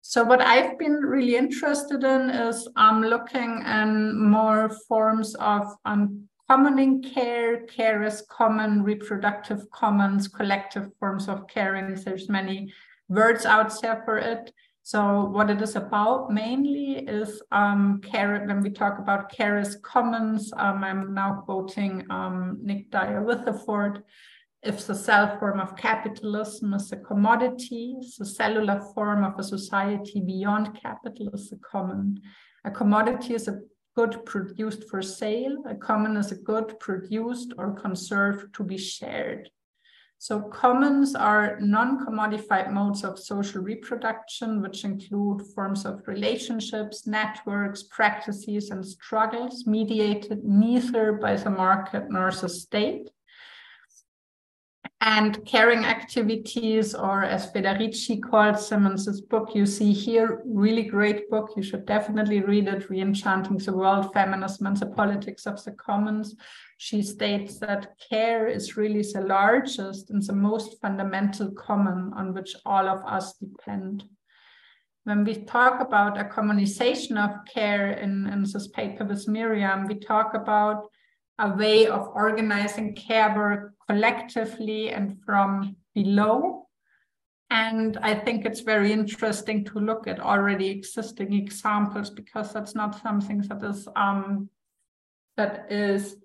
So 0.00 0.24
what 0.24 0.40
I've 0.40 0.78
been 0.78 0.94
really 0.94 1.36
interested 1.36 2.02
in 2.02 2.30
is 2.30 2.66
um, 2.76 3.02
looking 3.02 3.62
in 3.66 4.18
more 4.30 4.70
forms 4.88 5.34
of 5.34 5.66
um, 5.84 6.29
commoning 6.50 7.00
care, 7.00 7.64
care 7.66 8.02
as 8.02 8.22
common, 8.22 8.82
reproductive 8.82 9.70
commons, 9.70 10.26
collective 10.26 10.90
forms 10.98 11.28
of 11.28 11.46
caring. 11.46 11.94
There's 11.94 12.28
many 12.28 12.72
words 13.08 13.46
out 13.46 13.80
there 13.80 14.02
for 14.04 14.18
it. 14.18 14.52
So 14.82 15.26
what 15.26 15.48
it 15.48 15.62
is 15.62 15.76
about 15.76 16.32
mainly 16.32 17.06
is 17.06 17.40
um, 17.52 18.00
care. 18.02 18.44
When 18.48 18.62
we 18.62 18.70
talk 18.70 18.98
about 18.98 19.30
care 19.30 19.58
as 19.58 19.76
commons, 19.84 20.52
um, 20.56 20.82
I'm 20.82 21.14
now 21.14 21.42
quoting 21.44 22.04
um, 22.10 22.58
Nick 22.60 22.90
Dyer-Witheford. 22.90 24.02
If 24.64 24.88
the 24.88 24.94
cell 24.96 25.38
form 25.38 25.60
of 25.60 25.76
capitalism 25.76 26.74
is 26.74 26.90
a 26.90 26.96
commodity, 26.96 27.94
the 28.18 28.26
cellular 28.26 28.80
form 28.92 29.22
of 29.22 29.38
a 29.38 29.44
society 29.44 30.20
beyond 30.20 30.76
capital 30.82 31.30
is 31.32 31.52
a 31.52 31.58
common. 31.58 32.20
A 32.64 32.72
commodity 32.72 33.34
is 33.34 33.46
a 33.46 33.60
good 33.96 34.24
produced 34.24 34.88
for 34.88 35.02
sale. 35.02 35.62
A 35.66 35.74
common 35.74 36.16
is 36.16 36.32
a 36.32 36.36
good 36.36 36.78
produced 36.78 37.52
or 37.58 37.74
conserved 37.74 38.54
to 38.54 38.64
be 38.64 38.78
shared. 38.78 39.50
So 40.18 40.42
commons 40.42 41.14
are 41.14 41.58
non-commodified 41.60 42.70
modes 42.70 43.04
of 43.04 43.18
social 43.18 43.62
reproduction, 43.62 44.60
which 44.60 44.84
include 44.84 45.40
forms 45.54 45.86
of 45.86 46.06
relationships, 46.06 47.06
networks, 47.06 47.84
practices, 47.84 48.70
and 48.70 48.84
struggles 48.86 49.66
mediated 49.66 50.44
neither 50.44 51.12
by 51.12 51.36
the 51.36 51.48
market 51.48 52.10
nor 52.10 52.30
the 52.30 52.50
state 52.50 53.08
and 55.02 55.42
caring 55.46 55.86
activities, 55.86 56.94
or 56.94 57.24
as 57.24 57.50
Federici 57.50 58.20
called 58.20 58.56
this 58.56 59.20
book, 59.22 59.54
you 59.54 59.64
see 59.64 59.92
here, 59.94 60.42
really 60.44 60.82
great 60.82 61.30
book. 61.30 61.52
You 61.56 61.62
should 61.62 61.86
definitely 61.86 62.40
read 62.40 62.68
it, 62.68 62.88
Reenchanting 62.90 63.64
the 63.64 63.72
World, 63.72 64.12
Feminism 64.12 64.66
and 64.66 64.76
the 64.76 64.86
Politics 64.86 65.46
of 65.46 65.64
the 65.64 65.72
Commons. 65.72 66.36
She 66.76 67.00
states 67.00 67.58
that 67.60 67.96
care 68.10 68.46
is 68.46 68.76
really 68.76 69.00
the 69.00 69.22
largest 69.22 70.10
and 70.10 70.22
the 70.22 70.34
most 70.34 70.78
fundamental 70.82 71.50
common 71.52 72.12
on 72.14 72.34
which 72.34 72.54
all 72.66 72.86
of 72.86 73.02
us 73.06 73.34
depend. 73.38 74.04
When 75.04 75.24
we 75.24 75.44
talk 75.44 75.80
about 75.80 76.20
a 76.20 76.24
commonization 76.24 77.16
of 77.16 77.46
care 77.46 77.92
in, 77.92 78.26
in 78.26 78.42
this 78.42 78.68
paper 78.68 79.04
with 79.04 79.26
Miriam, 79.28 79.86
we 79.86 79.94
talk 79.94 80.34
about 80.34 80.90
a 81.40 81.56
way 81.56 81.86
of 81.86 82.08
organizing 82.14 82.94
care 82.94 83.34
work 83.34 83.74
collectively 83.88 84.90
and 84.90 85.18
from 85.24 85.76
below. 85.94 86.66
And 87.50 87.96
I 88.02 88.14
think 88.14 88.44
it's 88.44 88.60
very 88.60 88.92
interesting 88.92 89.64
to 89.64 89.80
look 89.80 90.06
at 90.06 90.20
already 90.20 90.68
existing 90.68 91.32
examples 91.32 92.10
because 92.10 92.52
that's 92.52 92.74
not 92.76 93.02
something 93.02 93.40
that 93.48 93.64
is 93.64 93.88
um, 93.96 94.48
that 95.36 95.66
is 95.72 96.16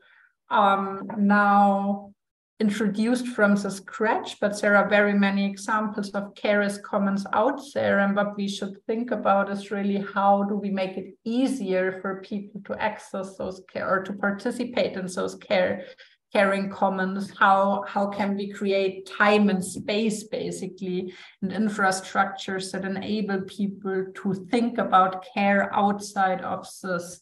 um, 0.51 1.07
now 1.18 2.13
introduced 2.60 3.28
from 3.28 3.56
the 3.56 3.70
scratch, 3.70 4.39
but 4.39 4.60
there 4.62 4.78
are 4.78 4.88
very 4.88 5.14
many 5.14 5.45
examples 5.45 6.12
of 6.12 6.34
care 6.36 6.62
as 6.62 6.78
commons 6.78 7.26
out 7.34 7.60
there. 7.74 7.99
And 7.99 8.16
what 8.16 8.38
we 8.38 8.47
should 8.47 8.82
think 8.88 9.12
about 9.12 9.51
is 9.51 9.72
really 9.72 10.06
how 10.14 10.43
do 10.43 10.56
we 10.56 10.70
make 10.70 10.97
it 10.97 11.18
easier 11.26 11.99
for 12.01 12.22
people 12.22 12.62
to 12.66 12.82
access 12.82 13.36
those 13.36 13.62
care 13.72 13.89
or 13.89 14.03
to 14.03 14.14
participate 14.14 14.93
in 14.93 15.08
those 15.08 15.36
care 15.36 15.86
caring 16.34 16.70
commons 16.70 17.32
how 17.39 17.82
how 17.88 18.08
can 18.08 18.36
we 18.36 18.51
create 18.51 19.06
time 19.06 19.47
and 19.47 19.64
space 19.64 20.24
basically 20.24 21.14
and 21.41 21.51
infrastructures 21.51 22.72
that 22.72 22.84
enable 22.84 23.39
people 23.43 24.06
to 24.14 24.34
think 24.51 24.78
about 24.78 25.26
care 25.34 25.74
outside 25.74 26.41
of 26.41 26.68
this 26.84 27.22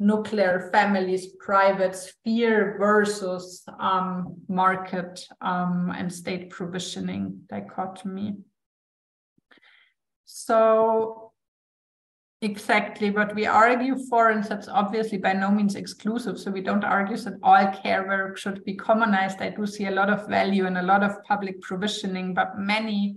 nuclear 0.00 0.70
families 0.72 1.26
private 1.38 1.94
sphere 1.94 2.76
versus 2.78 3.62
um, 3.78 4.34
market 4.48 5.20
um, 5.42 5.92
and 5.96 6.12
state 6.12 6.48
provisioning 6.48 7.42
dichotomy. 7.50 8.34
So 10.24 11.32
exactly 12.40 13.10
what 13.10 13.34
we 13.34 13.44
argue 13.44 13.98
for, 14.08 14.30
and 14.30 14.42
that's 14.42 14.68
obviously 14.68 15.18
by 15.18 15.34
no 15.34 15.50
means 15.50 15.74
exclusive. 15.74 16.38
So 16.38 16.50
we 16.50 16.62
don't 16.62 16.84
argue 16.84 17.18
that 17.18 17.34
all 17.42 17.70
care 17.82 18.06
work 18.06 18.38
should 18.38 18.64
be 18.64 18.74
commonized. 18.74 19.42
I 19.42 19.50
do 19.50 19.66
see 19.66 19.86
a 19.86 19.90
lot 19.90 20.08
of 20.08 20.26
value 20.28 20.66
in 20.66 20.78
a 20.78 20.82
lot 20.82 21.02
of 21.02 21.22
public 21.24 21.60
provisioning, 21.60 22.32
but 22.32 22.58
many, 22.58 23.16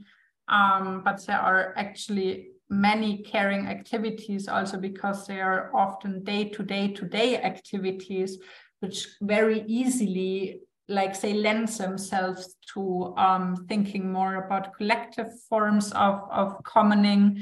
um, 0.50 1.02
but 1.06 1.26
there 1.26 1.40
are 1.40 1.74
actually 1.78 2.50
many 2.70 3.22
caring 3.24 3.68
activities 3.68 4.48
also 4.48 4.78
because 4.78 5.28
they 5.28 5.40
are 5.42 5.76
often 5.76 6.24
day 6.24 6.50
to 6.50 6.64
day 6.64 6.88
to 6.88 7.06
day 7.06 7.38
activities 7.42 8.40
which 8.80 9.08
very 9.22 9.64
easily 9.68 10.60
like 10.90 11.16
say 11.16 11.34
lend 11.34 11.70
themselves 11.70 12.56
to 12.74 13.14
um, 13.18 13.66
thinking 13.70 14.12
more 14.12 14.46
about 14.46 14.76
collective 14.76 15.28
forms 15.50 15.92
of, 15.94 16.22
of 16.30 16.62
commoning. 16.64 17.42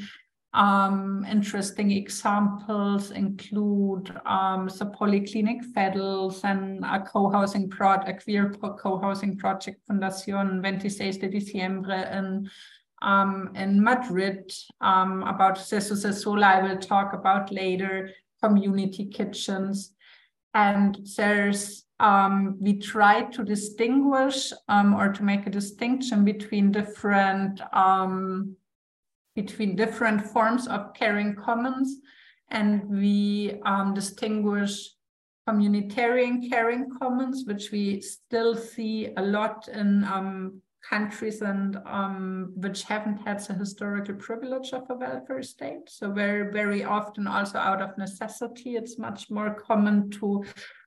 Um, 0.54 1.26
interesting 1.30 1.92
examples 1.92 3.12
include 3.12 4.12
um, 4.26 4.68
the 4.68 4.86
polyclinic 4.86 5.62
Veddels 5.74 6.44
and 6.44 6.84
a 6.84 7.00
co-housing 7.00 7.70
project, 7.70 8.10
a 8.10 8.24
queer 8.24 8.52
co-housing 8.52 9.38
project 9.38 9.80
Fundación 9.90 10.60
26 10.60 11.18
de 11.18 11.30
Diciembre 11.30 12.10
in 12.12 12.50
um, 13.02 13.52
in 13.56 13.84
Madrid 13.84 14.52
um, 14.80 15.24
about 15.24 15.58
Cecosesola, 15.58 16.44
I 16.44 16.62
will 16.62 16.78
talk 16.78 17.14
about 17.14 17.52
later, 17.52 18.12
community 18.42 19.06
kitchens. 19.06 19.94
And 20.54 20.98
there's, 21.16 21.86
um, 22.00 22.58
we 22.60 22.80
try 22.80 23.24
to 23.24 23.44
distinguish 23.44 24.52
um, 24.68 24.94
or 24.94 25.14
to 25.14 25.24
make 25.24 25.48
a 25.48 25.52
distinction 25.52 26.26
between 26.26 26.72
different, 26.72 27.62
um, 27.74 28.56
between 29.36 29.76
different 29.76 30.22
forms 30.22 30.68
of 30.68 30.94
caring 30.94 31.36
commons. 31.36 31.98
And 32.50 32.84
we 32.90 33.62
um, 33.66 33.94
distinguish 33.94 34.90
communitarian 35.48 36.50
caring 36.50 36.90
commons, 37.00 37.46
which 37.46 37.72
we 37.72 38.02
still 38.02 38.56
see 38.56 39.14
a 39.18 39.22
lot 39.22 39.68
in 39.70 40.04
countries 40.88 41.42
and 41.42 41.78
um, 41.86 42.54
which 42.56 42.84
haven't 42.84 43.18
had 43.18 43.40
the 43.40 43.54
historical 43.54 44.16
privilege 44.16 44.74
of 44.74 44.84
a 44.90 44.96
welfare 44.96 45.44
state. 45.44 45.88
So 45.88 46.12
very, 46.12 46.52
very 46.52 46.84
often 46.84 47.28
also 47.28 47.58
out 47.58 47.82
of 47.82 47.98
necessity, 47.98 48.76
it's 48.76 48.98
much 48.98 49.30
more 49.30 49.54
common 49.54 50.10
to, 50.12 50.44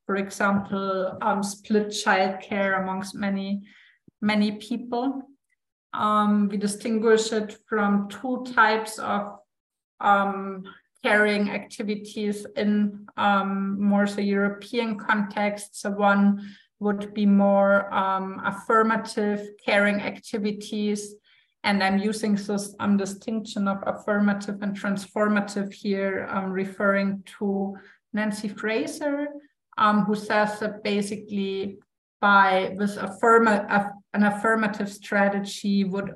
for 0.06 0.16
example, 0.16 1.16
um, 1.22 1.42
split 1.42 1.88
childcare 1.88 2.82
amongst 2.82 3.14
many, 3.14 3.62
many 4.20 4.52
people. 4.52 5.22
Um, 5.92 6.48
we 6.48 6.56
distinguish 6.56 7.32
it 7.32 7.58
from 7.68 8.08
two 8.08 8.44
types 8.52 8.98
of 8.98 9.38
um, 10.00 10.64
caring 11.04 11.50
activities 11.50 12.46
in 12.56 13.06
um, 13.16 13.80
more 13.80 14.06
the 14.06 14.22
European 14.22 14.98
context. 14.98 15.80
So 15.80 15.90
one 15.90 16.50
would 16.80 17.14
be 17.14 17.26
more 17.26 17.92
um, 17.92 18.40
affirmative 18.44 19.48
caring 19.64 20.00
activities. 20.00 21.14
And 21.62 21.82
I'm 21.82 21.98
using 21.98 22.34
this 22.34 22.74
um, 22.78 22.96
distinction 22.96 23.68
of 23.68 23.78
affirmative 23.86 24.60
and 24.60 24.78
transformative 24.78 25.72
here, 25.72 26.28
um, 26.30 26.50
referring 26.50 27.22
to 27.38 27.76
Nancy 28.12 28.48
Fraser, 28.48 29.28
um, 29.78 30.04
who 30.04 30.14
says 30.14 30.60
that 30.60 30.82
basically 30.84 31.78
by 32.20 32.74
this 32.78 32.96
affirma 32.96 33.90
an 34.14 34.22
affirmative 34.22 34.90
strategy 34.90 35.84
would 35.84 36.14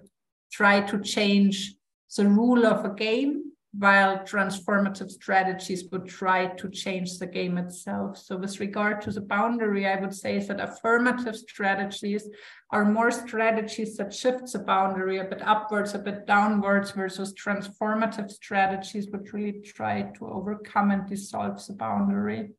try 0.51 0.81
to 0.81 1.01
change 1.01 1.75
the 2.17 2.27
rule 2.27 2.65
of 2.65 2.85
a 2.85 2.95
game 2.95 3.48
while 3.73 4.19
transformative 4.21 5.11
strategies 5.11 5.85
would 5.93 6.07
try 6.07 6.47
to 6.47 6.71
change 6.71 7.19
the 7.19 7.27
game 7.27 7.59
itself. 7.59 8.17
So 8.17 8.37
with 8.37 8.59
regard 8.61 9.03
to 9.03 9.13
the 9.13 9.21
boundary, 9.21 9.87
I 9.87 10.01
would 10.01 10.15
say 10.15 10.39
that 10.39 10.61
affirmative 10.61 11.37
strategies 11.37 12.29
are 12.71 12.85
more 12.85 13.11
strategies 13.11 13.97
that 13.97 14.13
shift 14.13 14.53
the 14.53 14.61
boundary 14.61 15.19
a 15.19 15.25
bit 15.25 15.43
upwards, 15.43 15.95
a 15.95 15.99
bit 15.99 16.27
downwards, 16.27 16.93
versus 16.93 17.35
transformative 17.35 18.31
strategies 18.31 19.09
which 19.11 19.33
really 19.33 19.61
try 19.61 20.03
to 20.19 20.27
overcome 20.29 20.91
and 20.91 21.07
dissolve 21.07 21.65
the 21.67 21.75
boundary. 21.75 22.51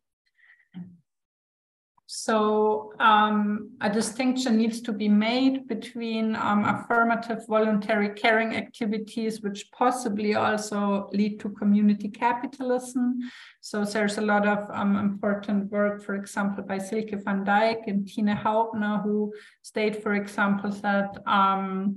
So 2.12 2.92
um, 3.00 3.70
a 3.82 3.88
distinction 3.88 4.58
needs 4.58 4.82
to 4.82 4.92
be 4.92 5.08
made 5.08 5.68
between 5.68 6.36
um, 6.36 6.66
affirmative 6.66 7.46
voluntary 7.48 8.10
caring 8.16 8.56
activities, 8.56 9.42
which 9.42 9.72
possibly 9.72 10.34
also 10.34 11.08
lead 11.14 11.40
to 11.42 11.50
community 11.50 12.10
capitalism. 12.10 13.20
So 13.62 13.86
there's 13.86 14.18
a 14.18 14.22
lot 14.22 14.48
of 14.48 14.68
um, 14.74 14.96
important 14.96 15.70
work, 15.70 16.02
for 16.02 16.16
example, 16.16 16.64
by 16.64 16.80
Silke 16.80 17.24
van 17.24 17.46
Dyk 17.46 17.84
and 17.86 18.12
Tine 18.12 18.36
Haubner, 18.36 19.04
who 19.04 19.32
state, 19.62 20.02
for 20.02 20.16
example, 20.16 20.72
that 20.82 21.16
um, 21.28 21.96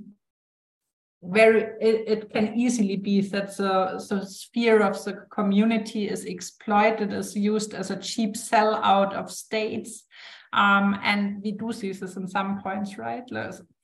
very 1.22 1.62
it, 1.80 2.04
it 2.06 2.32
can 2.32 2.54
easily 2.58 2.96
be 2.96 3.20
that 3.20 3.56
the, 3.56 4.04
the 4.08 4.26
sphere 4.26 4.82
of 4.82 5.02
the 5.04 5.24
community 5.30 6.08
is 6.08 6.24
exploited 6.24 7.12
is 7.12 7.36
used 7.36 7.74
as 7.74 7.90
a 7.90 7.96
cheap 7.96 8.34
sellout 8.34 9.12
of 9.12 9.30
states. 9.30 10.04
Um, 10.52 10.98
and 11.02 11.40
we 11.42 11.52
do 11.52 11.72
see 11.72 11.92
this 11.92 12.16
in 12.16 12.26
some 12.26 12.60
points 12.60 12.98
right? 12.98 13.24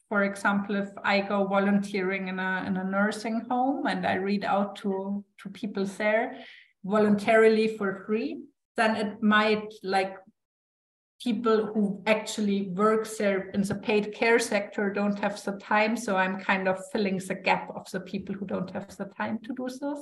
For 0.08 0.24
example 0.24 0.76
if 0.76 0.88
i 1.04 1.20
go 1.20 1.44
volunteering 1.44 2.28
in 2.28 2.38
a 2.38 2.64
in 2.66 2.78
a 2.78 2.84
nursing 2.84 3.42
home 3.50 3.86
and 3.86 4.06
i 4.06 4.14
read 4.14 4.42
out 4.42 4.74
to 4.76 5.22
to 5.36 5.50
people 5.50 5.84
there 5.84 6.38
voluntarily 6.82 7.76
for 7.76 8.04
free 8.06 8.40
then 8.78 8.96
it 8.96 9.22
might 9.22 9.74
like 9.82 10.14
people 11.22 11.66
who 11.66 12.00
actually 12.06 12.70
work 12.70 13.08
there 13.18 13.50
in 13.50 13.62
the 13.62 13.74
paid 13.74 14.14
care 14.14 14.38
sector 14.38 14.92
don't 14.92 15.18
have 15.18 15.42
the 15.44 15.52
time. 15.52 15.96
So 15.96 16.16
I'm 16.16 16.38
kind 16.38 16.68
of 16.68 16.78
filling 16.92 17.18
the 17.18 17.34
gap 17.34 17.70
of 17.74 17.90
the 17.90 18.00
people 18.00 18.34
who 18.34 18.46
don't 18.46 18.70
have 18.70 18.96
the 18.96 19.06
time 19.16 19.38
to 19.40 19.52
do 19.54 19.66
this. 19.68 20.00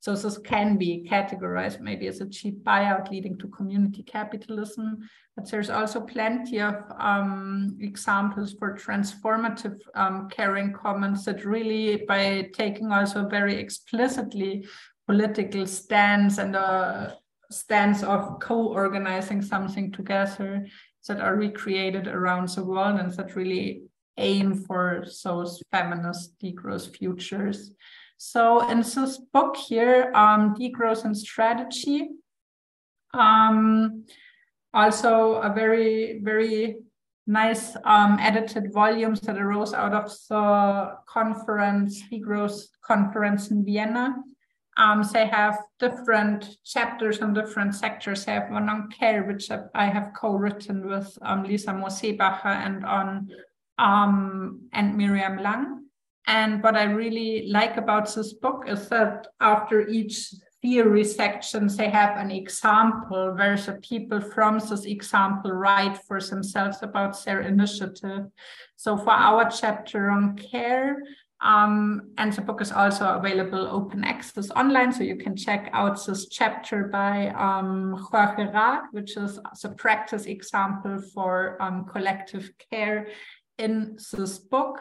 So 0.00 0.14
this 0.14 0.38
can 0.38 0.76
be 0.76 1.06
categorized 1.10 1.80
maybe 1.80 2.06
as 2.06 2.20
a 2.20 2.28
cheap 2.28 2.62
buyout 2.62 3.10
leading 3.10 3.36
to 3.38 3.48
community 3.48 4.02
capitalism. 4.02 4.98
But 5.34 5.50
there's 5.50 5.68
also 5.68 6.00
plenty 6.00 6.60
of 6.60 6.76
um, 6.98 7.76
examples 7.80 8.54
for 8.58 8.76
transformative 8.76 9.78
um, 9.94 10.28
caring 10.30 10.72
commons 10.72 11.24
that 11.24 11.44
really, 11.44 12.04
by 12.08 12.48
taking 12.54 12.92
also 12.92 13.28
very 13.28 13.56
explicitly 13.56 14.66
political 15.06 15.66
stance 15.66 16.38
and 16.38 16.56
a 16.56 17.18
stance 17.50 18.02
of 18.02 18.40
co-organizing 18.40 19.42
something 19.42 19.92
together 19.92 20.66
that 21.08 21.20
are 21.20 21.36
recreated 21.36 22.08
around 22.08 22.48
the 22.48 22.64
world 22.64 22.98
and 22.98 23.12
that 23.12 23.36
really 23.36 23.82
aim 24.18 24.54
for 24.54 25.04
those 25.24 25.62
feminist 25.70 26.38
degrowth 26.42 26.96
futures. 26.96 27.72
So 28.18 28.68
in 28.70 28.78
this 28.78 29.18
book 29.32 29.56
here, 29.56 30.10
um, 30.14 30.54
Degrowth 30.54 31.04
and 31.04 31.16
Strategy, 31.16 32.08
um, 33.12 34.04
also 34.72 35.34
a 35.34 35.52
very, 35.52 36.20
very 36.22 36.76
nice 37.26 37.76
um, 37.84 38.18
edited 38.20 38.72
volumes 38.72 39.20
that 39.20 39.36
arose 39.36 39.74
out 39.74 39.92
of 39.92 40.10
the 40.28 40.96
conference, 41.06 42.02
Degrowth 42.10 42.68
conference 42.82 43.50
in 43.50 43.64
Vienna. 43.64 44.14
Um, 44.76 45.02
they 45.12 45.26
have 45.26 45.58
different 45.78 46.58
chapters 46.64 47.20
on 47.22 47.32
different 47.32 47.74
sectors. 47.74 48.24
They 48.24 48.32
have 48.32 48.50
one 48.50 48.68
on 48.68 48.90
care, 48.90 49.24
which 49.24 49.50
I 49.74 49.86
have 49.86 50.12
co-written 50.14 50.86
with 50.86 51.16
um, 51.22 51.44
Lisa 51.44 51.70
Mosebacher 51.70 52.44
and 52.44 52.84
on 52.84 53.30
um, 53.78 54.68
and 54.72 54.96
Miriam 54.96 55.38
Lang. 55.38 55.84
And 56.26 56.62
what 56.62 56.76
I 56.76 56.84
really 56.84 57.48
like 57.48 57.76
about 57.76 58.12
this 58.14 58.32
book 58.32 58.64
is 58.66 58.88
that 58.88 59.28
after 59.40 59.86
each 59.86 60.34
theory 60.60 61.04
section, 61.04 61.68
they 61.68 61.88
have 61.88 62.16
an 62.16 62.30
example 62.30 63.34
where 63.36 63.56
the 63.56 63.74
people 63.74 64.20
from 64.20 64.58
this 64.58 64.84
example 64.84 65.52
write 65.52 65.98
for 66.08 66.20
themselves 66.20 66.82
about 66.82 67.24
their 67.24 67.42
initiative. 67.42 68.26
So 68.74 68.96
for 68.96 69.12
our 69.12 69.48
chapter 69.48 70.10
on 70.10 70.36
care, 70.36 71.02
um, 71.40 72.12
and 72.16 72.32
the 72.32 72.40
book 72.40 72.62
is 72.62 72.72
also 72.72 73.06
available 73.06 73.66
open 73.66 74.04
access 74.04 74.50
online, 74.50 74.92
so 74.92 75.02
you 75.02 75.16
can 75.16 75.36
check 75.36 75.68
out 75.72 76.04
this 76.06 76.28
chapter 76.28 76.84
by 76.84 77.28
um, 77.28 77.94
Jorge 78.10 78.46
which 78.92 79.16
is 79.16 79.38
the 79.62 79.68
practice 79.70 80.24
example 80.24 80.98
for 81.12 81.60
um, 81.60 81.84
collective 81.84 82.50
care 82.70 83.08
in 83.58 83.98
this 84.12 84.38
book. 84.38 84.80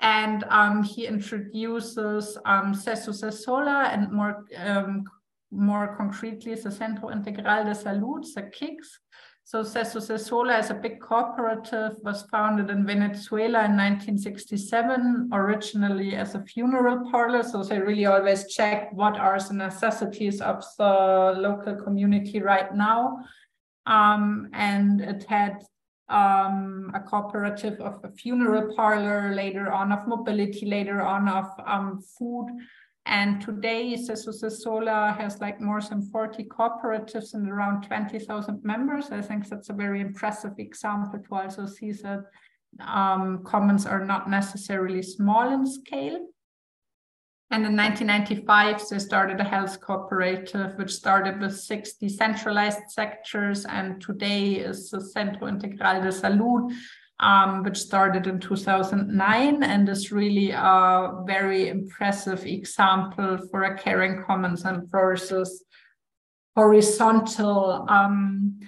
And 0.00 0.44
um, 0.48 0.82
he 0.82 1.06
introduces 1.06 2.36
um, 2.44 2.74
Cecosesola 2.74 3.94
and 3.94 4.10
more, 4.10 4.44
um, 4.56 5.04
more 5.52 5.94
concretely 5.96 6.56
the 6.56 6.72
Centro 6.72 7.10
Integral 7.10 7.64
de 7.64 7.70
Salud, 7.70 8.24
the 8.34 8.42
CICS, 8.42 8.98
so 9.44 9.62
Cecosesola 9.62 10.60
is 10.60 10.70
a 10.70 10.74
big 10.74 11.00
cooperative, 11.00 11.96
was 12.02 12.22
founded 12.30 12.70
in 12.70 12.86
Venezuela 12.86 13.64
in 13.64 13.76
1967, 13.76 15.30
originally 15.32 16.14
as 16.14 16.34
a 16.34 16.44
funeral 16.44 17.10
parlor. 17.10 17.42
So 17.42 17.62
they 17.62 17.80
really 17.80 18.06
always 18.06 18.46
check 18.46 18.92
what 18.92 19.18
are 19.18 19.38
the 19.40 19.54
necessities 19.54 20.40
of 20.40 20.64
the 20.78 21.34
local 21.36 21.74
community 21.74 22.40
right 22.40 22.72
now. 22.74 23.18
Um, 23.84 24.48
and 24.52 25.00
it 25.00 25.24
had 25.24 25.64
um, 26.08 26.92
a 26.94 27.00
cooperative 27.00 27.80
of 27.80 28.00
a 28.04 28.12
funeral 28.12 28.74
parlor, 28.76 29.34
later 29.34 29.72
on 29.72 29.90
of 29.90 30.06
mobility, 30.06 30.66
later 30.66 31.02
on 31.02 31.28
of 31.28 31.46
um, 31.66 32.00
food 32.00 32.46
and 33.06 33.40
today, 33.40 33.94
Cecosesola 33.94 35.16
has 35.16 35.40
like 35.40 35.60
more 35.60 35.80
than 35.80 36.02
40 36.02 36.44
cooperatives 36.44 37.34
and 37.34 37.50
around 37.50 37.82
20,000 37.82 38.64
members. 38.64 39.10
I 39.10 39.20
think 39.20 39.48
that's 39.48 39.70
a 39.70 39.74
very 39.74 40.00
impressive 40.00 40.52
example 40.58 41.18
to 41.18 41.34
also 41.34 41.66
see 41.66 41.90
that 41.92 42.20
um, 42.80 43.42
commons 43.44 43.86
are 43.86 44.04
not 44.04 44.30
necessarily 44.30 45.02
small 45.02 45.52
in 45.52 45.66
scale. 45.66 46.28
And 47.50 47.66
in 47.66 47.76
1995, 47.76 48.88
they 48.88 48.98
started 48.98 49.40
a 49.40 49.44
health 49.44 49.80
cooperative, 49.80 50.78
which 50.78 50.90
started 50.90 51.40
with 51.40 51.58
six 51.58 51.94
decentralized 51.94 52.88
sectors, 52.88 53.66
and 53.66 54.00
today 54.00 54.52
is 54.52 54.90
the 54.90 55.02
Centro 55.02 55.48
Integral 55.48 56.00
de 56.00 56.08
Salud, 56.08 56.72
um, 57.22 57.62
which 57.62 57.78
started 57.78 58.26
in 58.26 58.40
2009 58.40 59.62
and 59.62 59.88
is 59.88 60.12
really 60.12 60.50
a 60.50 61.22
very 61.24 61.68
impressive 61.68 62.44
example 62.44 63.38
for 63.50 63.62
a 63.62 63.78
caring 63.78 64.22
commons 64.24 64.64
and 64.64 64.90
versus 64.90 65.64
horizontal 66.54 67.86
um, 67.88 68.58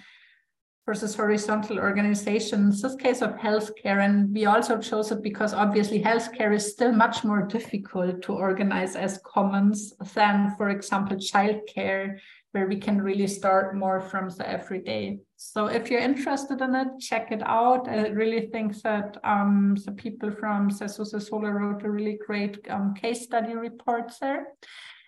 versus 0.86 1.14
horizontal 1.14 1.78
organizations, 1.78 2.82
this 2.82 2.94
case 2.96 3.22
of 3.22 3.30
healthcare. 3.36 4.04
And 4.04 4.32
we 4.34 4.44
also 4.44 4.78
chose 4.78 5.10
it 5.10 5.22
because 5.22 5.54
obviously 5.54 6.02
healthcare 6.02 6.54
is 6.54 6.72
still 6.72 6.92
much 6.92 7.24
more 7.24 7.42
difficult 7.46 8.20
to 8.22 8.34
organize 8.34 8.94
as 8.94 9.18
commons 9.24 9.94
than, 10.14 10.54
for 10.56 10.68
example, 10.68 11.16
childcare 11.16 12.18
where 12.52 12.66
we 12.68 12.76
can 12.76 13.00
really 13.00 13.26
start 13.26 13.74
more 13.74 14.00
from 14.00 14.28
the 14.28 14.48
everyday. 14.48 15.20
So 15.36 15.66
if 15.66 15.90
you're 15.90 16.00
interested 16.00 16.60
in 16.60 16.74
it, 16.74 16.88
check 17.00 17.32
it 17.32 17.42
out. 17.44 17.88
I 17.88 18.08
really 18.08 18.46
think 18.46 18.80
that 18.82 19.18
um, 19.24 19.76
the 19.84 19.92
people 19.92 20.30
from 20.30 20.70
Cecosesola 20.70 21.52
wrote 21.52 21.82
a 21.82 21.90
really 21.90 22.18
great 22.26 22.58
um, 22.70 22.94
case 22.94 23.24
study 23.24 23.54
report 23.54 24.12
there. 24.20 24.48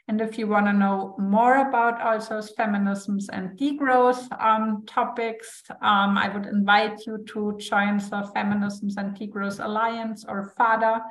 And 0.09 0.21
if 0.21 0.39
you 0.39 0.47
want 0.47 0.67
to 0.67 0.73
know 0.73 1.17
more 1.19 1.69
about 1.69 2.01
also 2.01 2.41
feminisms 2.41 3.25
and 3.33 3.59
degrowth 3.59 4.31
um, 4.41 4.85
topics, 4.87 5.65
um, 5.83 6.17
I 6.17 6.29
would 6.29 6.47
invite 6.47 7.05
you 7.07 7.25
to 7.31 7.57
join 7.59 7.99
the 7.99 8.31
Feminisms 8.35 8.95
and 8.99 9.17
Degrowth 9.17 9.65
Alliance 9.65 10.25
or 10.29 10.55
FADA, 10.57 11.03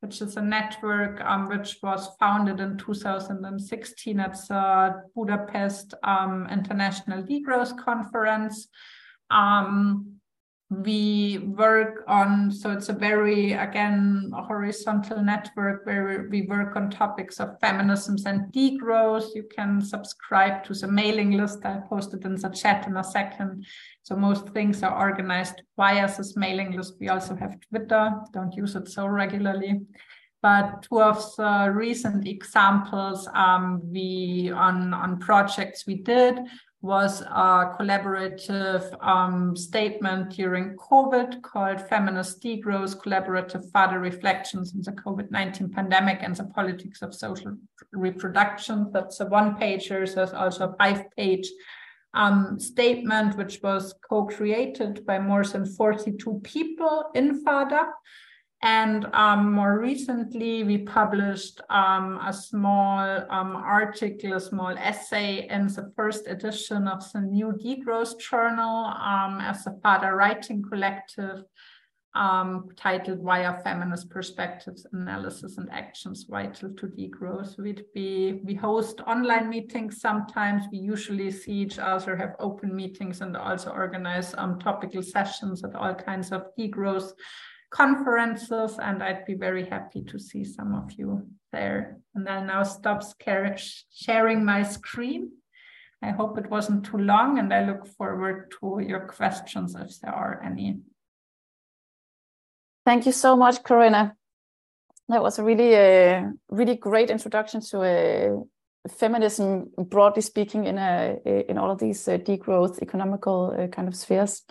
which 0.00 0.20
is 0.22 0.36
a 0.36 0.42
network 0.42 1.20
um, 1.22 1.48
which 1.48 1.78
was 1.82 2.08
founded 2.20 2.60
in 2.60 2.76
2016 2.78 4.20
at 4.20 4.32
the 4.48 5.02
Budapest 5.14 5.94
um, 6.04 6.46
International 6.50 7.22
Degrowth 7.22 7.76
Conference. 7.82 8.68
Um, 9.30 10.17
we 10.70 11.38
work 11.56 12.04
on, 12.06 12.50
so 12.50 12.70
it's 12.70 12.90
a 12.90 12.92
very, 12.92 13.52
again, 13.52 14.30
a 14.36 14.42
horizontal 14.42 15.22
network 15.22 15.86
where 15.86 16.28
we 16.30 16.42
work 16.42 16.76
on 16.76 16.90
topics 16.90 17.40
of 17.40 17.58
feminisms 17.60 18.26
and 18.26 18.52
degrowth. 18.52 19.34
You 19.34 19.44
can 19.44 19.80
subscribe 19.80 20.64
to 20.64 20.74
the 20.74 20.86
mailing 20.86 21.30
list. 21.30 21.64
I 21.64 21.80
posted 21.88 22.26
in 22.26 22.34
the 22.34 22.50
chat 22.50 22.86
in 22.86 22.98
a 22.98 23.04
second. 23.04 23.64
So 24.02 24.14
most 24.14 24.50
things 24.50 24.82
are 24.82 24.94
organized 24.94 25.62
via 25.76 26.06
this 26.06 26.36
mailing 26.36 26.72
list. 26.72 26.96
We 27.00 27.08
also 27.08 27.34
have 27.36 27.56
Twitter, 27.70 28.12
don't 28.34 28.54
use 28.54 28.76
it 28.76 28.88
so 28.88 29.06
regularly. 29.06 29.80
But 30.42 30.82
two 30.82 31.00
of 31.00 31.34
the 31.36 31.72
recent 31.74 32.28
examples 32.28 33.26
um, 33.34 33.80
we 33.90 34.52
on, 34.54 34.92
on 34.92 35.18
projects 35.18 35.86
we 35.86 35.96
did 35.96 36.38
was 36.80 37.22
a 37.22 37.74
collaborative 37.78 38.96
um, 39.04 39.56
statement 39.56 40.30
during 40.30 40.76
COVID 40.76 41.42
called 41.42 41.80
Feminist 41.88 42.40
Degrowth 42.40 42.96
Collaborative 43.02 43.64
Further 43.72 43.98
Reflections 43.98 44.72
on 44.74 44.82
the 44.82 44.92
COVID 44.92 45.30
19 45.30 45.70
Pandemic 45.70 46.20
and 46.22 46.36
the 46.36 46.44
Politics 46.44 47.02
of 47.02 47.14
Social 47.14 47.56
Reproduction. 47.92 48.90
That's 48.92 49.18
a 49.18 49.26
one 49.26 49.56
pager. 49.56 50.12
There's 50.14 50.32
also 50.32 50.68
a 50.68 50.76
five 50.76 51.10
page 51.16 51.50
um, 52.14 52.60
statement, 52.60 53.36
which 53.36 53.60
was 53.62 53.94
co-created 54.08 55.04
by 55.04 55.18
more 55.18 55.44
than 55.44 55.66
42 55.66 56.40
people 56.44 57.10
in 57.14 57.44
FADA. 57.44 57.88
And 58.62 59.06
um, 59.12 59.52
more 59.52 59.78
recently, 59.78 60.64
we 60.64 60.78
published 60.78 61.60
um, 61.70 62.18
a 62.26 62.32
small 62.32 62.98
um, 63.30 63.54
article, 63.54 64.32
a 64.32 64.40
small 64.40 64.70
essay 64.76 65.46
in 65.48 65.68
the 65.68 65.92
first 65.94 66.26
edition 66.26 66.88
of 66.88 67.04
the 67.12 67.20
new 67.20 67.52
Degrowth 67.52 68.18
Journal 68.18 68.86
um, 68.86 69.38
as 69.40 69.64
a 69.68 69.74
FADA 69.80 70.12
writing 70.12 70.64
collective 70.68 71.44
um, 72.16 72.70
titled 72.74 73.20
Why 73.20 73.44
Are 73.44 73.60
Feminist 73.60 74.10
Perspectives, 74.10 74.84
Analysis 74.92 75.56
and 75.56 75.70
Actions 75.70 76.26
Vital 76.28 76.70
to 76.74 76.86
Degrowth? 76.88 77.56
We'd 77.58 77.84
be, 77.94 78.40
we 78.42 78.54
host 78.54 79.00
online 79.06 79.48
meetings 79.48 80.00
sometimes. 80.00 80.64
We 80.72 80.78
usually 80.78 81.30
see 81.30 81.52
each 81.52 81.78
other, 81.78 82.16
have 82.16 82.34
open 82.40 82.74
meetings, 82.74 83.20
and 83.20 83.36
also 83.36 83.70
organize 83.70 84.34
um, 84.36 84.58
topical 84.58 85.02
sessions 85.02 85.62
at 85.62 85.76
all 85.76 85.94
kinds 85.94 86.32
of 86.32 86.46
degrowth 86.58 87.12
conferences. 87.70 88.78
And 88.78 89.02
I'd 89.02 89.24
be 89.24 89.34
very 89.34 89.66
happy 89.66 90.02
to 90.04 90.18
see 90.18 90.44
some 90.44 90.74
of 90.74 90.92
you 90.92 91.26
there. 91.52 91.98
And 92.14 92.28
I'll 92.28 92.44
now 92.44 92.62
stop 92.62 93.02
sharing 93.90 94.44
my 94.44 94.62
screen. 94.62 95.30
I 96.02 96.10
hope 96.10 96.38
it 96.38 96.48
wasn't 96.48 96.84
too 96.86 96.98
long, 96.98 97.38
and 97.38 97.52
I 97.52 97.64
look 97.64 97.86
forward 97.86 98.54
to 98.60 98.78
your 98.78 99.00
questions 99.00 99.74
if 99.74 99.98
there 100.00 100.14
are 100.14 100.40
any. 100.44 100.78
Thank 102.86 103.04
you 103.04 103.12
so 103.12 103.36
much, 103.36 103.62
Corinna. 103.64 104.14
That 105.08 105.22
was 105.22 105.38
a 105.38 105.44
really, 105.44 105.74
uh, 105.74 106.30
really 106.48 106.76
great 106.76 107.10
introduction 107.10 107.60
to 107.62 107.80
uh, 107.80 108.88
feminism, 108.88 109.70
broadly 109.76 110.22
speaking, 110.22 110.66
in 110.66 110.78
a, 110.78 111.18
in 111.48 111.58
all 111.58 111.72
of 111.72 111.80
these 111.80 112.06
uh, 112.06 112.18
degrowth 112.18 112.80
economical 112.80 113.54
uh, 113.58 113.66
kind 113.66 113.88
of 113.88 113.96
spheres. 113.96 114.42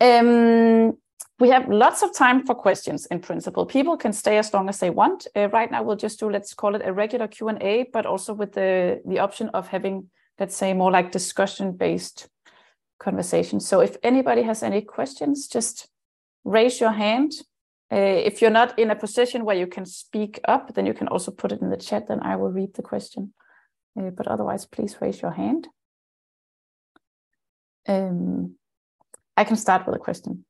Um, 0.00 0.96
we 1.40 1.48
have 1.50 1.68
lots 1.68 2.02
of 2.02 2.14
time 2.14 2.44
for 2.44 2.54
questions 2.54 3.06
in 3.06 3.20
principle. 3.20 3.64
People 3.64 3.96
can 3.96 4.12
stay 4.12 4.38
as 4.38 4.52
long 4.52 4.68
as 4.68 4.78
they 4.78 4.90
want. 4.90 5.26
Uh, 5.36 5.48
right 5.48 5.70
now, 5.70 5.82
we'll 5.82 5.96
just 5.96 6.18
do, 6.18 6.28
let's 6.28 6.54
call 6.54 6.74
it 6.74 6.82
a 6.84 6.92
regular 6.92 7.28
Q&A, 7.28 7.88
but 7.92 8.06
also 8.06 8.34
with 8.34 8.52
the, 8.52 9.00
the 9.06 9.20
option 9.20 9.48
of 9.50 9.68
having, 9.68 10.10
let's 10.38 10.56
say, 10.56 10.74
more 10.74 10.90
like 10.90 11.12
discussion-based 11.12 12.28
conversations. 12.98 13.68
So 13.68 13.80
if 13.80 13.96
anybody 14.02 14.42
has 14.42 14.62
any 14.62 14.80
questions, 14.82 15.46
just 15.46 15.88
raise 16.44 16.80
your 16.80 16.92
hand 16.92 17.32
uh, 17.90 17.96
if 17.96 18.42
you're 18.42 18.50
not 18.50 18.78
in 18.78 18.90
a 18.90 18.96
position 18.96 19.44
where 19.44 19.56
you 19.56 19.66
can 19.66 19.86
speak 19.86 20.40
up, 20.46 20.74
then 20.74 20.84
you 20.84 20.92
can 20.92 21.08
also 21.08 21.30
put 21.30 21.52
it 21.52 21.62
in 21.62 21.70
the 21.70 21.76
chat, 21.76 22.06
then 22.06 22.20
I 22.20 22.36
will 22.36 22.50
read 22.50 22.74
the 22.74 22.82
question. 22.82 23.32
Uh, 23.98 24.10
but 24.10 24.28
otherwise, 24.28 24.66
please 24.66 24.96
raise 25.00 25.22
your 25.22 25.30
hand. 25.30 25.68
Um, 27.86 28.56
I 29.36 29.44
can 29.44 29.56
start 29.56 29.86
with 29.86 29.96
a 29.96 29.98
question. 29.98 30.44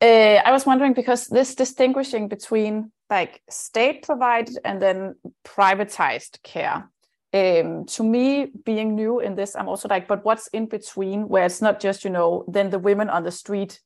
Uh, 0.00 0.40
I 0.44 0.52
was 0.52 0.66
wondering 0.66 0.92
because 0.92 1.26
this 1.26 1.54
distinguishing 1.54 2.28
between 2.28 2.92
like 3.08 3.42
state 3.48 4.02
provided 4.02 4.58
and 4.64 4.80
then 4.80 5.14
privatized 5.44 6.42
care. 6.42 6.90
Um, 7.32 7.84
to 7.86 8.02
me, 8.02 8.52
being 8.64 8.94
new 8.94 9.20
in 9.20 9.34
this, 9.34 9.54
I'm 9.56 9.68
also 9.68 9.88
like, 9.88 10.08
but 10.08 10.24
what's 10.24 10.48
in 10.48 10.66
between 10.66 11.28
where 11.28 11.44
it's 11.44 11.62
not 11.62 11.80
just, 11.80 12.04
you 12.04 12.10
know, 12.10 12.44
then 12.48 12.70
the 12.70 12.78
women 12.78 13.10
on 13.10 13.24
the 13.24 13.30
street 13.30 13.80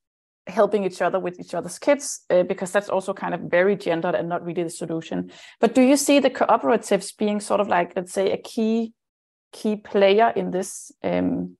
helping 0.46 0.84
each 0.84 1.02
other 1.02 1.18
with 1.18 1.38
each 1.38 1.54
other's 1.54 1.78
kids 1.78 2.22
uh, 2.30 2.42
because 2.42 2.72
that's 2.72 2.88
also 2.88 3.12
kind 3.12 3.34
of 3.34 3.40
very 3.42 3.76
gendered 3.76 4.14
and 4.14 4.28
not 4.28 4.44
really 4.44 4.62
the 4.62 4.70
solution 4.70 5.30
but 5.60 5.74
do 5.74 5.82
you 5.82 5.96
see 5.96 6.18
the 6.18 6.30
cooperatives 6.30 7.16
being 7.16 7.40
sort 7.40 7.60
of 7.60 7.68
like 7.68 7.92
let's 7.94 8.12
say 8.12 8.32
a 8.32 8.36
key 8.36 8.92
key 9.52 9.76
player 9.76 10.32
in 10.34 10.50
this 10.50 10.92
um, 11.02 11.56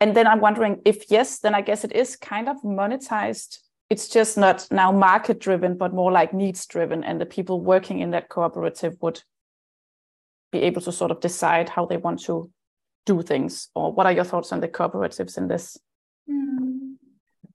and 0.00 0.16
then 0.16 0.26
i'm 0.26 0.40
wondering 0.40 0.80
if 0.84 1.10
yes 1.10 1.38
then 1.40 1.54
i 1.54 1.60
guess 1.60 1.84
it 1.84 1.92
is 1.92 2.16
kind 2.16 2.48
of 2.48 2.56
monetized. 2.62 3.58
It's 3.90 4.08
just 4.08 4.38
not 4.38 4.66
now 4.70 4.90
market 4.90 5.38
driven 5.38 5.76
but 5.76 5.92
more 5.92 6.10
like 6.10 6.32
needs 6.32 6.66
driven 6.66 7.04
and 7.04 7.20
the 7.20 7.26
people 7.26 7.60
working 7.60 8.00
in 8.00 8.10
that 8.12 8.28
cooperative 8.28 8.96
would 9.02 9.22
be 10.54 10.62
able 10.62 10.80
to 10.82 10.92
sort 10.92 11.10
of 11.10 11.20
decide 11.20 11.68
how 11.68 11.84
they 11.84 11.96
want 11.96 12.22
to 12.22 12.50
do 13.06 13.22
things. 13.22 13.68
Or 13.74 13.92
what 13.92 14.06
are 14.06 14.12
your 14.12 14.24
thoughts 14.24 14.52
on 14.52 14.60
the 14.60 14.68
cooperatives 14.68 15.36
in 15.36 15.48
this? 15.48 15.76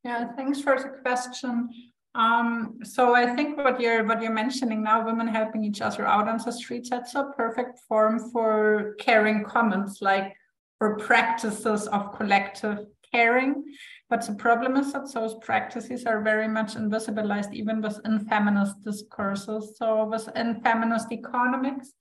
Yeah, 0.03 0.31
thanks 0.35 0.61
for 0.61 0.77
the 0.77 0.89
question. 1.01 1.69
Um, 2.15 2.79
so 2.83 3.15
I 3.15 3.35
think 3.35 3.57
what 3.57 3.79
you're 3.79 4.03
what 4.05 4.21
you're 4.21 4.33
mentioning 4.33 4.83
now, 4.83 5.05
women 5.05 5.27
helping 5.27 5.63
each 5.63 5.81
other 5.81 6.05
out 6.05 6.27
on 6.27 6.39
the 6.43 6.51
streets, 6.51 6.89
that's 6.89 7.15
a 7.15 7.31
perfect 7.37 7.79
form 7.87 8.31
for 8.31 8.95
caring 8.99 9.43
commons, 9.43 9.99
like 10.01 10.35
for 10.79 10.97
practices 10.97 11.87
of 11.87 12.15
collective 12.15 12.79
caring. 13.11 13.63
But 14.09 14.25
the 14.25 14.33
problem 14.33 14.75
is 14.77 14.93
that 14.93 15.13
those 15.13 15.35
practices 15.41 16.05
are 16.05 16.21
very 16.21 16.47
much 16.47 16.75
invisibilized 16.75 17.53
even 17.53 17.81
within 17.81 18.19
feminist 18.21 18.83
discourses. 18.83 19.77
So 19.77 20.05
within 20.05 20.61
feminist 20.61 21.11
economics, 21.11 21.93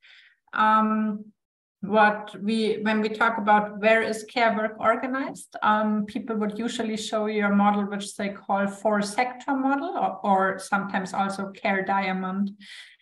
um, 0.55 1.25
what 1.81 2.35
we 2.43 2.79
when 2.83 3.01
we 3.01 3.09
talk 3.09 3.39
about 3.39 3.79
where 3.79 4.03
is 4.03 4.25
care 4.25 4.57
work 4.57 4.75
organized 4.81 5.55
um, 5.63 6.07
people 6.07 6.35
would 6.35 6.59
usually 6.59 6.97
show 6.97 7.27
you 7.27 7.47
a 7.47 7.55
model 7.55 7.85
which 7.85 8.17
they 8.17 8.31
call 8.31 8.67
four 8.67 9.01
sector 9.01 9.55
model 9.55 9.97
or, 9.97 10.19
or, 10.25 10.59
sometimes 10.59 11.15
also 11.15 11.53
care 11.53 11.85
diamond 11.85 12.51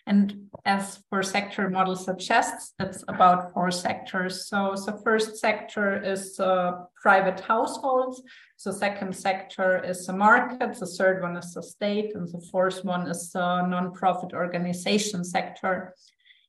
and 0.06 0.48
as 0.64 1.00
four 1.10 1.22
sector 1.22 1.68
model 1.68 1.96
suggests 1.96 2.74
it's 2.78 3.02
about 3.08 3.52
four 3.52 3.72
sectors. 3.72 4.48
So 4.48 4.74
the 4.86 5.00
first 5.04 5.36
sector 5.36 6.00
is 6.00 6.38
uh, 6.38 6.72
private 7.02 7.40
households. 7.40 8.22
The 8.64 8.72
second 8.72 9.16
sector 9.16 9.82
is 9.84 10.06
the 10.06 10.12
market. 10.12 10.78
The 10.78 10.86
third 10.86 11.22
one 11.22 11.36
is 11.36 11.54
the 11.54 11.62
state. 11.62 12.14
And 12.14 12.28
the 12.28 12.40
fourth 12.52 12.84
one 12.84 13.08
is 13.08 13.32
the 13.32 13.66
non-profit 13.66 14.32
organization 14.32 15.24
sector. 15.24 15.94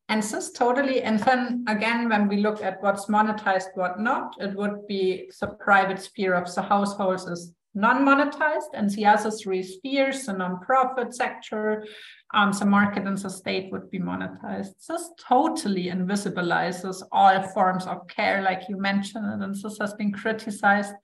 And 0.09 0.23
this 0.23 0.51
totally, 0.51 1.01
and 1.01 1.19
then 1.19 1.65
again, 1.67 2.07
when 2.09 2.27
we 2.29 2.37
look 2.37 2.63
at 2.63 2.81
what's 2.81 3.07
monetized, 3.07 3.75
what 3.75 3.99
not, 3.99 4.35
it 4.39 4.55
would 4.55 4.87
be 4.87 5.29
the 5.41 5.47
private 5.47 5.99
sphere 5.99 6.33
of 6.33 6.53
the 6.53 6.61
households 6.61 7.25
is 7.25 7.53
non-monetized, 7.77 8.71
and 8.73 8.89
the 8.89 9.05
other 9.05 9.31
three 9.31 9.61
spheres, 9.61 10.25
the 10.25 10.33
non-profit 10.33 11.13
sector, 11.13 11.85
um, 12.33 12.51
the 12.51 12.65
market 12.65 13.03
and 13.05 13.17
the 13.17 13.29
state 13.29 13.71
would 13.71 13.89
be 13.91 13.99
monetized. 13.99 14.73
This 14.87 15.09
totally 15.19 15.85
invisibilizes 15.85 17.03
all 17.11 17.41
forms 17.53 17.85
of 17.85 18.07
care, 18.07 18.41
like 18.41 18.63
you 18.67 18.77
mentioned, 18.77 19.25
and 19.43 19.55
this 19.55 19.77
has 19.79 19.93
been 19.93 20.11
criticized 20.11 20.95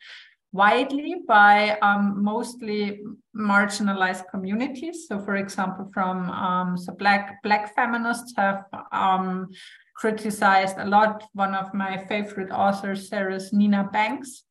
widely 0.51 1.15
by 1.28 1.78
um, 1.82 2.24
mostly 2.24 3.01
marginalized 3.36 4.24
communities. 4.30 5.07
So, 5.07 5.19
for 5.19 5.36
example, 5.36 5.89
from 5.93 6.30
um, 6.30 6.76
the 6.86 6.93
black 6.93 7.41
black 7.43 7.76
feminists 7.76 8.34
have 8.38 8.63
um, 8.91 9.49
criticized 9.95 10.78
a 10.78 10.86
lot. 10.86 11.24
One 11.34 11.53
of 11.55 11.74
my 11.74 12.05
favorite 12.09 12.51
authors 12.51 13.11
is 13.11 13.53
Nina 13.53 13.89
Banks. 13.91 14.43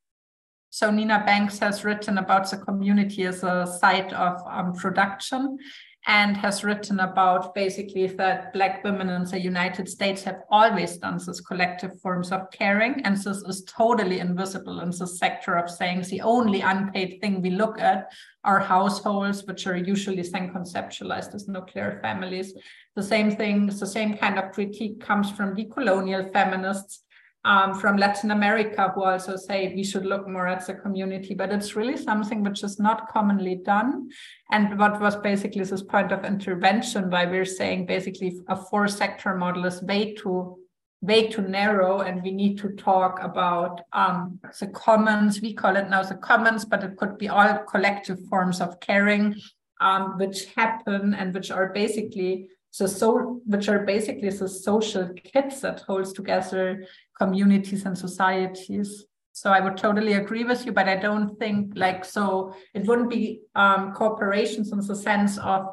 So 0.74 0.90
Nina 0.90 1.22
Banks 1.26 1.58
has 1.58 1.84
written 1.84 2.16
about 2.16 2.50
the 2.50 2.56
community 2.56 3.26
as 3.26 3.42
a 3.42 3.66
site 3.78 4.10
of 4.14 4.40
um, 4.46 4.72
production 4.72 5.58
and 6.06 6.34
has 6.34 6.64
written 6.64 7.00
about 7.00 7.54
basically 7.54 8.06
that 8.06 8.54
Black 8.54 8.82
women 8.82 9.10
in 9.10 9.24
the 9.24 9.38
United 9.38 9.86
States 9.86 10.22
have 10.22 10.40
always 10.50 10.96
done 10.96 11.18
this 11.18 11.42
collective 11.42 12.00
forms 12.00 12.32
of 12.32 12.50
caring. 12.52 13.02
And 13.04 13.18
this 13.18 13.26
is 13.26 13.64
totally 13.68 14.20
invisible 14.20 14.80
in 14.80 14.92
the 14.92 15.06
sector 15.06 15.56
of 15.56 15.68
saying 15.68 16.04
the 16.04 16.22
only 16.22 16.62
unpaid 16.62 17.18
thing 17.20 17.42
we 17.42 17.50
look 17.50 17.78
at 17.78 18.10
are 18.42 18.58
households, 18.58 19.44
which 19.44 19.66
are 19.66 19.76
usually 19.76 20.22
then 20.22 20.54
conceptualized 20.54 21.34
as 21.34 21.48
nuclear 21.48 21.98
families. 22.00 22.54
The 22.96 23.02
same 23.02 23.30
thing, 23.36 23.66
the 23.66 23.86
same 23.86 24.16
kind 24.16 24.38
of 24.38 24.52
critique 24.52 25.00
comes 25.00 25.30
from 25.30 25.54
decolonial 25.54 26.32
feminists 26.32 27.04
um, 27.44 27.74
from 27.74 27.96
Latin 27.96 28.30
America 28.30 28.92
who 28.94 29.02
also 29.02 29.36
say 29.36 29.72
we 29.74 29.82
should 29.82 30.06
look 30.06 30.28
more 30.28 30.46
at 30.46 30.66
the 30.66 30.74
community, 30.74 31.34
but 31.34 31.52
it's 31.52 31.74
really 31.74 31.96
something 31.96 32.42
which 32.42 32.62
is 32.62 32.78
not 32.78 33.08
commonly 33.08 33.56
done. 33.56 34.08
And 34.50 34.78
what 34.78 35.00
was 35.00 35.16
basically 35.16 35.64
this 35.64 35.82
point 35.82 36.12
of 36.12 36.24
intervention, 36.24 37.10
why 37.10 37.26
we're 37.26 37.44
saying 37.44 37.86
basically 37.86 38.40
a 38.48 38.56
four 38.56 38.86
sector 38.86 39.34
model 39.36 39.64
is 39.64 39.82
way 39.82 40.14
too 40.14 40.58
way 41.02 41.26
too 41.26 41.42
narrow 41.42 42.02
and 42.02 42.22
we 42.22 42.30
need 42.30 42.56
to 42.56 42.68
talk 42.76 43.20
about 43.20 43.80
um, 43.92 44.38
the 44.60 44.68
commons 44.68 45.42
we 45.42 45.52
call 45.52 45.74
it 45.74 45.90
now 45.90 46.00
the 46.00 46.14
commons 46.14 46.64
but 46.64 46.84
it 46.84 46.96
could 46.96 47.18
be 47.18 47.28
all 47.28 47.58
collective 47.68 48.20
forms 48.30 48.60
of 48.60 48.78
caring 48.78 49.34
um, 49.80 50.16
which 50.16 50.46
happen 50.54 51.12
and 51.14 51.34
which 51.34 51.50
are 51.50 51.72
basically 51.72 52.48
so, 52.72 52.86
so 52.86 53.40
which 53.44 53.68
are 53.68 53.80
basically 53.80 54.30
the 54.30 54.48
social 54.48 55.10
kits 55.10 55.60
that 55.60 55.80
holds 55.80 56.14
together 56.14 56.84
communities 57.18 57.84
and 57.84 57.96
societies. 57.96 59.04
So 59.32 59.50
I 59.50 59.60
would 59.60 59.76
totally 59.76 60.14
agree 60.14 60.44
with 60.44 60.64
you, 60.64 60.72
but 60.72 60.88
I 60.88 60.96
don't 60.96 61.38
think 61.38 61.74
like 61.76 62.02
so 62.04 62.54
it 62.72 62.86
wouldn't 62.86 63.10
be 63.10 63.42
um, 63.54 63.92
corporations 63.92 64.72
in 64.72 64.78
the 64.78 64.96
sense 64.96 65.36
of 65.38 65.66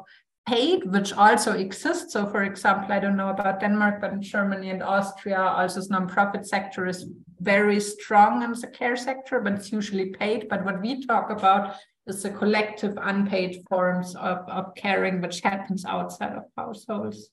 paid, 0.46 0.84
which 0.92 1.14
also 1.14 1.52
exists. 1.52 2.12
So, 2.12 2.26
for 2.26 2.42
example, 2.42 2.92
I 2.92 3.00
don't 3.00 3.16
know 3.16 3.30
about 3.30 3.60
Denmark, 3.60 4.00
but 4.02 4.12
in 4.12 4.20
Germany 4.20 4.68
and 4.68 4.82
Austria, 4.82 5.40
also 5.40 5.80
the 5.80 5.88
nonprofit 5.88 6.44
sector 6.46 6.86
is 6.86 7.06
very 7.40 7.80
strong 7.80 8.42
in 8.42 8.52
the 8.52 8.66
care 8.66 8.96
sector, 8.96 9.40
but 9.40 9.54
it's 9.54 9.72
usually 9.72 10.10
paid. 10.10 10.48
But 10.50 10.64
what 10.64 10.82
we 10.82 11.06
talk 11.06 11.30
about 11.30 11.76
is 12.06 12.22
the 12.22 12.30
collective 12.30 12.96
unpaid 13.00 13.62
forms 13.68 14.14
of, 14.16 14.38
of 14.48 14.74
caring, 14.74 15.20
which 15.20 15.40
happens 15.40 15.84
outside 15.84 16.32
of 16.32 16.44
households. 16.56 17.30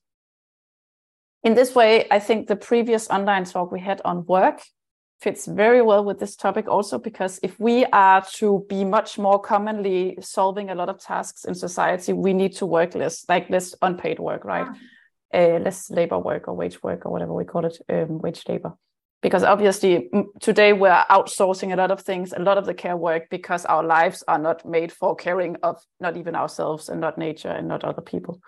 In 1.44 1.54
this 1.54 1.74
way, 1.74 2.06
I 2.10 2.18
think 2.18 2.48
the 2.48 2.56
previous 2.56 3.08
online 3.08 3.44
talk 3.44 3.70
we 3.72 3.80
had 3.80 4.00
on 4.04 4.26
work 4.26 4.60
fits 5.20 5.46
very 5.46 5.82
well 5.82 6.04
with 6.04 6.18
this 6.20 6.36
topic 6.36 6.68
also 6.68 6.98
because 6.98 7.40
if 7.42 7.58
we 7.58 7.84
are 7.86 8.24
to 8.34 8.64
be 8.68 8.84
much 8.84 9.18
more 9.18 9.40
commonly 9.40 10.16
solving 10.20 10.70
a 10.70 10.74
lot 10.74 10.88
of 10.88 11.00
tasks 11.00 11.44
in 11.44 11.54
society 11.54 12.12
we 12.12 12.32
need 12.32 12.54
to 12.54 12.64
work 12.64 12.94
less 12.94 13.24
like 13.28 13.50
less 13.50 13.74
unpaid 13.82 14.20
work 14.20 14.44
right 14.44 14.68
yeah. 15.34 15.56
uh, 15.56 15.58
less 15.58 15.90
labor 15.90 16.18
work 16.18 16.46
or 16.46 16.54
wage 16.54 16.80
work 16.84 17.04
or 17.04 17.10
whatever 17.10 17.34
we 17.34 17.44
call 17.44 17.64
it 17.64 17.78
um, 17.88 18.18
wage 18.18 18.44
labor 18.48 18.74
because 19.22 19.42
obviously 19.42 20.10
today 20.40 20.72
we're 20.72 21.04
outsourcing 21.10 21.72
a 21.72 21.76
lot 21.76 21.90
of 21.90 22.00
things 22.00 22.32
a 22.32 22.38
lot 22.38 22.58
of 22.58 22.66
the 22.66 22.74
care 22.74 22.96
work 22.96 23.28
because 23.30 23.64
our 23.64 23.82
lives 23.82 24.22
are 24.28 24.38
not 24.38 24.64
made 24.64 24.92
for 24.92 25.16
caring 25.16 25.56
of 25.62 25.76
not 26.00 26.16
even 26.16 26.34
ourselves 26.34 26.88
and 26.88 27.00
not 27.00 27.18
nature 27.18 27.48
and 27.48 27.68
not 27.68 27.84
other 27.84 28.02
people 28.02 28.40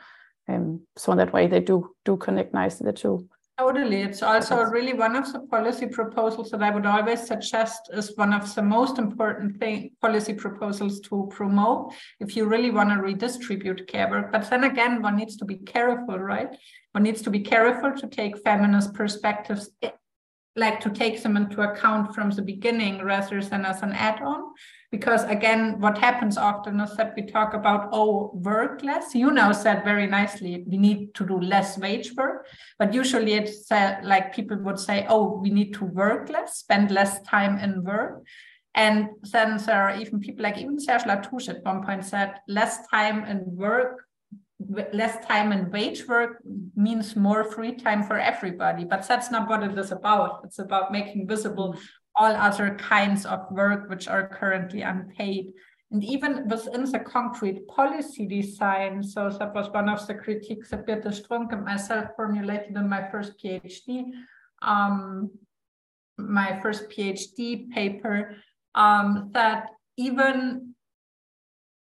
um, 0.48 0.80
so 0.96 1.12
in 1.12 1.18
that 1.18 1.32
way 1.32 1.46
they 1.46 1.60
do 1.60 1.94
do 2.04 2.16
connect 2.16 2.54
nicely 2.54 2.84
the 2.84 2.92
two 2.92 3.28
Totally. 3.60 4.00
It's 4.00 4.22
also 4.22 4.56
really 4.62 4.94
one 4.94 5.14
of 5.16 5.30
the 5.30 5.40
policy 5.40 5.84
proposals 5.84 6.50
that 6.50 6.62
I 6.62 6.70
would 6.70 6.86
always 6.86 7.26
suggest 7.26 7.90
is 7.92 8.16
one 8.16 8.32
of 8.32 8.54
the 8.54 8.62
most 8.62 8.96
important 8.96 9.58
thing, 9.58 9.90
policy 10.00 10.32
proposals 10.32 10.98
to 11.00 11.28
promote 11.30 11.92
if 12.20 12.36
you 12.36 12.46
really 12.46 12.70
want 12.70 12.88
to 12.88 12.96
redistribute 13.02 13.86
care 13.86 14.08
work. 14.08 14.32
But 14.32 14.48
then 14.48 14.64
again, 14.64 15.02
one 15.02 15.16
needs 15.16 15.36
to 15.36 15.44
be 15.44 15.56
careful, 15.56 16.18
right? 16.18 16.48
One 16.92 17.02
needs 17.02 17.20
to 17.20 17.30
be 17.30 17.40
careful 17.40 17.92
to 18.00 18.06
take 18.06 18.42
feminist 18.42 18.94
perspectives, 18.94 19.68
like 20.57 20.80
to 20.80 20.90
take 20.90 21.22
them 21.22 21.36
into 21.36 21.62
account 21.62 22.14
from 22.14 22.30
the 22.30 22.42
beginning 22.42 23.03
rather 23.03 23.40
than 23.42 23.64
as 23.64 23.82
an 23.82 23.92
add-on. 23.92 24.42
Because 24.90 25.22
again 25.24 25.80
what 25.80 25.96
happens 25.98 26.36
often 26.36 26.80
is 26.80 26.96
that 26.96 27.14
we 27.16 27.22
talk 27.22 27.55
about 27.55 27.90
oh 27.92 28.32
work 28.34 28.82
less. 28.82 29.14
You 29.14 29.30
now 29.30 29.53
said 29.53 29.84
very 29.84 30.07
nicely 30.07 30.64
we 30.66 30.76
need 30.76 31.14
to 31.14 31.26
do 31.26 31.40
less 31.40 31.78
wage 31.78 32.12
work. 32.16 32.46
But 32.78 32.92
usually 32.92 33.34
it's 33.34 33.70
uh, 33.70 34.01
like 34.03 34.34
people 34.34 34.59
would 34.62 34.80
say 34.80 35.07
oh 35.09 35.38
we 35.40 35.51
need 35.51 35.74
to 35.74 35.84
work 35.84 36.28
less 36.28 36.59
spend 36.59 36.90
less 36.90 37.22
time 37.22 37.59
in 37.59 37.84
work. 37.84 38.24
And 38.74 39.11
then 39.32 39.57
there 39.59 39.82
are 39.82 39.96
even 39.96 40.20
people 40.20 40.42
like 40.42 40.59
even 40.59 40.80
Serge 40.80 41.03
Latouche 41.03 41.48
at 41.48 41.64
one 41.64 41.84
point 41.84 42.05
said 42.05 42.34
less 42.48 42.86
time 42.88 43.24
in 43.24 43.42
work 43.44 44.07
less 44.92 45.24
time 45.26 45.52
and 45.52 45.72
wage 45.72 46.06
work 46.06 46.42
means 46.76 47.16
more 47.16 47.44
free 47.44 47.74
time 47.74 48.02
for 48.02 48.18
everybody 48.18 48.84
but 48.84 49.06
that's 49.08 49.30
not 49.30 49.48
what 49.48 49.62
it 49.62 49.76
is 49.78 49.90
about 49.90 50.40
it's 50.44 50.58
about 50.58 50.92
making 50.92 51.26
visible 51.26 51.74
all 52.16 52.36
other 52.36 52.74
kinds 52.76 53.24
of 53.24 53.50
work 53.50 53.88
which 53.88 54.08
are 54.08 54.28
currently 54.28 54.82
unpaid. 54.82 55.52
And 55.90 56.04
even 56.04 56.48
within 56.48 56.84
the 56.84 57.00
concrete 57.00 57.66
policy 57.66 58.26
design, 58.26 59.02
so 59.02 59.28
that 59.30 59.54
was 59.54 59.70
one 59.70 59.88
of 59.88 60.06
the 60.06 60.14
critiques 60.14 60.70
that 60.70 60.86
Birte 60.86 61.06
Strunk 61.06 61.52
and 61.52 61.64
myself 61.64 62.11
formulated 62.14 62.76
in 62.76 62.88
my 62.88 63.11
first 63.11 63.42
PhD, 63.42 64.04
um, 64.62 65.30
my 66.16 66.61
first 66.61 66.90
PhD 66.90 67.70
paper, 67.70 68.36
um, 68.74 69.30
that 69.32 69.70
even 69.96 70.69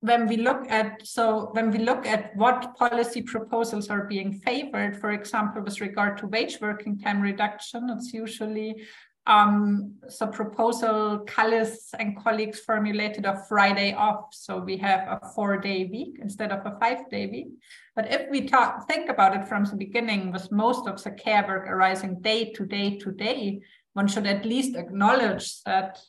when 0.04 0.28
we 0.28 0.36
look 0.36 0.70
at 0.70 1.08
so 1.08 1.50
when 1.54 1.72
we 1.72 1.80
look 1.80 2.06
at 2.06 2.36
what 2.36 2.76
policy 2.76 3.22
proposals 3.22 3.90
are 3.90 4.04
being 4.04 4.34
favored, 4.34 5.00
for 5.00 5.12
example, 5.12 5.62
with 5.62 5.80
regard 5.80 6.18
to 6.18 6.28
wage 6.28 6.58
working 6.60 7.00
time 7.00 7.22
reduction, 7.22 7.90
it's 7.90 8.12
usually 8.14 8.84
um, 9.26 9.94
so 10.10 10.28
proposal 10.28 11.24
Kallis 11.26 11.94
and 11.98 12.22
colleagues 12.22 12.60
formulated 12.60 13.26
a 13.26 13.46
Friday 13.48 13.94
off. 13.94 14.34
So 14.34 14.60
we 14.60 14.76
have 14.78 15.08
a 15.08 15.32
four 15.34 15.56
day 15.58 15.86
week 15.86 16.18
instead 16.22 16.52
of 16.52 16.66
a 16.66 16.78
five 16.82 17.10
day 17.10 17.28
week. 17.28 17.48
But 17.96 18.12
if 18.12 18.30
we 18.30 18.42
talk, 18.42 18.86
think 18.90 19.10
about 19.10 19.38
it 19.38 19.48
from 19.48 19.64
the 19.64 19.78
beginning, 19.78 20.34
with 20.34 20.52
most 20.52 20.86
of 20.86 21.02
the 21.02 21.12
care 21.12 21.46
work 21.48 21.66
arising 21.66 22.20
day 22.20 22.52
to 22.52 22.66
day 22.66 22.98
to 22.98 23.12
day, 23.14 23.62
one 23.94 24.10
should 24.10 24.28
at 24.28 24.44
least 24.44 24.76
acknowledge 24.76 25.64
that 25.64 26.02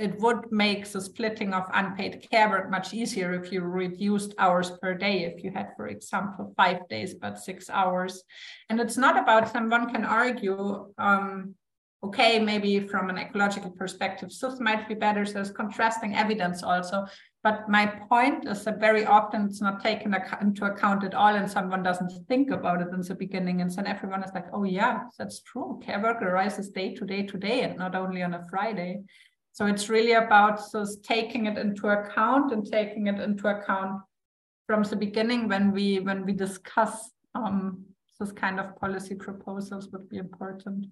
it 0.00 0.18
would 0.20 0.50
make 0.50 0.86
the 0.86 1.00
splitting 1.00 1.52
of 1.52 1.70
unpaid 1.74 2.26
care 2.30 2.48
work 2.48 2.70
much 2.70 2.94
easier 2.94 3.32
if 3.32 3.52
you 3.52 3.60
reduced 3.60 4.34
hours 4.38 4.70
per 4.82 4.94
day. 4.94 5.24
If 5.24 5.44
you 5.44 5.50
had, 5.50 5.68
for 5.76 5.88
example, 5.88 6.54
five 6.56 6.88
days 6.88 7.14
but 7.14 7.38
six 7.38 7.68
hours, 7.68 8.22
and 8.68 8.80
it's 8.80 8.96
not 8.96 9.18
about 9.18 9.52
someone 9.52 9.92
can 9.92 10.04
argue 10.04 10.92
um, 10.98 11.54
okay, 12.02 12.38
maybe 12.38 12.80
from 12.80 13.10
an 13.10 13.18
ecological 13.18 13.70
perspective, 13.70 14.30
this 14.30 14.60
might 14.60 14.88
be 14.88 14.94
better. 14.94 15.26
So 15.26 15.34
there's 15.34 15.50
contrasting 15.50 16.14
evidence 16.14 16.62
also. 16.62 17.06
But 17.42 17.68
my 17.68 17.86
point 17.86 18.46
is 18.46 18.64
that 18.64 18.80
very 18.80 19.06
often 19.06 19.46
it's 19.46 19.62
not 19.62 19.82
taken 19.82 20.14
into 20.40 20.64
account 20.66 21.04
at 21.04 21.14
all, 21.14 21.34
and 21.34 21.50
someone 21.50 21.82
doesn't 21.82 22.12
think 22.28 22.50
about 22.50 22.82
it 22.82 22.88
in 22.92 23.00
the 23.00 23.14
beginning. 23.14 23.60
And 23.60 23.70
then 23.70 23.86
everyone 23.86 24.22
is 24.22 24.32
like, 24.34 24.46
oh, 24.52 24.64
yeah, 24.64 25.04
that's 25.18 25.40
true. 25.40 25.80
Care 25.82 26.00
work 26.00 26.20
arises 26.22 26.68
day 26.70 26.94
to 26.94 27.04
day 27.06 27.22
to 27.22 27.38
day, 27.38 27.62
and 27.62 27.78
not 27.78 27.94
only 27.94 28.22
on 28.22 28.34
a 28.34 28.44
Friday. 28.50 29.00
So 29.52 29.66
it's 29.66 29.88
really 29.88 30.12
about 30.12 30.60
just 30.72 31.04
taking 31.04 31.46
it 31.46 31.58
into 31.58 31.88
account 31.88 32.52
and 32.52 32.64
taking 32.64 33.08
it 33.08 33.20
into 33.20 33.48
account 33.48 34.02
from 34.66 34.82
the 34.84 34.96
beginning 34.96 35.48
when 35.48 35.72
we 35.72 35.98
when 36.00 36.24
we 36.24 36.32
discuss 36.32 37.10
um, 37.34 37.84
this 38.20 38.32
kind 38.32 38.60
of 38.60 38.76
policy 38.76 39.14
proposals 39.14 39.88
would 39.92 40.08
be 40.08 40.18
important. 40.18 40.86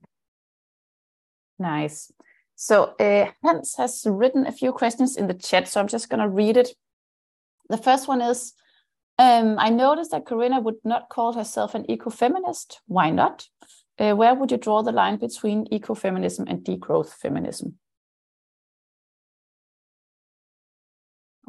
Nice. 1.58 2.12
So 2.56 2.94
uh, 2.98 3.30
Hans 3.44 3.76
has 3.76 4.04
written 4.04 4.46
a 4.46 4.52
few 4.52 4.72
questions 4.72 5.16
in 5.16 5.28
the 5.28 5.34
chat, 5.34 5.68
so 5.68 5.80
I'm 5.80 5.86
just 5.86 6.08
going 6.08 6.20
to 6.20 6.28
read 6.28 6.56
it. 6.56 6.70
The 7.68 7.76
first 7.76 8.08
one 8.08 8.20
is, 8.20 8.52
um, 9.18 9.56
I 9.58 9.70
noticed 9.70 10.10
that 10.10 10.26
Corinna 10.26 10.60
would 10.60 10.78
not 10.84 11.08
call 11.08 11.34
herself 11.34 11.74
an 11.74 11.84
ecofeminist. 11.84 12.78
Why 12.86 13.10
not? 13.10 13.46
Uh, 13.98 14.14
where 14.14 14.34
would 14.34 14.50
you 14.50 14.56
draw 14.56 14.82
the 14.82 14.92
line 14.92 15.18
between 15.18 15.66
ecofeminism 15.66 16.44
and 16.48 16.64
degrowth 16.64 17.12
feminism? 17.12 17.78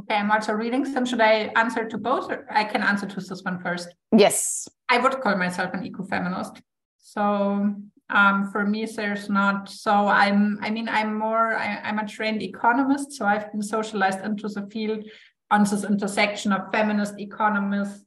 Okay, 0.09 0.19
I'm 0.19 0.31
also 0.31 0.53
reading 0.53 0.85
some. 0.85 1.05
Should 1.05 1.21
I 1.21 1.51
answer 1.55 1.87
to 1.87 1.97
both, 1.97 2.31
or 2.31 2.47
I 2.49 2.63
can 2.63 2.81
answer 2.81 3.05
to 3.05 3.15
this 3.15 3.43
one 3.43 3.59
first? 3.59 3.89
Yes. 4.11 4.67
I 4.89 4.97
would 4.97 5.21
call 5.21 5.35
myself 5.35 5.71
an 5.73 5.83
ecofeminist. 5.87 6.61
So 6.97 7.75
um, 8.09 8.51
for 8.51 8.65
me 8.65 8.85
there's 8.85 9.29
not 9.29 9.69
so 9.69 9.91
i'm 9.91 10.57
i 10.61 10.69
mean 10.69 10.89
i'm 10.89 11.17
more 11.17 11.55
I, 11.55 11.79
i'm 11.83 11.99
a 11.99 12.07
trained 12.07 12.41
economist 12.41 13.13
so 13.13 13.25
i've 13.25 13.51
been 13.51 13.61
socialized 13.61 14.21
into 14.25 14.47
the 14.47 14.67
field 14.71 15.05
on 15.51 15.63
this 15.63 15.83
intersection 15.83 16.51
of 16.51 16.71
feminist 16.71 17.19
economists 17.19 18.03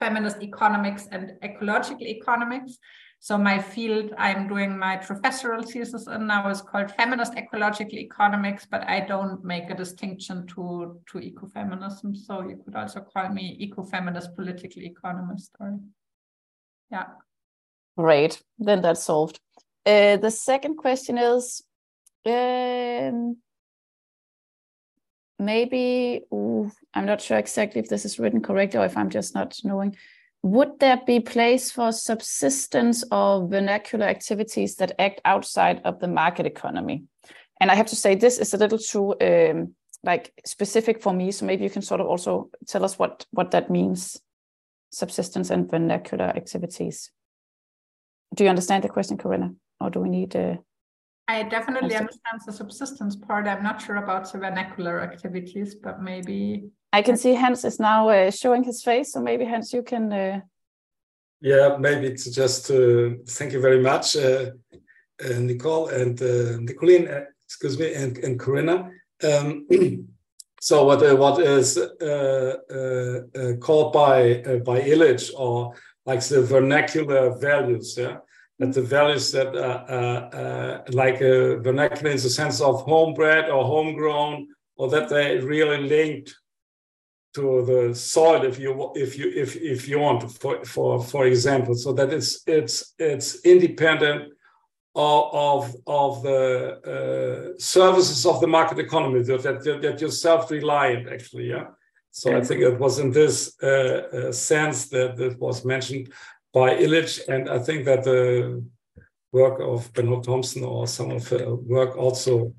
feminist 0.00 0.42
economics 0.42 1.08
and 1.10 1.32
ecological 1.42 2.06
economics 2.06 2.78
so 3.20 3.38
my 3.38 3.58
field 3.58 4.12
i'm 4.18 4.46
doing 4.48 4.78
my 4.78 4.96
professoral 4.96 5.62
thesis 5.62 6.06
in 6.06 6.26
now 6.26 6.48
is 6.48 6.60
called 6.60 6.90
feminist 6.90 7.34
ecological 7.36 7.98
economics 7.98 8.66
but 8.70 8.86
i 8.88 9.00
don't 9.00 9.44
make 9.44 9.70
a 9.70 9.74
distinction 9.74 10.46
to 10.46 11.00
to 11.06 11.18
ecofeminism 11.18 12.16
so 12.16 12.42
you 12.42 12.60
could 12.64 12.76
also 12.76 13.00
call 13.00 13.28
me 13.28 13.56
ecofeminist 13.66 14.34
political 14.34 14.82
economist 14.82 15.50
or 15.60 15.78
yeah 16.90 17.06
Great, 17.96 18.42
then 18.58 18.82
that's 18.82 19.04
solved. 19.04 19.40
Uh, 19.86 20.16
the 20.16 20.30
second 20.30 20.76
question 20.76 21.16
is 21.16 21.62
um, 22.26 23.36
maybe, 25.38 26.22
ooh, 26.32 26.72
I'm 26.92 27.06
not 27.06 27.20
sure 27.20 27.38
exactly 27.38 27.80
if 27.80 27.88
this 27.88 28.04
is 28.04 28.18
written 28.18 28.42
correctly 28.42 28.80
or 28.80 28.86
if 28.86 28.96
I'm 28.96 29.10
just 29.10 29.34
not 29.34 29.56
knowing. 29.62 29.96
Would 30.44 30.78
there 30.78 31.00
be 31.06 31.20
place 31.20 31.72
for 31.72 31.90
subsistence 31.90 33.02
or 33.10 33.48
vernacular 33.48 34.06
activities 34.06 34.76
that 34.76 34.92
act 34.98 35.20
outside 35.24 35.80
of 35.84 36.00
the 36.00 36.08
market 36.08 36.46
economy? 36.46 37.04
And 37.60 37.70
I 37.70 37.74
have 37.74 37.86
to 37.86 37.96
say, 37.96 38.14
this 38.14 38.38
is 38.38 38.52
a 38.52 38.58
little 38.58 38.78
too 38.78 39.14
um, 39.20 39.74
like 40.02 40.32
specific 40.44 41.02
for 41.02 41.12
me. 41.12 41.32
So 41.32 41.46
maybe 41.46 41.64
you 41.64 41.70
can 41.70 41.82
sort 41.82 42.00
of 42.00 42.06
also 42.06 42.50
tell 42.66 42.84
us 42.84 42.98
what 42.98 43.26
what 43.30 43.50
that 43.52 43.70
means, 43.70 44.20
subsistence 44.90 45.50
and 45.50 45.70
vernacular 45.70 46.26
activities 46.26 47.10
do 48.34 48.44
you 48.44 48.50
understand 48.50 48.84
the 48.84 48.88
question, 48.88 49.16
Corinna, 49.16 49.54
or 49.80 49.90
do 49.90 50.00
we 50.00 50.08
need? 50.08 50.34
Uh, 50.34 50.56
I 51.28 51.44
definitely 51.44 51.94
understand 51.94 52.40
the 52.44 52.52
subsistence 52.52 53.16
part. 53.16 53.46
I'm 53.46 53.62
not 53.62 53.80
sure 53.80 53.96
about 53.96 54.30
the 54.30 54.38
vernacular 54.38 55.00
activities, 55.00 55.74
but 55.74 56.02
maybe 56.02 56.68
I 56.94 57.02
can 57.02 57.16
see 57.16 57.34
Hans 57.34 57.64
is 57.64 57.80
now 57.80 58.08
uh, 58.08 58.30
showing 58.30 58.62
his 58.62 58.80
face, 58.80 59.12
so 59.12 59.20
maybe 59.20 59.44
Hans, 59.44 59.72
you 59.72 59.82
can. 59.82 60.12
Uh... 60.12 60.40
Yeah, 61.40 61.76
maybe 61.76 62.06
it's 62.06 62.30
just 62.30 62.70
uh, 62.70 63.10
thank 63.26 63.52
you 63.52 63.60
very 63.60 63.80
much, 63.80 64.16
uh, 64.16 64.52
uh, 65.24 65.38
Nicole 65.40 65.88
and 65.88 66.22
uh, 66.22 66.56
Nicoline, 66.66 67.26
excuse 67.46 67.76
me, 67.80 67.94
and, 67.94 68.16
and 68.18 68.38
Corinna. 68.38 68.90
Um, 69.22 69.66
So 70.60 70.84
what 70.86 71.00
what 71.18 71.38
is 71.42 71.78
called 73.60 73.92
by 73.92 74.16
by 74.70 74.78
Illich 74.92 75.30
or 75.36 75.74
like 76.06 76.22
the 76.22 76.40
vernacular 76.40 77.38
values, 77.38 77.98
yeah, 77.98 78.16
that 78.58 78.72
the 78.72 78.80
values 78.80 79.30
that 79.32 79.54
are, 79.54 80.82
like 80.88 81.18
vernacular 81.18 82.12
in 82.12 82.22
the 82.22 82.30
sense 82.40 82.62
of 82.62 82.82
homebred 82.86 83.50
or 83.50 83.62
homegrown, 83.62 84.48
or 84.78 84.88
that 84.88 85.10
they 85.10 85.36
really 85.36 85.86
linked 85.86 86.34
to 87.34 87.64
the 87.64 87.94
soil 87.94 88.44
if 88.44 88.58
you 88.58 88.92
if 88.94 89.18
you 89.18 89.30
if 89.34 89.56
if 89.56 89.88
you 89.88 89.98
want 89.98 90.30
for 90.30 90.64
for 90.64 91.02
for 91.02 91.26
example. 91.26 91.74
So 91.74 91.92
that 91.92 92.12
it's 92.12 92.42
it's 92.46 92.94
it's 92.98 93.44
independent 93.44 94.32
of 94.94 95.74
of 95.86 96.22
the 96.22 97.54
uh, 97.56 97.58
services 97.58 98.24
of 98.26 98.40
the 98.40 98.46
market 98.46 98.78
economy 98.78 99.22
that 99.22 99.42
that, 99.42 99.82
that 99.82 100.00
you're 100.00 100.10
self-reliant 100.10 101.08
actually 101.08 101.48
yeah? 101.48 101.66
So 102.12 102.36
i 102.36 102.40
think 102.40 102.60
it 102.60 102.78
was 102.78 103.00
in 103.00 103.10
this 103.10 103.56
uh, 103.60 103.66
uh, 103.66 104.32
sense 104.32 104.88
that 104.90 105.16
that 105.16 105.38
was 105.40 105.64
mentioned 105.64 106.12
by 106.52 106.76
illich 106.76 107.26
and 107.28 107.48
i 107.50 107.58
think 107.58 107.84
that 107.86 108.04
the 108.04 108.62
work 109.32 109.58
of 109.60 109.92
Bennholdt-Thomsen 109.94 110.62
or 110.62 110.86
some 110.86 111.10
of 111.10 111.28
the 111.28 111.56
work 111.56 111.96
also 111.96 112.54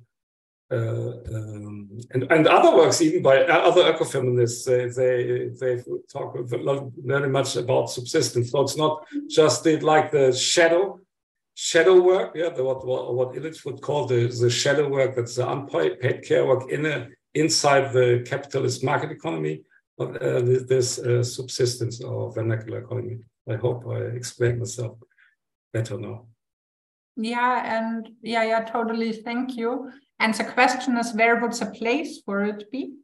um, 0.72 1.90
and, 2.12 2.24
and 2.32 2.48
other 2.48 2.76
works 2.76 3.02
even 3.02 3.22
by 3.22 3.38
other 3.44 3.94
ecofeminists 3.94 4.66
they 4.66 4.88
they 4.88 5.50
they 5.60 5.84
talk 6.12 6.36
very 7.06 7.30
much 7.30 7.56
about 7.56 7.90
subsistence 7.90 8.50
so 8.50 8.62
it's 8.62 8.76
not 8.76 9.06
just 9.30 9.64
the, 9.64 9.80
like 9.82 10.12
the 10.12 10.34
shadow 10.34 11.00
shadow 11.56 12.00
work, 12.02 12.34
yeah, 12.36 12.50
the, 12.50 12.64
what, 12.64 12.86
what, 12.86 13.16
what 13.16 13.34
Illich 13.34 13.66
would 13.66 13.82
call 13.82 14.06
the, 14.06 14.28
the 14.28 14.50
shadow 14.50 14.88
work, 14.88 15.16
that's 15.16 15.36
the 15.36 15.50
unpaid 15.50 16.22
care 16.24 16.46
work 16.46 16.70
in 16.70 16.86
a, 16.86 17.08
inside 17.34 17.94
the 17.94 18.24
capitalist 18.28 18.84
market 18.84 19.12
economy, 19.12 19.64
but 19.98 20.22
uh, 20.22 20.42
this 20.42 21.00
uh, 21.00 21.24
subsistence 21.24 22.02
or 22.02 22.32
vernacular 22.34 22.80
economy. 22.80 23.18
I 23.50 23.56
hope 23.56 23.88
I 23.88 24.00
explained 24.16 24.60
myself 24.60 24.98
better 25.74 25.98
now. 25.98 26.26
Yeah, 27.16 27.78
and 27.78 28.10
yeah, 28.22 28.44
yeah, 28.44 28.66
totally. 28.66 29.14
Thank 29.14 29.56
you. 29.56 29.92
And 30.20 30.34
the 30.34 30.44
question 30.44 30.98
is, 30.98 31.14
where 31.14 31.40
would 31.42 31.54
the 31.54 31.68
place 31.68 32.22
for 32.26 32.44
it 32.44 32.72
be? 32.72 32.96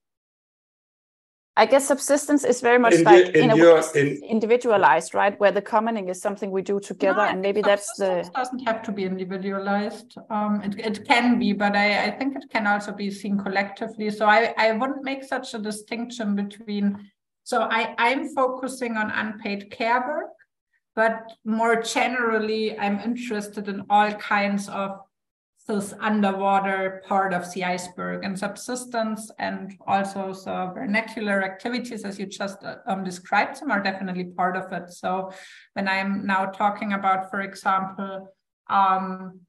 I 1.58 1.66
guess 1.66 1.86
subsistence 1.86 2.46
is 2.46 2.62
very 2.62 2.80
much 2.80 2.94
in 2.94 3.04
like 3.04 3.34
the, 3.34 3.44
in, 3.44 3.52
in 3.52 3.58
your, 3.58 3.84
in, 3.94 4.24
individualized, 4.24 5.14
right? 5.14 5.38
Where 5.38 5.52
the 5.52 5.62
commoning 5.62 6.08
is 6.08 6.22
something 6.22 6.50
we 6.50 6.62
do 6.62 6.80
together, 6.80 7.26
no, 7.26 7.30
and 7.30 7.42
maybe 7.42 7.62
that's 7.62 7.92
the. 7.98 8.30
doesn't 8.34 8.66
have 8.66 8.82
to 8.84 8.92
be 8.94 9.04
individualized. 9.04 10.16
Um, 10.30 10.62
it, 10.64 10.80
it 10.80 11.06
can 11.06 11.40
be, 11.40 11.52
but 11.52 11.76
I, 11.76 12.06
I 12.06 12.12
think 12.12 12.38
it 12.38 12.46
can 12.50 12.68
also 12.68 12.94
be 12.94 13.12
seen 13.12 13.38
collectively. 13.38 14.10
So 14.12 14.26
I, 14.26 14.54
I 14.58 14.72
wouldn't 14.72 15.04
make 15.04 15.26
such 15.26 15.54
a 15.54 15.60
distinction 15.60 16.36
between. 16.36 17.12
So 17.44 17.68
I, 17.70 17.96
I'm 17.98 18.34
focusing 18.34 18.96
on 18.96 19.12
unpaid 19.12 19.70
care 19.72 20.00
work, 20.08 20.32
but 20.96 21.34
more 21.44 21.82
generally, 21.82 22.80
I'm 22.80 23.00
interested 23.02 23.68
in 23.68 23.84
all 23.90 24.12
kinds 24.14 24.70
of 24.70 25.02
this 25.68 25.94
underwater 26.00 27.02
part 27.08 27.34
of 27.34 27.52
the 27.54 27.64
iceberg 27.64 28.24
and 28.24 28.38
subsistence 28.38 29.32
and 29.40 29.78
also 29.88 30.34
so 30.34 30.72
vernacular 30.74 31.44
activities 31.44 32.04
as 32.04 32.20
you 32.20 32.26
just 32.26 32.64
uh, 32.64 32.78
um, 32.88 33.04
described 33.04 33.60
them 33.60 33.72
are 33.72 33.82
definitely 33.82 34.26
part 34.26 34.58
of 34.58 34.72
it. 34.74 34.92
So 34.92 35.32
when 35.74 35.88
i'm 35.88 36.26
now 36.26 36.46
talking 36.46 36.94
about 36.94 37.30
for 37.30 37.42
example 37.42 38.34
um, 38.70 39.40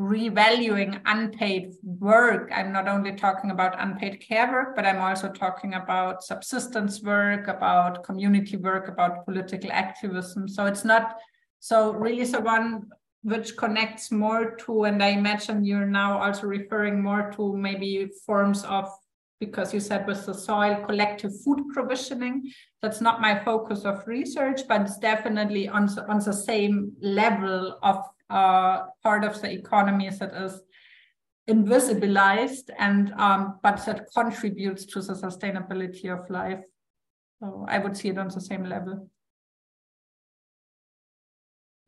revaluing 0.00 1.00
unpaid 1.04 1.74
work 1.82 2.50
i'm 2.54 2.72
not 2.72 2.88
only 2.88 3.12
talking 3.12 3.50
about 3.50 3.78
unpaid 3.80 4.18
care 4.26 4.50
work 4.50 4.74
but 4.74 4.86
i'm 4.86 5.00
also 5.00 5.28
talking 5.28 5.74
about 5.74 6.22
subsistence 6.22 7.02
work 7.02 7.48
about 7.48 8.02
community 8.02 8.56
work 8.56 8.88
about 8.88 9.26
political 9.26 9.70
activism. 9.70 10.48
So 10.48 10.64
it's 10.64 10.84
not 10.84 11.16
so 11.60 11.92
really 11.92 12.24
so 12.24 12.40
one 12.40 12.88
which 13.22 13.56
connects 13.56 14.10
more 14.10 14.56
to, 14.56 14.84
and 14.84 15.02
I 15.02 15.08
imagine 15.08 15.64
you're 15.64 15.86
now 15.86 16.20
also 16.20 16.46
referring 16.46 17.02
more 17.02 17.30
to 17.32 17.56
maybe 17.56 18.08
forms 18.26 18.64
of, 18.64 18.88
because 19.40 19.74
you 19.74 19.80
said 19.80 20.06
with 20.06 20.24
the 20.26 20.34
soil 20.34 20.84
collective 20.86 21.32
food 21.44 21.60
provisioning. 21.72 22.50
That's 22.82 23.00
not 23.00 23.20
my 23.20 23.42
focus 23.44 23.84
of 23.84 24.06
research, 24.06 24.62
but 24.68 24.82
it's 24.82 24.98
definitely 24.98 25.68
on, 25.68 25.88
on 26.08 26.18
the 26.18 26.32
same 26.32 26.92
level 27.00 27.78
of 27.82 28.04
uh, 28.30 28.86
part 29.02 29.24
of 29.24 29.40
the 29.40 29.50
economy 29.50 30.08
that 30.08 30.34
is 30.34 30.62
invisibilized 31.48 32.70
and 32.78 33.12
um, 33.14 33.58
but 33.62 33.84
that 33.84 34.06
contributes 34.14 34.84
to 34.86 35.02
the 35.02 35.14
sustainability 35.14 36.08
of 36.12 36.30
life. 36.30 36.60
So 37.40 37.66
I 37.68 37.78
would 37.78 37.96
see 37.96 38.08
it 38.08 38.18
on 38.18 38.28
the 38.28 38.40
same 38.40 38.64
level. 38.64 39.08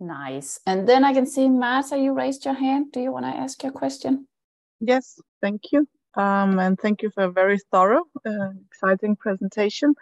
Nice. 0.02 0.58
And 0.66 0.88
then 0.88 1.04
I 1.04 1.14
can 1.14 1.26
see 1.26 1.48
Martha, 1.48 1.96
you 1.96 2.12
raised 2.12 2.44
your 2.44 2.54
hand. 2.54 2.90
Do 2.92 3.00
you 3.00 3.12
want 3.12 3.24
to 3.24 3.30
ask 3.30 3.62
your 3.62 3.70
question? 3.70 4.26
Yes, 4.80 5.20
thank 5.40 5.70
you. 5.70 5.86
Um, 6.14 6.58
and 6.58 6.76
thank 6.76 7.02
you 7.02 7.10
for 7.10 7.24
a 7.24 7.30
very 7.30 7.58
thorough, 7.70 8.04
uh, 8.26 8.50
exciting 8.66 9.14
presentation. 9.14 9.94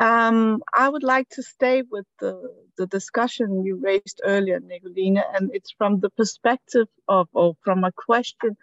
Um, 0.00 0.62
I 0.72 0.88
would 0.88 1.02
like 1.02 1.28
to 1.32 1.42
stay 1.42 1.82
with 1.90 2.06
the, 2.20 2.40
the 2.78 2.86
discussion 2.86 3.64
you 3.66 3.76
raised 3.76 4.22
earlier, 4.24 4.60
Nicoline, 4.60 5.22
and 5.34 5.50
it's 5.52 5.74
from 5.76 6.00
the 6.00 6.10
perspective 6.10 6.88
of, 7.06 7.28
or 7.34 7.54
from 7.62 7.84
a 7.84 7.92
question, 7.92 8.56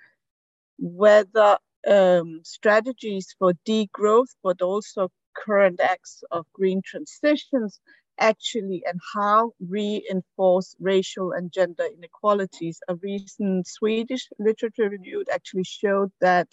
whether 0.79 1.59
um, 1.88 2.41
strategies 2.43 3.36
for 3.38 3.53
degrowth, 3.67 4.34
but 4.43 4.63
also 4.63 5.09
current 5.36 5.79
acts 5.79 6.23
of 6.32 6.45
green 6.53 6.82
transitions 6.84 7.79
actually 8.22 8.84
and 8.88 9.01
how 9.15 9.53
reinforce 9.69 10.76
racial 10.80 11.34
and 11.34 11.53
gender 11.53 11.86
inequalities. 11.97 12.82
A 12.89 12.95
recent 12.97 13.67
Swedish 13.67 14.28
literature 14.39 14.89
review 14.89 15.26
actually 15.32 15.63
showed 15.65 16.11
that 16.22 16.47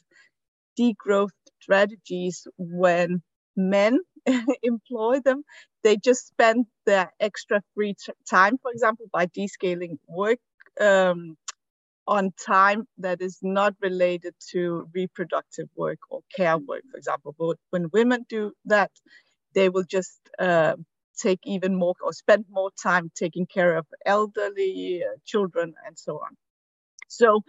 degrowth 0.79 1.31
strategies, 1.61 2.47
when 2.59 3.23
men 3.57 4.01
employ 4.63 5.21
them, 5.21 5.45
they 5.83 5.97
just 5.97 6.27
spend 6.29 6.67
their 6.87 7.13
extra 7.21 7.63
free 7.75 7.95
time, 8.31 8.59
for 8.63 8.71
example, 8.73 9.07
by 9.13 9.27
descaling 9.27 9.99
work 10.09 10.39
um, 10.81 11.37
on 12.07 12.33
time 12.45 12.87
that 12.99 13.21
is 13.23 13.39
not 13.43 13.75
related 13.83 14.35
to 14.51 14.89
reproductive 14.95 15.69
work 15.77 15.99
or 16.11 16.21
care 16.37 16.59
work, 16.59 16.83
for 16.91 16.99
example. 16.99 17.35
But 17.39 17.57
when 17.71 17.91
women 17.93 18.27
do 18.29 18.53
that, 18.67 18.91
they 19.55 19.69
will 19.69 19.85
just 19.85 20.21
uh, 20.39 20.77
take 21.19 21.41
even 21.45 21.75
more 21.75 21.95
or 22.03 22.13
spend 22.13 22.45
more 22.51 22.71
time 22.83 23.11
taking 23.15 23.47
care 23.47 23.77
of 23.77 23.87
elderly 24.07 25.03
uh, 25.05 25.17
children 25.25 25.75
and 25.87 25.99
so 25.99 26.17
on. 26.17 26.37
So 27.09 27.43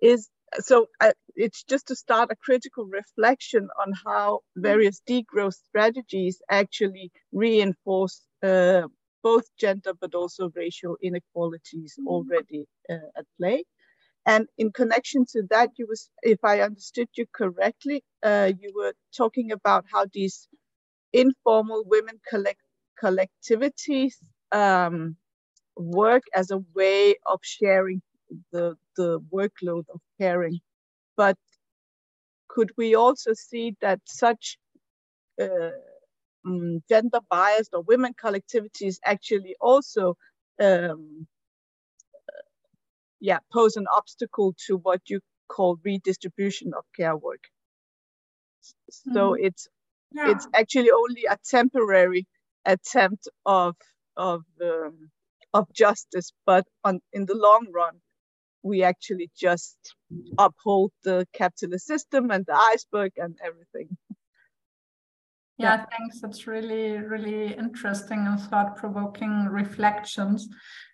is 0.00 0.28
so 0.60 0.86
uh, 1.00 1.12
it's 1.34 1.64
just 1.64 1.88
to 1.88 1.96
start 1.96 2.30
a 2.30 2.36
critical 2.36 2.84
reflection 2.86 3.68
on 3.82 3.92
how 4.04 4.40
various 4.56 5.02
degrowth 5.08 5.56
strategies 5.68 6.40
actually 6.50 7.10
reinforce 7.32 8.22
uh, 8.42 8.82
both 9.22 9.44
gender 9.58 9.92
but 10.00 10.14
also 10.14 10.50
racial 10.54 10.96
inequalities 11.02 11.94
mm-hmm. 11.98 12.08
already 12.08 12.66
uh, 12.88 13.18
at 13.18 13.26
play. 13.38 13.64
And 14.24 14.48
in 14.58 14.72
connection 14.72 15.24
to 15.32 15.44
that, 15.50 15.70
you 15.78 15.86
was, 15.88 16.10
if 16.22 16.40
I 16.42 16.60
understood 16.60 17.08
you 17.16 17.26
correctly, 17.32 18.02
uh, 18.24 18.52
you 18.60 18.72
were 18.74 18.94
talking 19.16 19.52
about 19.52 19.84
how 19.92 20.06
these 20.12 20.48
informal 21.12 21.84
women 21.86 22.20
collect 22.28 22.60
collectivities 23.02 24.14
um, 24.52 25.16
work 25.76 26.22
as 26.34 26.50
a 26.50 26.58
way 26.74 27.16
of 27.26 27.40
sharing 27.42 28.02
the, 28.52 28.76
the 28.96 29.20
workload 29.32 29.84
of 29.92 30.00
caring. 30.20 30.60
But 31.16 31.36
could 32.48 32.70
we 32.76 32.94
also 32.94 33.32
see 33.34 33.76
that 33.80 34.00
such 34.06 34.58
uh, 35.40 35.70
um, 36.46 36.82
gender 36.88 37.20
biased 37.28 37.74
or 37.74 37.82
women 37.82 38.14
collectivities 38.14 38.96
actually 39.04 39.56
also 39.60 40.16
um, 40.60 41.26
yeah, 43.20 43.38
pose 43.52 43.76
an 43.76 43.86
obstacle 43.94 44.54
to 44.66 44.76
what 44.76 45.00
you 45.08 45.20
call 45.48 45.78
redistribution 45.84 46.72
of 46.76 46.84
care 46.96 47.16
work. 47.16 47.44
So 48.90 49.32
mm. 49.32 49.36
it's 49.40 49.68
yeah. 50.12 50.30
it's 50.30 50.46
actually 50.54 50.90
only 50.90 51.24
a 51.28 51.36
temporary 51.48 52.26
attempt 52.66 53.28
of 53.46 53.76
of 54.16 54.42
um, 54.62 55.10
of 55.54 55.72
justice, 55.72 56.32
but 56.44 56.66
on 56.84 57.00
in 57.12 57.26
the 57.26 57.34
long 57.34 57.68
run, 57.74 58.00
we 58.62 58.82
actually 58.82 59.30
just 59.36 59.78
uphold 60.38 60.92
the 61.04 61.26
capitalist 61.32 61.86
system 61.86 62.30
and 62.30 62.44
the 62.46 62.54
iceberg 62.54 63.12
and 63.16 63.38
everything. 63.44 63.96
Yeah, 65.58 65.76
yeah. 65.76 65.86
thanks. 65.90 66.20
That's 66.20 66.46
really, 66.46 66.98
really 66.98 67.54
interesting 67.54 68.26
and 68.26 68.38
thought 68.38 68.76
provoking 68.76 69.46
reflections. 69.46 70.48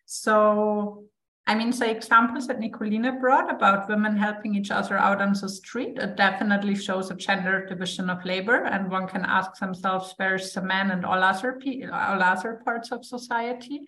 So, 0.07 1.05
I 1.47 1.57
mean, 1.57 1.71
the 1.71 1.91
examples 1.91 2.47
that 2.47 2.61
Nicolina 2.61 3.21
brought 3.21 3.53
about 3.53 3.89
women 3.89 4.17
helping 4.17 4.55
each 4.55 4.71
other 4.71 4.97
out 4.97 5.21
on 5.21 5.33
the 5.33 5.49
street, 5.49 5.99
it 5.99 6.17
definitely 6.17 6.77
shows 6.77 7.11
a 7.11 7.17
gender 7.17 7.67
division 7.67 8.09
of 8.09 8.25
labor. 8.25 8.65
And 8.65 8.91
one 8.91 9.09
can 9.09 9.25
ask 9.25 9.59
themselves, 9.59 10.15
where's 10.17 10.53
the 10.53 10.63
men 10.63 10.93
and 10.93 11.05
all 11.05 11.23
other, 11.23 11.61
all 11.93 12.23
other 12.23 12.63
parts 12.65 12.93
of 12.93 13.05
society? 13.05 13.81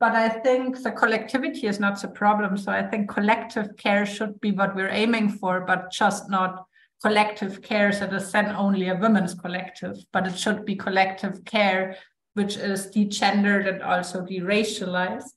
But 0.00 0.12
I 0.12 0.28
think 0.28 0.82
the 0.82 0.92
collectivity 0.92 1.66
is 1.66 1.78
not 1.78 2.00
the 2.00 2.08
problem. 2.08 2.56
So 2.56 2.72
I 2.72 2.82
think 2.82 3.10
collective 3.10 3.76
care 3.76 4.06
should 4.06 4.40
be 4.40 4.52
what 4.52 4.74
we're 4.74 4.88
aiming 4.88 5.30
for, 5.30 5.60
but 5.60 5.90
just 5.90 6.30
not 6.30 6.64
collective 7.02 7.62
care 7.62 7.92
that 7.92 8.12
is 8.12 8.32
then 8.32 8.54
only 8.56 8.88
a 8.88 8.96
women's 8.96 9.34
collective, 9.34 9.96
but 10.12 10.26
it 10.26 10.38
should 10.38 10.64
be 10.64 10.74
collective 10.74 11.44
care, 11.44 11.96
which 12.34 12.56
is 12.56 12.86
degendered 12.88 13.68
and 13.68 13.82
also 13.82 14.22
deracialized. 14.22 15.32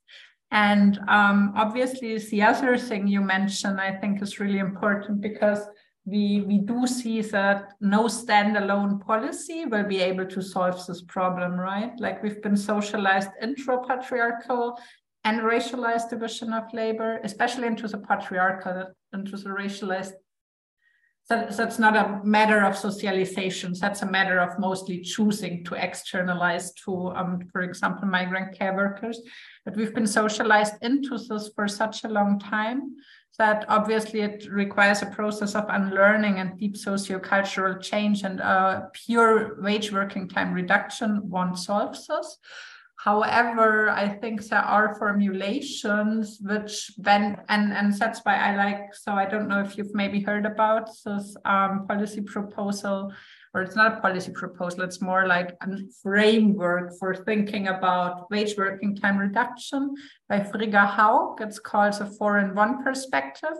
And 0.51 0.99
um, 1.07 1.53
obviously, 1.55 2.17
the 2.17 2.41
other 2.41 2.77
thing 2.77 3.07
you 3.07 3.21
mentioned, 3.21 3.79
I 3.79 3.93
think, 3.95 4.21
is 4.21 4.39
really 4.39 4.59
important 4.59 5.21
because 5.21 5.65
we, 6.05 6.41
we 6.41 6.57
do 6.57 6.87
see 6.87 7.21
that 7.21 7.73
no 7.79 8.05
standalone 8.05 8.99
policy 8.99 9.65
will 9.65 9.83
be 9.83 10.01
able 10.01 10.25
to 10.25 10.41
solve 10.41 10.85
this 10.85 11.01
problem, 11.03 11.53
right? 11.53 11.93
Like 11.99 12.21
we've 12.21 12.41
been 12.41 12.57
socialized 12.57 13.29
intra-patriarchal 13.41 14.77
and 15.23 15.41
racialized 15.41 16.09
division 16.09 16.51
of 16.51 16.63
labor, 16.73 17.19
especially 17.23 17.67
into 17.67 17.87
the 17.87 17.99
patriarchal, 17.99 18.87
into 19.13 19.37
the 19.37 19.49
racialized 19.49 20.13
that's 21.31 21.79
not 21.79 21.95
a 21.95 22.19
matter 22.23 22.63
of 22.63 22.77
socialization. 22.77 23.73
That's 23.79 24.01
a 24.01 24.05
matter 24.05 24.39
of 24.39 24.59
mostly 24.59 25.01
choosing 25.01 25.63
to 25.65 25.75
externalize 25.75 26.73
to, 26.85 27.09
um, 27.15 27.39
for 27.51 27.61
example, 27.61 28.07
migrant 28.07 28.57
care 28.57 28.75
workers. 28.75 29.19
But 29.65 29.75
we've 29.75 29.93
been 29.93 30.07
socialized 30.07 30.75
into 30.81 31.17
this 31.17 31.49
for 31.55 31.67
such 31.67 32.03
a 32.03 32.09
long 32.09 32.39
time 32.39 32.95
that 33.37 33.65
obviously 33.69 34.21
it 34.21 34.45
requires 34.51 35.01
a 35.01 35.05
process 35.07 35.55
of 35.55 35.65
unlearning 35.69 36.39
and 36.39 36.59
deep 36.59 36.75
sociocultural 36.75 37.81
change 37.81 38.23
and 38.23 38.39
a 38.39 38.89
pure 38.93 39.61
wage 39.61 39.91
working 39.91 40.27
time 40.27 40.53
reduction 40.53 41.29
won't 41.29 41.57
solve 41.57 41.97
this. 42.07 42.37
However, 43.03 43.89
I 43.89 44.07
think 44.07 44.43
there 44.43 44.59
are 44.59 44.93
formulations 44.93 46.37
which 46.39 46.91
then, 46.99 47.41
and, 47.49 47.73
and 47.73 47.91
that's 47.97 48.19
why 48.19 48.35
I 48.35 48.55
like, 48.55 48.93
so 48.93 49.13
I 49.13 49.25
don't 49.25 49.47
know 49.47 49.59
if 49.59 49.75
you've 49.75 49.95
maybe 49.95 50.21
heard 50.21 50.45
about 50.45 50.87
this 51.03 51.35
um, 51.43 51.87
policy 51.87 52.21
proposal, 52.21 53.11
or 53.55 53.63
it's 53.63 53.75
not 53.75 53.97
a 53.97 54.01
policy 54.01 54.31
proposal, 54.31 54.83
it's 54.83 55.01
more 55.01 55.25
like 55.25 55.57
a 55.61 55.77
framework 56.03 56.93
for 56.99 57.15
thinking 57.15 57.69
about 57.69 58.29
wage 58.29 58.55
working 58.55 58.95
time 58.95 59.17
reduction 59.17 59.95
by 60.29 60.43
Frigga 60.43 60.85
Haug. 60.85 61.41
It's 61.41 61.57
called 61.57 61.93
the 61.93 62.05
four 62.05 62.37
in 62.37 62.53
one 62.53 62.83
perspective, 62.83 63.57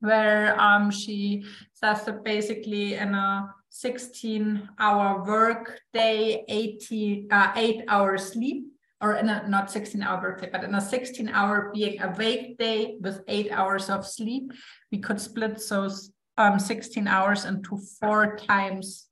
where 0.00 0.58
um, 0.58 0.90
she 0.90 1.44
says 1.74 2.06
that 2.06 2.24
basically 2.24 2.94
in 2.94 3.14
a 3.14 3.54
16 3.70 4.68
hour 4.78 5.24
work 5.24 5.80
day, 5.92 6.44
80, 6.48 7.28
uh, 7.30 7.52
eight 7.56 7.84
hours 7.88 8.32
sleep, 8.32 8.64
or 9.00 9.14
in 9.14 9.28
a 9.28 9.48
not 9.48 9.70
16 9.70 10.02
hour 10.02 10.20
work 10.20 10.40
day, 10.40 10.48
but 10.50 10.64
in 10.64 10.74
a 10.74 10.80
16 10.80 11.28
hour 11.28 11.70
being 11.72 12.00
awake 12.02 12.58
day 12.58 12.96
with 13.00 13.22
eight 13.28 13.50
hours 13.52 13.88
of 13.88 14.06
sleep, 14.06 14.52
we 14.90 14.98
could 14.98 15.20
split 15.20 15.62
those 15.68 16.12
um, 16.36 16.58
16 16.58 17.06
hours 17.06 17.44
into 17.44 17.78
four 18.00 18.36
times 18.36 19.06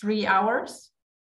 three 0.00 0.26
hours. 0.26 0.90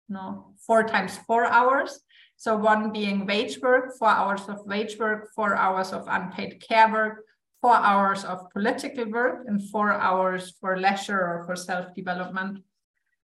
No, 0.08 0.54
four 0.66 0.84
times 0.84 1.18
four 1.26 1.44
hours. 1.44 2.00
So 2.36 2.56
one 2.56 2.90
being 2.90 3.26
wage 3.26 3.60
work, 3.60 3.98
four 3.98 4.08
hours 4.08 4.48
of 4.48 4.64
wage 4.66 4.98
work, 4.98 5.28
four 5.36 5.54
hours 5.56 5.92
of 5.92 6.06
unpaid 6.08 6.62
care 6.66 6.90
work, 6.90 7.24
four 7.60 7.74
hours 7.74 8.24
of 8.24 8.50
political 8.50 9.10
work 9.10 9.44
and 9.46 9.68
four 9.70 9.92
hours 9.92 10.54
for 10.60 10.78
leisure 10.78 11.20
or 11.20 11.44
for 11.46 11.56
self-development. 11.56 12.60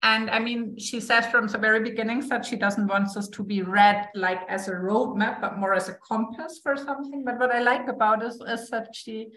And 0.02 0.30
I 0.30 0.38
mean, 0.38 0.78
she 0.78 1.00
says 1.00 1.26
from 1.26 1.48
the 1.48 1.58
very 1.58 1.80
beginning 1.80 2.28
that 2.28 2.46
she 2.46 2.56
doesn't 2.56 2.86
want 2.86 3.16
us 3.16 3.28
to 3.28 3.42
be 3.42 3.62
read 3.62 4.08
like 4.14 4.40
as 4.48 4.68
a 4.68 4.72
roadmap, 4.72 5.40
but 5.40 5.58
more 5.58 5.74
as 5.74 5.88
a 5.88 5.94
compass 5.94 6.60
for 6.62 6.76
something. 6.76 7.24
But 7.24 7.38
what 7.38 7.50
I 7.50 7.60
like 7.60 7.88
about 7.88 8.20
this 8.20 8.38
is 8.46 8.70
that 8.70 8.94
she 8.94 9.32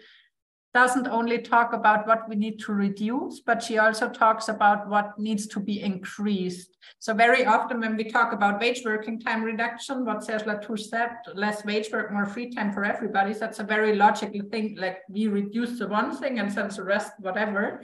doesn't 0.74 1.06
only 1.06 1.38
talk 1.38 1.72
about 1.72 2.06
what 2.06 2.28
we 2.28 2.34
need 2.34 2.58
to 2.60 2.72
reduce, 2.72 3.40
but 3.40 3.62
she 3.62 3.78
also 3.78 4.08
talks 4.08 4.48
about 4.48 4.88
what 4.88 5.18
needs 5.18 5.46
to 5.48 5.60
be 5.60 5.82
increased. 5.82 6.76
So 6.98 7.12
very 7.12 7.44
often 7.44 7.80
when 7.80 7.96
we 7.96 8.04
talk 8.04 8.32
about 8.32 8.60
wage 8.60 8.82
working 8.84 9.20
time 9.20 9.42
reduction, 9.42 10.04
what 10.04 10.24
Serge 10.24 10.42
Latouche 10.42 10.88
said, 10.88 11.10
less 11.34 11.64
wage 11.64 11.90
work, 11.92 12.12
more 12.12 12.26
free 12.26 12.50
time 12.50 12.72
for 12.72 12.84
everybody, 12.84 13.34
that's 13.34 13.58
a 13.58 13.64
very 13.64 13.94
logical 13.94 14.40
thing, 14.50 14.76
like 14.78 14.98
we 15.08 15.28
reduce 15.28 15.78
the 15.78 15.88
one 15.88 16.16
thing 16.16 16.38
and 16.38 16.52
send 16.52 16.70
the 16.70 16.82
rest 16.82 17.12
whatever 17.18 17.82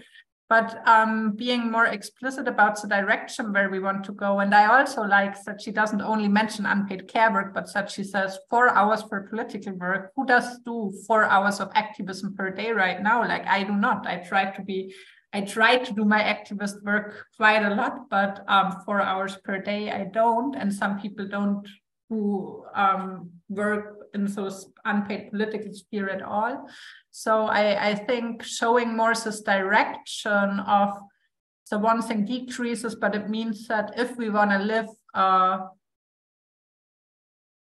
but 0.49 0.87
um, 0.89 1.33
being 1.33 1.70
more 1.70 1.87
explicit 1.87 2.49
about 2.49 2.81
the 2.81 2.89
direction 2.89 3.53
where 3.53 3.69
we 3.69 3.81
want 3.81 4.03
to 4.05 4.12
go. 4.12 4.41
And 4.41 4.55
I 4.55 4.79
also 4.79 5.03
like 5.03 5.43
that 5.45 5.61
she 5.61 5.70
doesn't 5.70 6.01
only 6.01 6.29
mention 6.29 6.65
unpaid 6.65 7.07
care 7.07 7.31
work, 7.31 7.53
but 7.53 7.73
that 7.75 7.91
she 7.91 8.03
says 8.03 8.39
four 8.49 8.70
hours 8.70 9.03
for 9.03 9.29
political 9.29 9.75
work. 9.75 10.12
Who 10.16 10.25
does 10.25 10.59
do 10.65 10.93
four 11.07 11.25
hours 11.25 11.61
of 11.61 11.70
activism 11.75 12.35
per 12.35 12.51
day 12.51 12.73
right 12.73 13.03
now? 13.03 13.20
Like 13.20 13.47
I 13.47 13.62
do 13.62 13.73
not. 13.73 14.07
I 14.07 14.16
try 14.16 14.51
to 14.51 14.62
be, 14.62 14.95
I 15.35 15.43
try 15.43 15.77
to 15.77 15.93
do 15.93 16.07
my 16.07 16.23
activist 16.23 16.83
work 16.83 17.27
quite 17.37 17.62
a 17.62 17.75
lot, 17.75 18.09
but 18.09 18.43
um, 18.49 18.81
four 18.87 19.03
hours 19.03 19.37
per 19.45 19.59
day 19.59 19.91
I 19.91 20.05
don't. 20.05 20.57
And 20.57 20.73
some 20.73 20.99
people 20.99 21.29
don't 21.29 21.69
who 22.09 22.65
um, 22.75 23.31
work 23.51 23.98
in 24.15 24.27
those 24.27 24.69
unpaid 24.85 25.31
political 25.31 25.73
sphere 25.73 26.09
at 26.09 26.23
all. 26.23 26.69
So 27.11 27.47
I, 27.47 27.91
I 27.91 27.95
think 27.95 28.43
showing 28.43 28.97
more 28.97 29.15
this 29.15 29.41
direction 29.41 30.61
of 30.61 30.95
the 31.71 31.79
one 31.79 32.03
thing 32.03 32.25
decreases, 32.25 32.95
but 32.95 33.15
it 33.15 33.29
means 33.29 33.67
that 33.69 33.93
if 33.97 34.17
we 34.17 34.31
want 34.31 34.51
to 34.51 34.59
live 34.59 34.89
a 35.15 35.61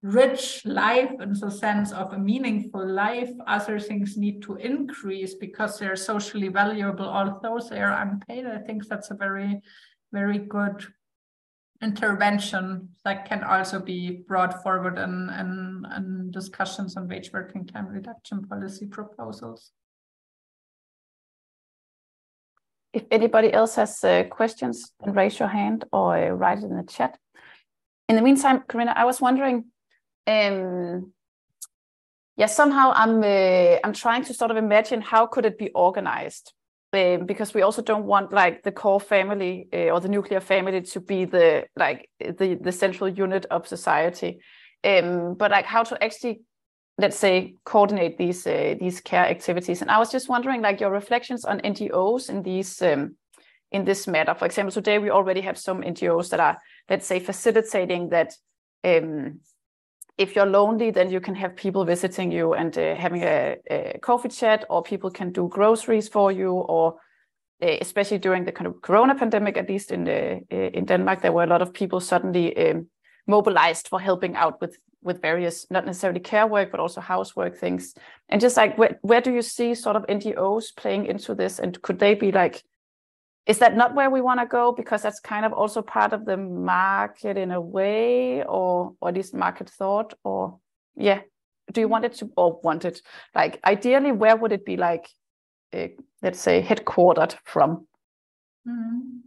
rich 0.02 0.62
life 0.64 1.12
in 1.20 1.34
the 1.34 1.50
sense 1.50 1.92
of 1.92 2.12
a 2.12 2.18
meaningful 2.18 2.86
life, 2.86 3.30
other 3.46 3.78
things 3.78 4.16
need 4.16 4.40
to 4.42 4.56
increase 4.56 5.34
because 5.34 5.78
they're 5.78 5.96
socially 5.96 6.48
valuable, 6.48 7.06
although 7.06 7.58
they 7.68 7.80
are 7.80 8.02
unpaid. 8.02 8.46
I 8.46 8.58
think 8.58 8.86
that's 8.88 9.10
a 9.10 9.14
very, 9.14 9.60
very 10.12 10.38
good 10.38 10.86
intervention 11.82 12.90
that 13.04 13.26
can 13.26 13.42
also 13.42 13.80
be 13.80 14.22
brought 14.28 14.62
forward 14.62 14.98
in, 14.98 15.30
in, 15.30 15.86
in 15.96 16.30
discussions 16.30 16.96
on 16.96 17.08
wage 17.08 17.30
working 17.32 17.66
time 17.66 17.86
reduction 17.86 18.46
policy 18.46 18.86
proposals. 18.86 19.72
If 22.92 23.04
anybody 23.10 23.52
else 23.52 23.76
has 23.76 24.02
uh, 24.04 24.24
questions, 24.24 24.92
then 25.00 25.14
raise 25.14 25.38
your 25.38 25.48
hand 25.48 25.84
or 25.92 26.16
uh, 26.16 26.28
write 26.30 26.58
it 26.58 26.64
in 26.64 26.76
the 26.76 26.82
chat. 26.82 27.18
In 28.08 28.16
the 28.16 28.22
meantime, 28.22 28.64
Karina, 28.68 28.92
I 28.96 29.04
was 29.04 29.20
wondering, 29.20 29.66
um, 30.26 31.12
yeah, 32.36 32.46
somehow 32.46 32.92
I'm 32.94 33.22
uh, 33.22 33.78
I'm 33.84 33.92
trying 33.92 34.24
to 34.24 34.34
sort 34.34 34.50
of 34.50 34.56
imagine 34.56 35.00
how 35.00 35.26
could 35.26 35.46
it 35.46 35.56
be 35.56 35.70
organized 35.70 36.52
um, 36.92 37.26
because 37.26 37.54
we 37.54 37.62
also 37.62 37.82
don't 37.82 38.04
want 38.04 38.32
like 38.32 38.62
the 38.62 38.72
core 38.72 39.00
family 39.00 39.68
uh, 39.72 39.90
or 39.90 40.00
the 40.00 40.08
nuclear 40.08 40.40
family 40.40 40.80
to 40.80 41.00
be 41.00 41.24
the 41.24 41.66
like 41.76 42.10
the 42.18 42.58
the 42.60 42.72
central 42.72 43.08
unit 43.08 43.46
of 43.50 43.68
society. 43.68 44.40
Um, 44.82 45.34
but 45.34 45.50
like 45.50 45.66
how 45.66 45.84
to 45.84 46.02
actually 46.02 46.42
let's 46.98 47.16
say 47.16 47.54
coordinate 47.64 48.18
these 48.18 48.46
uh, 48.46 48.74
these 48.80 49.00
care 49.00 49.26
activities. 49.26 49.82
And 49.82 49.90
i 49.90 49.98
was 49.98 50.10
just 50.10 50.28
wondering 50.28 50.62
like 50.62 50.80
your 50.80 50.90
reflections 50.90 51.44
on 51.44 51.60
ngos 51.60 52.28
in 52.28 52.42
these 52.42 52.82
um, 52.82 53.16
in 53.70 53.84
this 53.84 54.06
matter. 54.08 54.34
For 54.34 54.46
example 54.46 54.72
today 54.72 54.98
we 54.98 55.10
already 55.10 55.42
have 55.42 55.58
some 55.58 55.82
ngos 55.82 56.30
that 56.30 56.40
are 56.40 56.58
let's 56.88 57.06
say 57.06 57.20
facilitating 57.20 58.08
that 58.08 58.34
um, 58.84 59.40
if 60.20 60.36
you're 60.36 60.46
lonely, 60.46 60.90
then 60.90 61.10
you 61.10 61.18
can 61.18 61.34
have 61.34 61.56
people 61.56 61.86
visiting 61.86 62.30
you 62.30 62.52
and 62.52 62.76
uh, 62.76 62.94
having 62.94 63.22
a, 63.22 63.56
a, 63.70 63.98
coffee 64.02 64.28
chat, 64.28 64.66
or 64.68 64.82
people 64.82 65.10
can 65.10 65.32
do 65.32 65.48
groceries 65.48 66.08
for 66.08 66.30
you, 66.30 66.52
or 66.52 66.96
uh, 67.62 67.76
especially 67.80 68.18
during 68.18 68.44
the 68.44 68.52
kind 68.52 68.66
of 68.66 68.82
Corona 68.82 69.14
pandemic, 69.14 69.56
at 69.56 69.68
least 69.68 69.90
in 69.90 70.04
the, 70.04 70.42
uh, 70.52 70.56
in 70.78 70.84
Denmark, 70.84 71.22
there 71.22 71.32
were 71.32 71.44
a 71.44 71.46
lot 71.46 71.62
of 71.62 71.72
people 71.72 72.00
suddenly 72.00 72.54
um, 72.56 72.86
mobilized 73.26 73.88
for 73.88 73.98
helping 73.98 74.36
out 74.36 74.60
with 74.60 74.76
with 75.02 75.22
various, 75.22 75.66
not 75.70 75.86
necessarily 75.86 76.20
care 76.20 76.46
work, 76.46 76.70
but 76.70 76.78
also 76.78 77.00
housework 77.00 77.56
things. 77.56 77.94
And 78.28 78.38
just 78.38 78.58
like, 78.58 78.76
where, 78.76 78.98
where 79.00 79.22
do 79.22 79.32
you 79.32 79.40
see 79.40 79.74
sort 79.74 79.96
of 79.96 80.06
NGOs 80.06 80.76
playing 80.76 81.06
into 81.06 81.34
this, 81.34 81.58
and 81.58 81.80
could 81.80 81.98
they 81.98 82.14
be 82.14 82.30
like 82.30 82.62
is 83.50 83.58
that 83.58 83.76
not 83.76 83.96
where 83.96 84.10
we 84.10 84.20
want 84.20 84.38
to 84.38 84.46
go 84.46 84.70
because 84.70 85.02
that's 85.02 85.18
kind 85.18 85.44
of 85.44 85.52
also 85.52 85.82
part 85.82 86.12
of 86.12 86.24
the 86.24 86.36
market 86.36 87.36
in 87.36 87.50
a 87.50 87.60
way 87.60 88.44
or 88.44 88.94
or 89.00 89.10
least 89.10 89.34
market 89.34 89.68
thought 89.68 90.14
or 90.22 90.60
yeah 90.96 91.20
do 91.72 91.80
you 91.80 91.88
want 91.88 92.04
it 92.04 92.14
to 92.14 92.30
or 92.36 92.60
want 92.62 92.84
it 92.84 93.02
like 93.34 93.58
ideally 93.64 94.12
where 94.12 94.36
would 94.36 94.52
it 94.52 94.64
be 94.64 94.76
like 94.76 95.08
uh, 95.74 95.88
let's 96.22 96.40
say 96.40 96.62
headquartered 96.62 97.34
from 97.44 97.88
mm-hmm. 98.68 99.18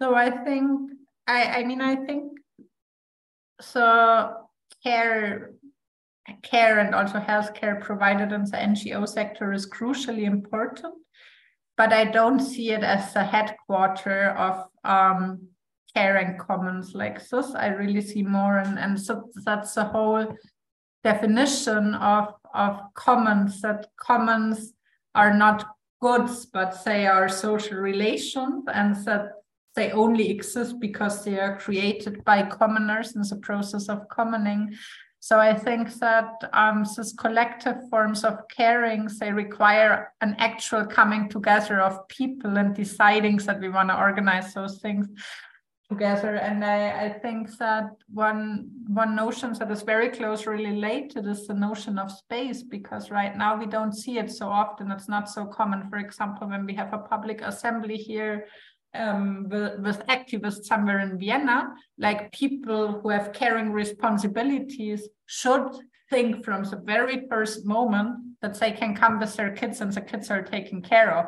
so 0.00 0.14
i 0.14 0.30
think 0.30 0.92
i 1.26 1.40
i 1.58 1.64
mean 1.64 1.80
i 1.80 1.96
think 1.96 2.32
so 3.60 4.32
care 4.84 5.50
care 6.42 6.78
and 6.78 6.94
also 6.94 7.18
healthcare 7.18 7.80
provided 7.80 8.32
in 8.32 8.42
the 8.44 8.56
NGO 8.56 9.08
sector 9.08 9.52
is 9.52 9.68
crucially 9.68 10.24
important. 10.24 10.94
But 11.76 11.92
I 11.92 12.04
don't 12.04 12.40
see 12.40 12.70
it 12.70 12.82
as 12.82 13.12
the 13.12 13.24
headquarter 13.24 14.30
of 14.30 14.64
um, 14.84 15.48
caring 15.94 16.38
commons 16.38 16.94
like 16.94 17.26
this. 17.28 17.54
I 17.54 17.68
really 17.68 18.00
see 18.00 18.22
more, 18.22 18.58
and, 18.58 18.78
and 18.78 19.00
so 19.00 19.30
that's 19.44 19.74
the 19.74 19.84
whole 19.84 20.26
definition 21.04 21.94
of, 21.94 22.34
of 22.54 22.80
commons 22.94 23.60
that 23.60 23.88
commons 23.96 24.72
are 25.14 25.34
not 25.34 25.66
goods, 26.00 26.46
but 26.46 26.84
they 26.84 27.06
are 27.06 27.28
social 27.28 27.78
relations, 27.78 28.64
and 28.72 28.96
that 29.04 29.32
they 29.74 29.92
only 29.92 30.30
exist 30.30 30.80
because 30.80 31.24
they 31.24 31.38
are 31.38 31.58
created 31.58 32.24
by 32.24 32.42
commoners 32.42 33.14
in 33.14 33.22
the 33.22 33.36
process 33.36 33.88
of 33.88 34.08
commoning. 34.08 34.74
So 35.28 35.40
I 35.40 35.54
think 35.54 35.92
that 35.94 36.30
um, 36.52 36.84
these 36.84 37.12
collective 37.12 37.78
forms 37.90 38.22
of 38.22 38.46
caring, 38.48 39.08
they 39.18 39.32
require 39.32 40.12
an 40.20 40.36
actual 40.38 40.86
coming 40.86 41.28
together 41.28 41.80
of 41.80 42.06
people 42.06 42.56
and 42.58 42.72
deciding 42.72 43.38
that 43.38 43.58
we 43.58 43.68
want 43.68 43.88
to 43.88 43.98
organize 43.98 44.54
those 44.54 44.78
things 44.78 45.08
together. 45.90 46.36
And 46.36 46.64
I, 46.64 47.06
I 47.06 47.08
think 47.08 47.58
that 47.58 47.86
one 48.06 48.70
one 48.86 49.16
notion 49.16 49.52
that 49.54 49.68
is 49.72 49.82
very 49.82 50.10
closely 50.10 50.64
related 50.66 51.26
is 51.26 51.48
the 51.48 51.54
notion 51.54 51.98
of 51.98 52.12
space, 52.12 52.62
because 52.62 53.10
right 53.10 53.36
now 53.36 53.58
we 53.58 53.66
don't 53.66 53.96
see 54.02 54.18
it 54.18 54.30
so 54.30 54.46
often. 54.46 54.92
It's 54.92 55.08
not 55.08 55.28
so 55.28 55.44
common. 55.44 55.90
For 55.90 55.98
example, 55.98 56.46
when 56.46 56.64
we 56.66 56.74
have 56.74 56.92
a 56.92 56.98
public 56.98 57.40
assembly 57.40 57.96
here 57.96 58.46
um, 58.94 59.48
with, 59.50 59.80
with, 59.80 60.06
activists 60.06 60.66
somewhere 60.66 61.00
in 61.00 61.18
Vienna, 61.18 61.74
like 61.98 62.30
people 62.32 63.00
who 63.00 63.08
have 63.08 63.32
caring 63.32 63.72
responsibilities 63.72 65.08
should 65.26 65.68
think 66.10 66.44
from 66.44 66.64
the 66.64 66.76
very 66.76 67.26
first 67.28 67.64
moment 67.66 68.16
that 68.42 68.58
they 68.60 68.72
can 68.72 68.94
come 68.94 69.18
with 69.18 69.34
their 69.36 69.50
kids 69.50 69.80
and 69.80 69.92
the 69.92 70.00
kids 70.00 70.30
are 70.30 70.42
taken 70.42 70.82
care 70.82 71.16
of. 71.16 71.26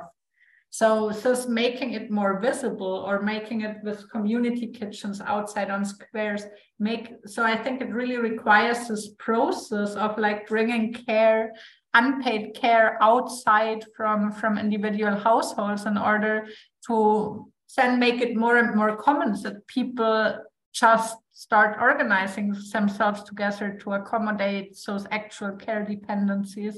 So 0.71 1.11
just 1.11 1.49
making 1.49 1.95
it 1.95 2.11
more 2.11 2.41
visible 2.41 3.05
or 3.07 3.23
making 3.23 3.63
it 3.63 3.79
with 3.83 4.11
community 4.11 4.67
kitchens 4.67 5.21
outside 5.21 5.71
on 5.71 5.85
squares 5.85 6.45
make 6.79 7.13
so 7.27 7.43
I 7.43 7.57
think 7.57 7.81
it 7.81 7.93
really 7.93 8.19
requires 8.19 8.87
this 8.87 9.09
process 9.19 9.95
of 9.95 10.19
like 10.19 10.47
bringing 10.47 10.93
care 10.93 11.53
unpaid 11.95 12.55
care 12.55 12.99
outside 13.03 13.85
from 13.97 14.31
from 14.31 14.59
individual 14.59 15.17
households 15.17 15.87
in 15.87 15.97
order 15.97 16.47
to 16.87 17.51
then 17.77 17.99
make 17.99 18.21
it 18.21 18.37
more 18.37 18.59
and 18.59 18.77
more 18.77 18.97
common 18.97 19.33
that 19.43 19.67
people 19.67 20.39
just 20.73 21.17
start 21.39 21.77
organizing 21.81 22.53
themselves 22.73 23.23
together 23.23 23.79
to 23.81 23.93
accommodate 23.93 24.77
those 24.85 25.07
actual 25.13 25.53
care 25.53 25.85
dependencies. 25.85 26.77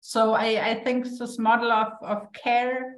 So 0.00 0.34
I, 0.34 0.72
I 0.72 0.84
think 0.84 1.06
this 1.06 1.38
model 1.38 1.72
of, 1.72 1.92
of 2.02 2.30
care 2.34 2.96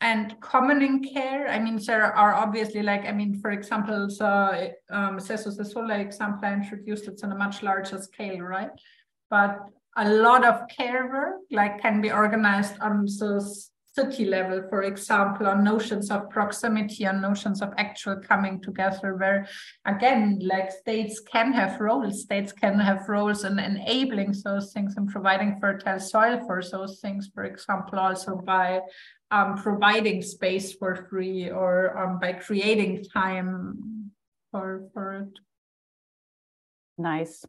and 0.00 0.40
commoning 0.40 1.02
care, 1.02 1.48
I 1.48 1.58
mean, 1.58 1.80
there 1.84 2.04
are 2.04 2.34
obviously 2.34 2.84
like, 2.84 3.04
I 3.04 3.10
mean, 3.10 3.40
for 3.40 3.50
example, 3.50 4.06
the 4.06 4.74
um, 4.90 5.18
Cecosesola 5.18 5.98
example 5.98 6.48
I 6.48 6.52
introduced, 6.52 7.08
it's 7.08 7.24
on 7.24 7.32
a 7.32 7.36
much 7.36 7.64
larger 7.64 8.00
scale, 8.00 8.42
right? 8.42 8.70
But 9.28 9.58
a 9.96 10.08
lot 10.08 10.44
of 10.44 10.68
care 10.68 11.08
work 11.08 11.40
like 11.50 11.82
can 11.82 12.00
be 12.00 12.12
organized 12.12 12.78
on 12.80 13.06
this 13.06 13.71
city 13.94 14.24
level, 14.24 14.62
for 14.70 14.84
example, 14.84 15.46
on 15.46 15.62
notions 15.62 16.10
of 16.10 16.30
proximity, 16.30 17.06
on 17.06 17.20
notions 17.20 17.60
of 17.60 17.72
actual 17.76 18.16
coming 18.16 18.60
together, 18.60 19.14
where 19.16 19.46
again, 19.84 20.38
like 20.42 20.72
states 20.72 21.20
can 21.20 21.52
have 21.52 21.78
roles, 21.80 22.22
states 22.22 22.52
can 22.52 22.78
have 22.78 23.08
roles 23.08 23.44
in 23.44 23.58
enabling 23.58 24.34
those 24.44 24.72
things 24.72 24.96
and 24.96 25.08
providing 25.08 25.58
fertile 25.60 26.00
soil 26.00 26.40
for 26.46 26.62
those 26.62 27.00
things, 27.00 27.30
for 27.34 27.44
example, 27.44 27.98
also 27.98 28.36
by 28.36 28.80
um, 29.30 29.56
providing 29.56 30.22
space 30.22 30.72
for 30.72 31.06
free 31.10 31.50
or 31.50 31.96
um, 31.98 32.18
by 32.18 32.32
creating 32.32 33.04
time 33.04 34.10
for, 34.50 34.88
for 34.94 35.14
it. 35.14 35.38
Nice. 36.96 37.44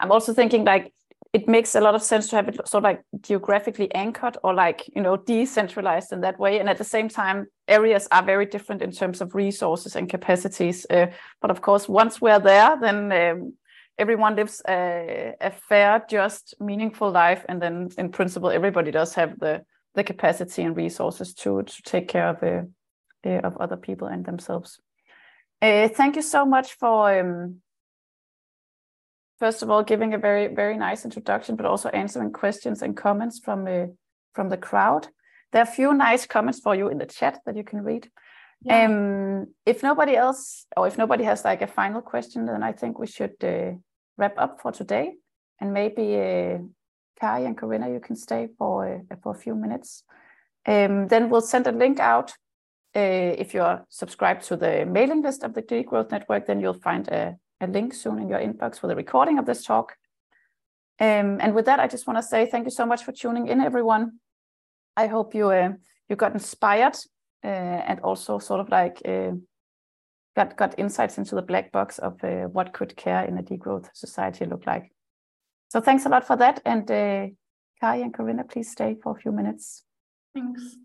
I'm 0.00 0.12
also 0.12 0.32
thinking 0.32 0.64
like 0.64 0.92
it 1.34 1.48
makes 1.48 1.74
a 1.74 1.80
lot 1.80 1.96
of 1.96 2.02
sense 2.02 2.28
to 2.28 2.36
have 2.36 2.48
it 2.48 2.56
sort 2.66 2.82
of 2.82 2.84
like 2.84 3.02
geographically 3.20 3.92
anchored 3.92 4.36
or 4.44 4.54
like 4.54 4.88
you 4.94 5.02
know 5.02 5.16
decentralized 5.16 6.12
in 6.12 6.20
that 6.20 6.38
way. 6.38 6.60
And 6.60 6.68
at 6.68 6.78
the 6.78 6.84
same 6.84 7.08
time 7.08 7.46
areas 7.66 8.06
are 8.12 8.22
very 8.22 8.46
different 8.46 8.82
in 8.82 8.92
terms 8.92 9.20
of 9.20 9.34
resources 9.34 9.96
and 9.96 10.08
capacities. 10.08 10.86
Uh, 10.88 11.06
but 11.42 11.50
of 11.50 11.60
course 11.60 11.88
once 11.88 12.20
we're 12.20 12.38
there 12.38 12.78
then 12.80 13.12
um, 13.12 13.52
everyone 13.98 14.36
lives 14.36 14.62
a, 14.68 15.34
a, 15.40 15.50
fair 15.50 16.04
just 16.08 16.54
meaningful 16.60 17.10
life. 17.10 17.44
And 17.48 17.60
then 17.60 17.88
in 17.98 18.10
principle 18.10 18.50
everybody 18.50 18.92
does 18.92 19.14
have 19.14 19.38
the 19.40 19.64
the 19.96 20.04
capacity 20.04 20.62
and 20.62 20.76
resources 20.76 21.34
to 21.34 21.62
to 21.62 21.82
take 21.82 22.06
care 22.06 22.28
of 22.28 22.42
uh, 22.44 22.62
uh, 23.26 23.40
of 23.42 23.56
other 23.56 23.76
people 23.76 24.06
and 24.06 24.24
themselves. 24.24 24.80
Uh, 25.60 25.88
thank 25.88 26.14
you 26.14 26.22
so 26.22 26.46
much 26.46 26.74
for 26.74 27.18
um, 27.18 27.60
first 29.38 29.62
of 29.62 29.70
all 29.70 29.82
giving 29.82 30.14
a 30.14 30.18
very 30.18 30.54
very 30.54 30.76
nice 30.76 31.04
introduction, 31.04 31.56
but 31.56 31.66
also 31.66 31.88
answering 31.88 32.32
questions 32.32 32.82
and 32.82 32.96
comments 32.96 33.38
from 33.38 33.66
uh, 33.66 33.86
from 34.32 34.48
the 34.48 34.56
crowd. 34.56 35.08
There 35.52 35.62
are 35.62 35.68
a 35.68 35.76
few 35.76 35.94
nice 35.94 36.26
comments 36.26 36.60
for 36.60 36.74
you 36.74 36.88
in 36.88 36.98
the 36.98 37.06
chat 37.06 37.40
that 37.46 37.56
you 37.56 37.64
can 37.64 37.82
read. 37.82 38.10
Yeah. 38.62 38.86
Um, 38.86 39.54
if 39.66 39.82
nobody 39.82 40.16
else, 40.16 40.66
or 40.76 40.86
if 40.88 40.98
nobody 40.98 41.24
has 41.24 41.44
like 41.44 41.62
a 41.62 41.66
final 41.66 42.00
question, 42.00 42.46
then 42.46 42.62
I 42.62 42.72
think 42.72 42.98
we 42.98 43.06
should 43.06 43.36
uh, 43.42 43.72
wrap 44.16 44.34
up 44.38 44.60
for 44.60 44.72
today. 44.72 45.14
And 45.60 45.72
maybe 45.72 46.16
uh, 46.16 46.58
Kari 47.20 47.44
and 47.44 47.56
Corinna, 47.56 47.90
you 47.90 48.00
can 48.00 48.16
stay 48.16 48.48
for 48.58 49.04
uh, 49.10 49.16
for 49.22 49.32
a 49.32 49.38
few 49.38 49.54
minutes. 49.54 50.02
Um, 50.66 51.08
then 51.08 51.30
we'll 51.30 51.40
send 51.40 51.66
a 51.66 51.72
link 51.72 52.00
out. 52.00 52.32
Uh, 52.96 53.34
if 53.38 53.54
you're 53.54 53.84
subscribed 53.88 54.44
to 54.44 54.56
the 54.56 54.86
mailing 54.86 55.22
list 55.22 55.42
of 55.42 55.52
the 55.52 55.62
Degrowth 55.62 56.10
Network, 56.10 56.46
then 56.46 56.60
you'll 56.60 56.74
find 56.74 57.08
a 57.08 57.36
a 57.60 57.66
link 57.66 57.94
soon 57.94 58.18
in 58.18 58.28
your 58.28 58.38
inbox 58.38 58.78
for 58.78 58.86
the 58.86 58.96
recording 58.96 59.38
of 59.38 59.46
this 59.46 59.64
talk. 59.64 59.96
Um, 61.00 61.38
and 61.40 61.54
with 61.54 61.66
that, 61.66 61.80
I 61.80 61.88
just 61.88 62.06
want 62.06 62.18
to 62.18 62.22
say 62.22 62.46
thank 62.46 62.64
you 62.64 62.70
so 62.70 62.86
much 62.86 63.04
for 63.04 63.12
tuning 63.12 63.48
in, 63.48 63.60
everyone. 63.60 64.20
I 64.96 65.08
hope 65.08 65.34
you 65.34 65.50
uh, 65.50 65.72
you 66.08 66.16
got 66.16 66.34
inspired 66.34 66.96
uh, 67.42 67.82
and 67.88 68.00
also 68.00 68.38
sort 68.38 68.60
of 68.60 68.68
like 68.68 69.02
uh, 69.04 69.32
got 70.36 70.56
got 70.56 70.78
insights 70.78 71.18
into 71.18 71.34
the 71.34 71.42
black 71.42 71.72
box 71.72 71.98
of 71.98 72.22
uh, 72.22 72.44
what 72.52 72.72
could 72.72 72.96
care 72.96 73.24
in 73.24 73.38
a 73.38 73.42
degrowth 73.42 73.88
society 73.92 74.46
look 74.46 74.66
like. 74.66 74.92
So 75.68 75.80
thanks 75.80 76.06
a 76.06 76.08
lot 76.08 76.24
for 76.24 76.36
that. 76.36 76.62
And 76.64 76.88
uh, 76.90 77.26
Kari 77.80 78.02
and 78.02 78.14
Corinna, 78.14 78.44
please 78.44 78.70
stay 78.70 78.96
for 79.02 79.16
a 79.16 79.20
few 79.20 79.32
minutes. 79.32 79.82
Thanks. 80.32 80.76